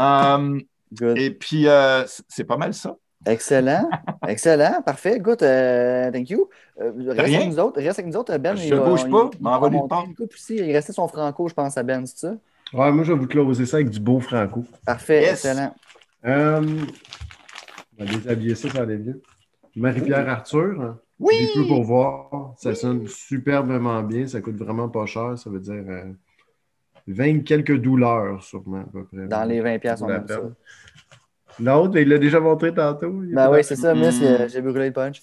[0.00, 0.62] Um,
[1.16, 2.96] et puis, euh, c'est pas mal ça.
[3.26, 3.88] Excellent,
[4.26, 5.18] excellent, parfait.
[5.18, 6.48] Good, uh, thank you.
[6.80, 8.56] Euh, reste, avec nous autres, reste avec nous autres, Ben.
[8.56, 10.04] Je ne bouge pas, m'en va pas.
[10.50, 12.34] Il restait son franco, je pense, à Ben, c'est ça?
[12.72, 14.64] Ouais, moi, je vais vous closer ça avec du beau franco.
[14.84, 15.74] Parfait, excellent.
[16.24, 16.60] Euh,
[17.98, 19.14] on va déshabiller ça, ça allait bien.
[19.74, 20.80] Marie-Pierre Arthur.
[20.80, 20.98] Hein?
[21.18, 21.50] Oui!
[21.54, 22.54] peu pour voir.
[22.56, 24.26] Ça sonne superbement bien.
[24.26, 25.36] Ça coûte vraiment pas cher.
[25.36, 25.82] Ça veut dire
[27.06, 29.26] 20 euh, quelques douleurs, sûrement, à peu près.
[29.26, 30.40] Dans les 20 pièces on a ça.
[31.60, 33.10] L'autre, il l'a déjà montré tantôt.
[33.10, 34.22] Ben oui, c'est ça, Misk.
[34.48, 35.22] J'ai brûlé le punch.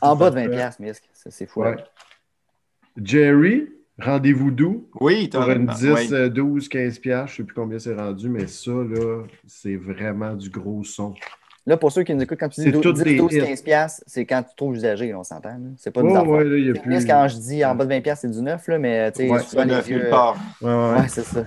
[0.00, 1.02] En bas de 20 pièces Misk.
[1.12, 1.64] C'est fou.
[3.02, 3.68] Jerry,
[3.98, 4.88] rendez-vous doux.
[5.00, 8.46] Oui, Pour une 10, 12, 15 pièces Je ne sais plus combien c'est rendu, mais
[8.46, 11.14] ça, là, c'est vraiment du gros son.
[11.66, 14.54] Là, pour ceux qui nous écoutent, quand tu dis 12, 15 pièces, c'est quand tu
[14.54, 15.58] trouves usagé, on s'entend.
[15.76, 17.04] C'est pas du ouais, là, y a plus...
[17.04, 19.30] Quand je dis en bas de 20 pièces, c'est du neuf, là, mais tu sais,
[19.30, 20.08] ouais, souvent les vieux...
[20.62, 21.08] Ouais, ouais.
[21.08, 21.44] c'est ça.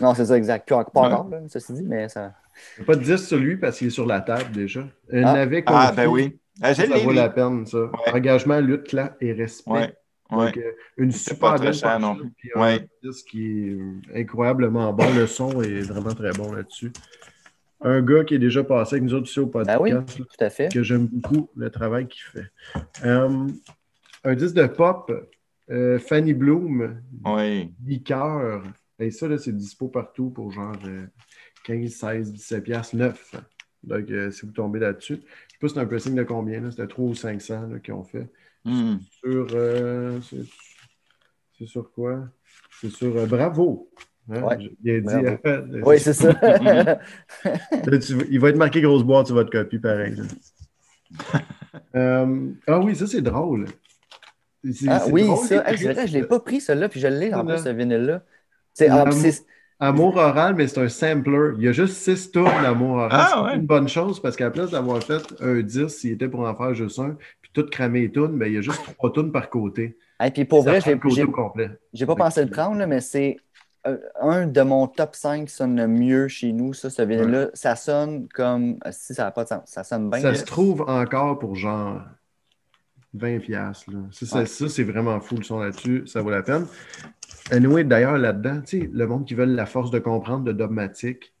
[0.00, 0.68] Non, c'est ça, exact.
[0.68, 2.32] Pas, pas encore, là, ceci dit, mais ça...
[2.76, 4.80] Il n'y a pas de 10 sur lui parce qu'il est sur la table déjà.
[5.12, 5.32] Un ah.
[5.32, 6.38] navet Ah, ben oui.
[6.62, 7.90] Ah, ça vaut la peine, ça.
[8.12, 9.96] Engagement, lutte, clan et respect.
[10.30, 12.16] Donc, euh, une super belle cher, non.
[12.36, 15.04] Puis un disque qui est euh, incroyablement bon.
[15.14, 16.92] Le son est vraiment très bon là-dessus
[17.84, 19.78] un gars qui est déjà passé avec nous autres ici au podcast.
[19.78, 20.72] Ben oui, tout à fait.
[20.72, 22.50] Que j'aime beaucoup le travail qu'il fait.
[23.04, 23.46] Euh,
[24.24, 25.12] un disque de pop,
[25.70, 27.72] euh, Fanny Bloom, oui.
[27.84, 28.62] Liqueur.
[28.98, 30.76] Et ça, là, c'est dispo partout pour genre
[31.64, 33.34] 15, 16, 17 piastres, 9.
[33.82, 36.22] Donc, euh, si vous tombez là-dessus, je ne sais pas si c'est un pressing de
[36.22, 38.28] combien, c'était 3 ou 500 qu'ils ont fait.
[38.64, 38.96] Hmm.
[39.22, 39.46] Sur.
[39.52, 40.20] Euh,
[41.58, 42.28] c'est sur quoi?
[42.80, 43.90] C'est sur euh, Bravo.
[44.30, 44.56] Hein?
[44.80, 45.02] Dit,
[45.82, 46.30] oui, c'est ça.
[48.30, 50.16] il va être marqué grosse boîte sur votre copie, pareil.
[51.94, 53.66] Ah oui, ça, c'est drôle.
[54.88, 57.68] Ah, oui, ça, je ne l'ai pas pris, celui-là, puis je l'ai en plus, ce
[57.68, 58.22] vinyle-là.
[58.72, 58.88] C'est
[59.80, 61.52] Amour oral, mais c'est un sampler.
[61.58, 63.10] Il y a juste six tours d'amour oral.
[63.12, 66.40] Ah, c'est une bonne chose parce qu'à place d'avoir fait un 10, s'il était pour
[66.40, 69.12] en faire juste un, puis tout cramer les tunes, ben, il y a juste trois
[69.12, 69.96] tunes par côté.
[70.24, 70.80] Et puis pour vrai,
[71.92, 73.36] j'ai pas pensé le prendre, mais c'est
[73.86, 77.48] euh, un de mon top 5 sonne le mieux chez nous, ça, ce vinyle-là.
[77.52, 79.62] Ça sonne comme si ça n'a pas de sens.
[79.66, 80.20] Ça sonne bien.
[80.20, 82.00] Ça se trouve encore pour genre
[83.16, 83.50] 20$.
[83.50, 83.74] Là.
[84.10, 86.04] Ça, ça c'est vraiment fou le son là-dessus.
[86.06, 86.66] Ça vaut la peine.
[87.50, 91.34] Anyway, d'ailleurs, là-dedans, le monde qui veut la force de comprendre de Dogmatic,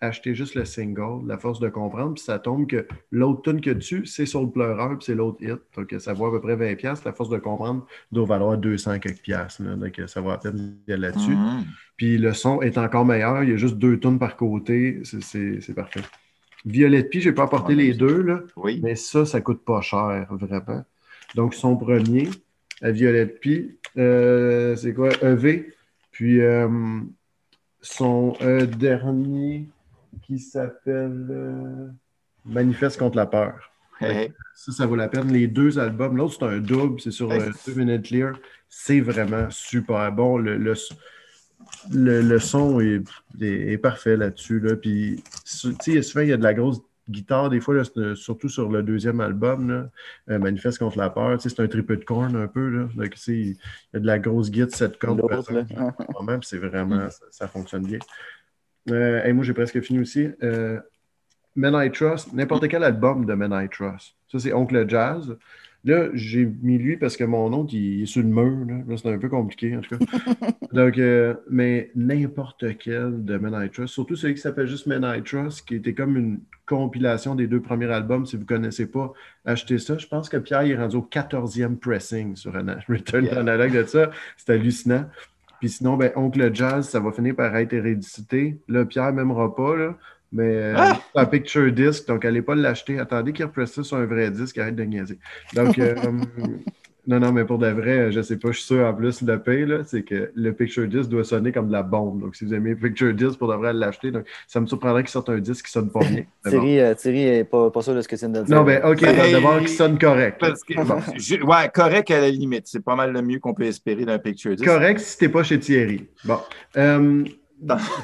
[0.00, 3.70] acheter juste le single, la force de comprendre, puis ça tombe que l'autre tune que
[3.70, 5.58] tu, c'est sur le pleureur, puis c'est l'autre hit.
[5.74, 7.04] Donc, ça vaut à peu près 20$.
[7.04, 9.62] La force de comprendre doit valoir 200 quelques piastres.
[9.62, 11.32] Donc, ça vaut à peine là-dessus.
[11.32, 11.62] Mm-hmm.
[11.96, 13.42] Puis le son est encore meilleur.
[13.42, 15.00] Il y a juste deux tunes par côté.
[15.04, 16.02] C'est parfait.
[16.66, 18.40] Violette Pie, je n'ai pas apporté les deux, là,
[18.82, 20.84] mais ça, ça coûte pas cher, vraiment.
[21.34, 22.28] Donc, son premier,
[22.82, 25.10] à Violette Pie, euh, c'est quoi?
[25.22, 25.72] EV.
[26.12, 26.68] Puis euh,
[27.80, 29.68] son euh, dernier
[30.22, 31.92] qui s'appelle
[32.44, 33.70] Manifeste contre la peur.
[34.54, 35.32] Ça, ça vaut la peine.
[35.32, 38.38] Les deux albums, l'autre, c'est un double, c'est sur Two Minute Clear.
[38.68, 40.36] C'est vraiment super bon.
[40.38, 40.74] Le, le,
[41.90, 43.02] le, son est,
[43.40, 44.60] est, parfait là-dessus.
[44.60, 44.76] Là.
[44.76, 47.82] Puis, souvent, il y a de la grosse guitare, des fois,
[48.14, 49.88] surtout sur le deuxième album,
[50.28, 52.68] euh, Manifeste contre la peur, c'est un triple de corn un peu.
[52.68, 52.88] Là,
[53.28, 53.56] il y
[53.94, 55.22] a de la grosse guitare, cette cordes.
[56.42, 57.10] c'est vraiment, mm.
[57.30, 57.98] ça, fonctionne bien.
[58.90, 60.28] Euh, moi, j'ai presque fini aussi.
[60.42, 60.80] Euh,
[61.54, 64.14] Men I Trust, n'importe quel album de Men I Trust.
[64.30, 65.36] Ça, c'est Oncle Jazz.
[65.86, 68.66] Là, j'ai mis lui parce que mon oncle, il est sur le mur.
[68.88, 70.04] Là, c'est un peu compliqué, en tout cas.
[70.72, 75.04] Donc, euh, mais n'importe quel de Men I Trust, surtout celui qui s'appelle juste Men
[75.04, 78.26] I Trust, qui était comme une compilation des deux premiers albums.
[78.26, 79.12] Si vous ne connaissez pas,
[79.44, 79.96] achetez ça.
[79.96, 83.38] Je pense que Pierre est rendu au 14e pressing sur un Return yeah.
[83.38, 84.10] analogue de ça.
[84.36, 85.04] C'est hallucinant.
[85.60, 88.58] Puis sinon, ben, Oncle Jazz, ça va finir par être hérédité.
[88.66, 89.96] Là, Pierre m'aimera pas, là,
[90.32, 91.00] mais euh, ah!
[91.14, 92.98] c'est un picture disc, donc allez pas l'acheter.
[92.98, 95.18] Attendez qu'il represse ça sur un vrai disque, arrête de niaiser.
[95.54, 95.94] Donc, euh,
[97.06, 99.40] non, non, mais pour de vrai, je sais pas, je suis sûr en plus le
[99.40, 102.20] pay, c'est que le picture disc doit sonner comme de la bombe.
[102.20, 104.10] Donc, si vous aimez picture disc, pour de vrai l'acheter.
[104.10, 106.24] Donc, ça me surprendrait qu'il sorte un disque qui sonne pas bien.
[106.44, 108.56] Thierry, euh, Thierry est pas, pas sûr de ce que c'est de dire.
[108.56, 110.42] Non, ben, ok, d'abord qu'il sonne correct.
[110.42, 112.64] ouais, correct à la limite.
[112.66, 114.68] C'est pas mal le mieux qu'on peut espérer d'un picture disc.
[114.68, 116.08] Correct si t'es pas chez Thierry.
[116.24, 116.40] Bon.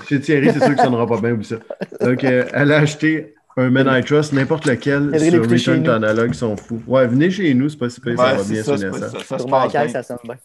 [0.09, 1.57] Chez Thierry, c'est sûr que ça n'aura pas bien ou ça.
[2.01, 6.33] Donc, euh, elle a acheté un Men I Trust, n'importe lequel, sur Return to Analog,
[6.33, 6.83] sont fous.
[6.87, 8.93] Ouais, venez chez nous, c'est pas si ça va bien sonner ça.
[8.93, 9.39] ça.
[9.39, 10.37] ça, ça, ça sonne bien.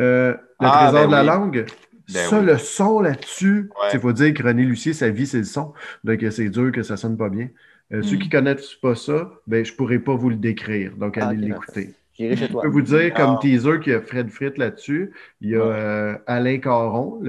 [0.00, 1.66] Euh, le ah, trésor ben de la langue.
[2.12, 5.44] Ben ça, le son là-dessus, il faut dire que René Lucier, sa vie, c'est le
[5.44, 5.72] son.
[6.02, 7.48] Donc, euh, c'est dur que ça sonne pas bien.
[7.90, 8.30] Ceux qui ne mm.
[8.30, 10.96] connaissent pas ça, ben, je ne pourrais pas vous le décrire.
[10.96, 11.94] Donc, allez ah, l'écouter.
[12.18, 13.38] Je peux vous dire comme ah.
[13.40, 15.12] teaser qu'il y a Fred Fritt là-dessus.
[15.40, 17.20] Il y a euh, Alain Caron,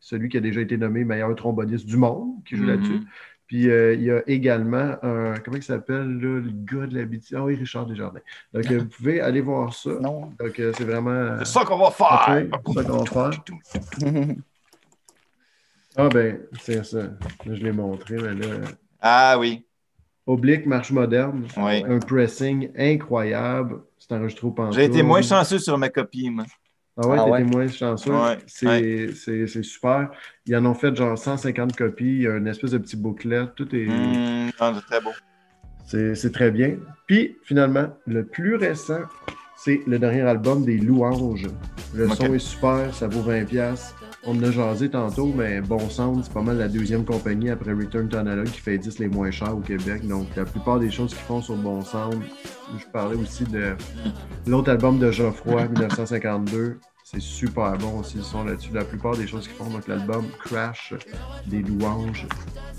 [0.00, 2.98] celui qui a déjà été nommé meilleur tromboniste du monde, qui joue là-dessus.
[2.98, 3.06] Mm-hmm.
[3.46, 5.34] Puis euh, il y a également un.
[5.44, 7.36] Comment il s'appelle, le gars de l'habitude?
[7.38, 8.20] Ah oui, Richard Desjardins.
[8.52, 9.90] Donc, vous pouvez aller voir ça.
[10.00, 10.32] Non.
[10.38, 11.38] Donc, euh, c'est vraiment.
[11.40, 12.46] C'est ça qu'on va faire!
[12.66, 13.44] C'est ça qu'on va faire.
[15.96, 17.10] ah, ben, c'est ça.
[17.46, 18.56] je l'ai montré, mais là.
[19.00, 19.64] Ah oui.
[20.26, 21.46] Oblique, marche moderne.
[21.56, 23.80] Un pressing incroyable.
[23.98, 26.44] C'est enregistré au J'ai été moins chanceux sur ma copie, moi.
[26.96, 28.12] Ah ouais, ah été moins chanceux?
[28.46, 30.10] C'est super.
[30.46, 32.04] Ils en ont fait genre 150 copies.
[32.04, 33.46] Il y a une espèce de petit bouclet.
[33.56, 33.86] Tout est.
[33.86, 35.10] Mmh, c'est très beau.
[35.84, 36.76] C'est très bien.
[37.06, 39.00] Puis, finalement, le plus récent,
[39.56, 41.46] c'est le dernier album des Louanges.
[41.94, 43.94] Le son est super, ça vaut 20$.
[44.26, 47.72] On en a jasé tantôt, mais Bon Sound, c'est pas mal la deuxième compagnie après
[47.72, 50.06] Return to Analog qui fait 10 les moins chers au Québec.
[50.06, 52.22] Donc, la plupart des choses qu'ils font sur Bon Sound,
[52.78, 53.74] je parlais aussi de
[54.46, 56.78] l'autre album de Geoffroy, 1952.
[57.06, 58.70] C'est super bon aussi, ils sont là-dessus.
[58.72, 60.94] La plupart des choses qu'ils font, donc l'album Crash
[61.46, 62.26] des louanges,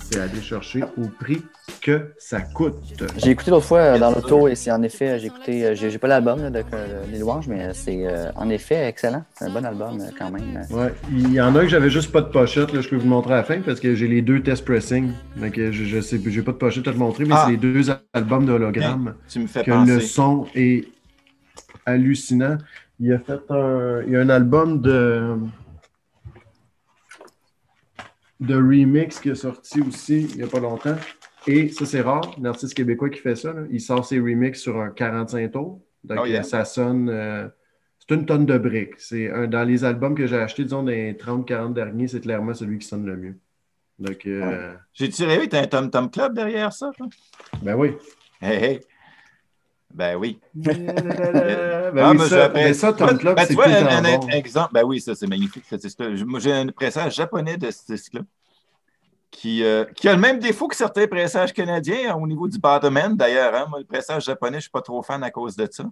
[0.02, 1.44] c'est aller chercher au prix
[1.80, 2.74] que ça coûte.
[3.18, 6.00] J'ai écouté l'autre fois euh, dans l'auto et c'est en effet, j'ai écouté, euh, j'ai
[6.00, 6.64] pas l'album de,
[7.12, 9.24] des louanges, mais c'est euh, en effet excellent.
[9.38, 10.60] C'est un bon album quand même.
[10.72, 13.08] Ouais, il y en a que j'avais juste pas de pochette, là, je peux vous
[13.08, 15.12] montrer à la fin parce que j'ai les deux test pressing.
[15.38, 17.52] Donc je, je sais, j'ai pas de pochette à te montrer, mais c'est ah!
[17.52, 19.14] les deux albums d'hologramme.
[19.30, 20.88] Tu me fais que le son est
[21.86, 22.58] hallucinant.
[23.00, 25.38] Il a fait un, il y a un album de
[28.40, 30.96] de remix qui est sorti aussi il n'y a pas longtemps.
[31.48, 33.54] Et ça, c'est rare, l'artiste québécois qui fait ça.
[33.70, 35.80] Il sort ses remixes sur un 45 tours.
[36.04, 37.52] Donc, oh, ça sonne.
[38.00, 38.96] c'est une tonne de briques.
[38.98, 42.54] C'est un, dans les albums que j'ai achetés, disons, dans les 30-40 derniers, c'est clairement
[42.54, 43.38] celui qui sonne le mieux.
[44.00, 44.28] Donc.
[44.94, 46.92] J'ai tiré, tu as un Tom Tom Club derrière ça?
[47.62, 47.92] Ben oui.
[48.42, 48.80] Hey, hey.
[49.96, 50.42] Ben oui.
[50.54, 54.74] ben, ah, oui ça, ben ça, Tom Club, ben, c'est plus un, un, exemple.
[54.74, 55.64] Ben oui, ça, c'est magnifique.
[56.26, 58.22] Moi, j'ai un pressage japonais de ce disque-là.
[59.32, 62.58] Qui, euh, qui, a le même défaut que certains pressages canadiens hein, au niveau du
[62.58, 63.54] bottom end, d'ailleurs.
[63.56, 63.68] Hein.
[63.70, 65.86] Moi, le pressage japonais, je ne suis pas trop fan à cause de ça.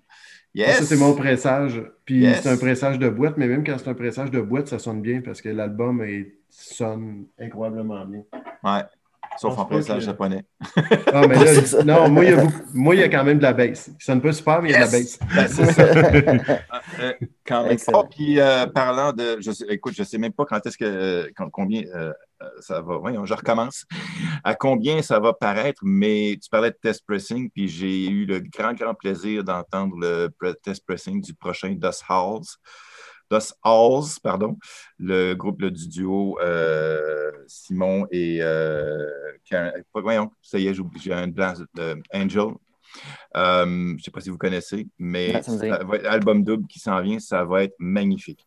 [0.53, 0.79] Yes.
[0.79, 1.81] Ça, c'est mon pressage.
[2.05, 4.79] Puis c'est un pressage de boîte, mais même quand c'est un pressage de boîte, ça
[4.79, 6.05] sonne bien parce que l'album
[6.49, 8.23] sonne incroyablement bien.
[8.63, 8.83] Ouais.
[9.37, 10.45] Sauf en pressage japonais.
[11.13, 12.43] Ah, mais là, non, moi il, y a
[12.73, 13.91] moi, il y a quand même de la baisse.
[13.99, 15.19] Ça ne peut pas super, mais il y a de la baisse.
[15.35, 15.81] Ben, c'est ça.
[15.83, 16.37] Euh,
[16.99, 17.13] euh,
[17.45, 17.77] quand même.
[17.93, 19.37] Oh, puis euh, parlant de.
[19.39, 21.31] Je sais, écoute, je ne sais même pas quand est-ce que.
[21.51, 21.83] combien
[22.59, 22.97] ça va.
[22.97, 23.85] Voyons, je recommence.
[24.43, 28.39] À combien ça va paraître, mais tu parlais de test pressing, puis j'ai eu le
[28.39, 32.57] grand, grand plaisir d'entendre le test pressing du prochain Dust Halls.
[33.31, 34.57] Dust Halls, pardon,
[34.97, 39.07] le groupe du duo euh, Simon et euh,
[39.93, 42.53] voyons, ça y est, j'ai un blanc de Angel.
[43.35, 45.33] Euh, je ne sais pas si vous connaissez, mais
[46.05, 48.45] album double qui s'en vient, ça va être magnifique.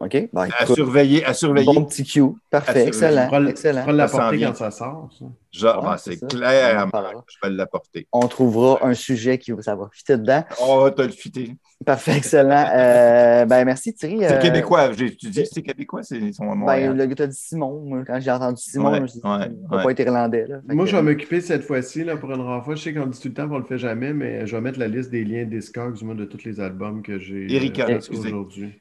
[0.00, 0.30] OK?
[0.32, 1.66] Ben, à surveiller, à surveiller.
[1.66, 2.22] Bon petit cue.
[2.48, 2.86] Parfait.
[2.86, 3.46] Excellent.
[3.46, 3.84] excellent.
[3.86, 5.10] Tu l'apporter quand ça sort.
[5.18, 5.26] Ça.
[5.52, 6.88] Genre, ah, c'est clair.
[7.28, 8.08] Je vais l'apporter.
[8.12, 10.42] On trouvera un sujet qui ça va fitter dedans.
[10.62, 11.54] On va te le fitter.
[11.84, 12.68] Parfait, excellent.
[12.80, 14.18] Euh, ben, merci Thierry.
[14.20, 14.90] C'est euh, québécois.
[14.94, 16.66] Tu dis que c'est québécois, c'est son nom.
[16.66, 18.04] Ben, le gars t'a dit Simon.
[18.06, 20.46] quand j'ai entendu Simon, je me suis dit, ouais, pas être irlandais.
[20.46, 20.60] Là.
[20.68, 22.76] Moi, je vais m'occuper cette fois-ci pour une renfort.
[22.76, 24.78] Je sais qu'on dit tout le temps qu'on le fait jamais, mais je vais mettre
[24.78, 28.80] la liste des liens Discogs de tous les albums que j'ai euh, aujourd'hui.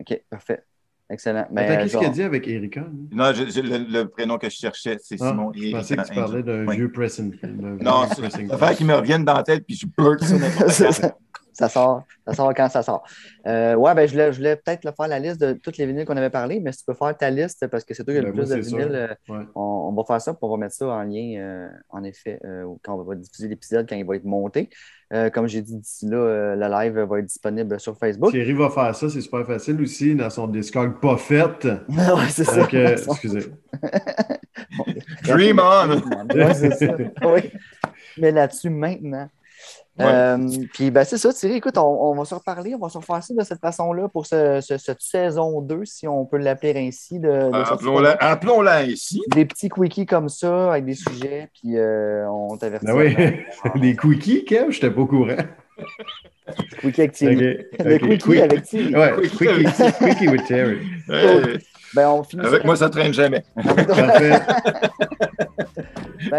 [0.00, 0.64] OK, parfait.
[1.10, 1.46] Excellent.
[1.50, 2.84] Mais qu'est-ce qu'elle dit avec Erika?
[3.12, 5.52] Non, le, prénom que je cherchais, c'est ah, Simon.
[5.54, 7.34] Je pensais que tu parlais d'un vieux pressing.
[7.80, 10.22] Non, c'est faire qu'il me revienne dans la tête puis je blurt
[10.68, 11.16] ça.
[11.58, 13.04] Ça sort, ça sort quand ça sort.
[13.46, 16.04] Euh, ouais, ben, je voulais, je voulais peut-être faire la liste de toutes les vinyles
[16.04, 18.18] qu'on avait parlé, mais si tu peux faire ta liste, parce que c'est toi qui
[18.18, 20.74] as le ben, plus de vinyles, euh, on, va faire ça, puis on va mettre
[20.74, 22.40] ça en lien, euh, en effet,
[22.82, 24.70] quand on va diffuser l'épisode, quand il va être monté.
[25.10, 28.30] Euh, comme j'ai dit d'ici là, euh, le live va être disponible sur Facebook.
[28.30, 31.64] Thierry va faire ça, c'est super facile aussi, dans son Discord pas fait.
[31.88, 32.68] oui, c'est ça.
[32.72, 33.46] Excusez.
[35.24, 35.94] Dream on!
[36.34, 36.94] oui, c'est ça.
[37.24, 37.40] Oui.
[38.18, 39.30] Mais là-dessus maintenant.
[40.00, 43.22] Euh, puis ben, c'est ça, Thierry, écoute, on, va se reparler, on va se refaire
[43.22, 47.18] ça de cette façon-là pour cette saison 2, si on peut l'appeler ainsi.
[47.18, 47.50] De,
[48.20, 49.20] Appelons-la ainsi.
[49.34, 52.86] Des petits quickies comme ça, avec des sujets, puis euh, on t'avertit.
[52.86, 53.16] Ben oui,
[53.80, 55.36] des quickies, Kev, je n'étais pas au courant.
[56.80, 57.58] Quickie avec Thierry.
[57.78, 58.94] Le quickie avec Thierry.
[58.94, 60.78] Ouais, quickie, quickie with Thierry.
[61.94, 63.44] Ben, Avec moi, ça ne traîne jamais.
[63.56, 63.64] ben,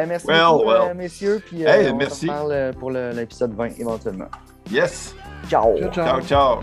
[0.07, 1.41] merci, well, beaucoup, euh, messieurs.
[1.45, 2.21] Puis, hey, euh, on merci.
[2.21, 4.27] se parle euh, pour l'épisode 20 éventuellement.
[4.71, 5.15] Yes.
[5.49, 5.75] Ciao.
[5.91, 6.21] ciao.
[6.21, 6.59] ciao.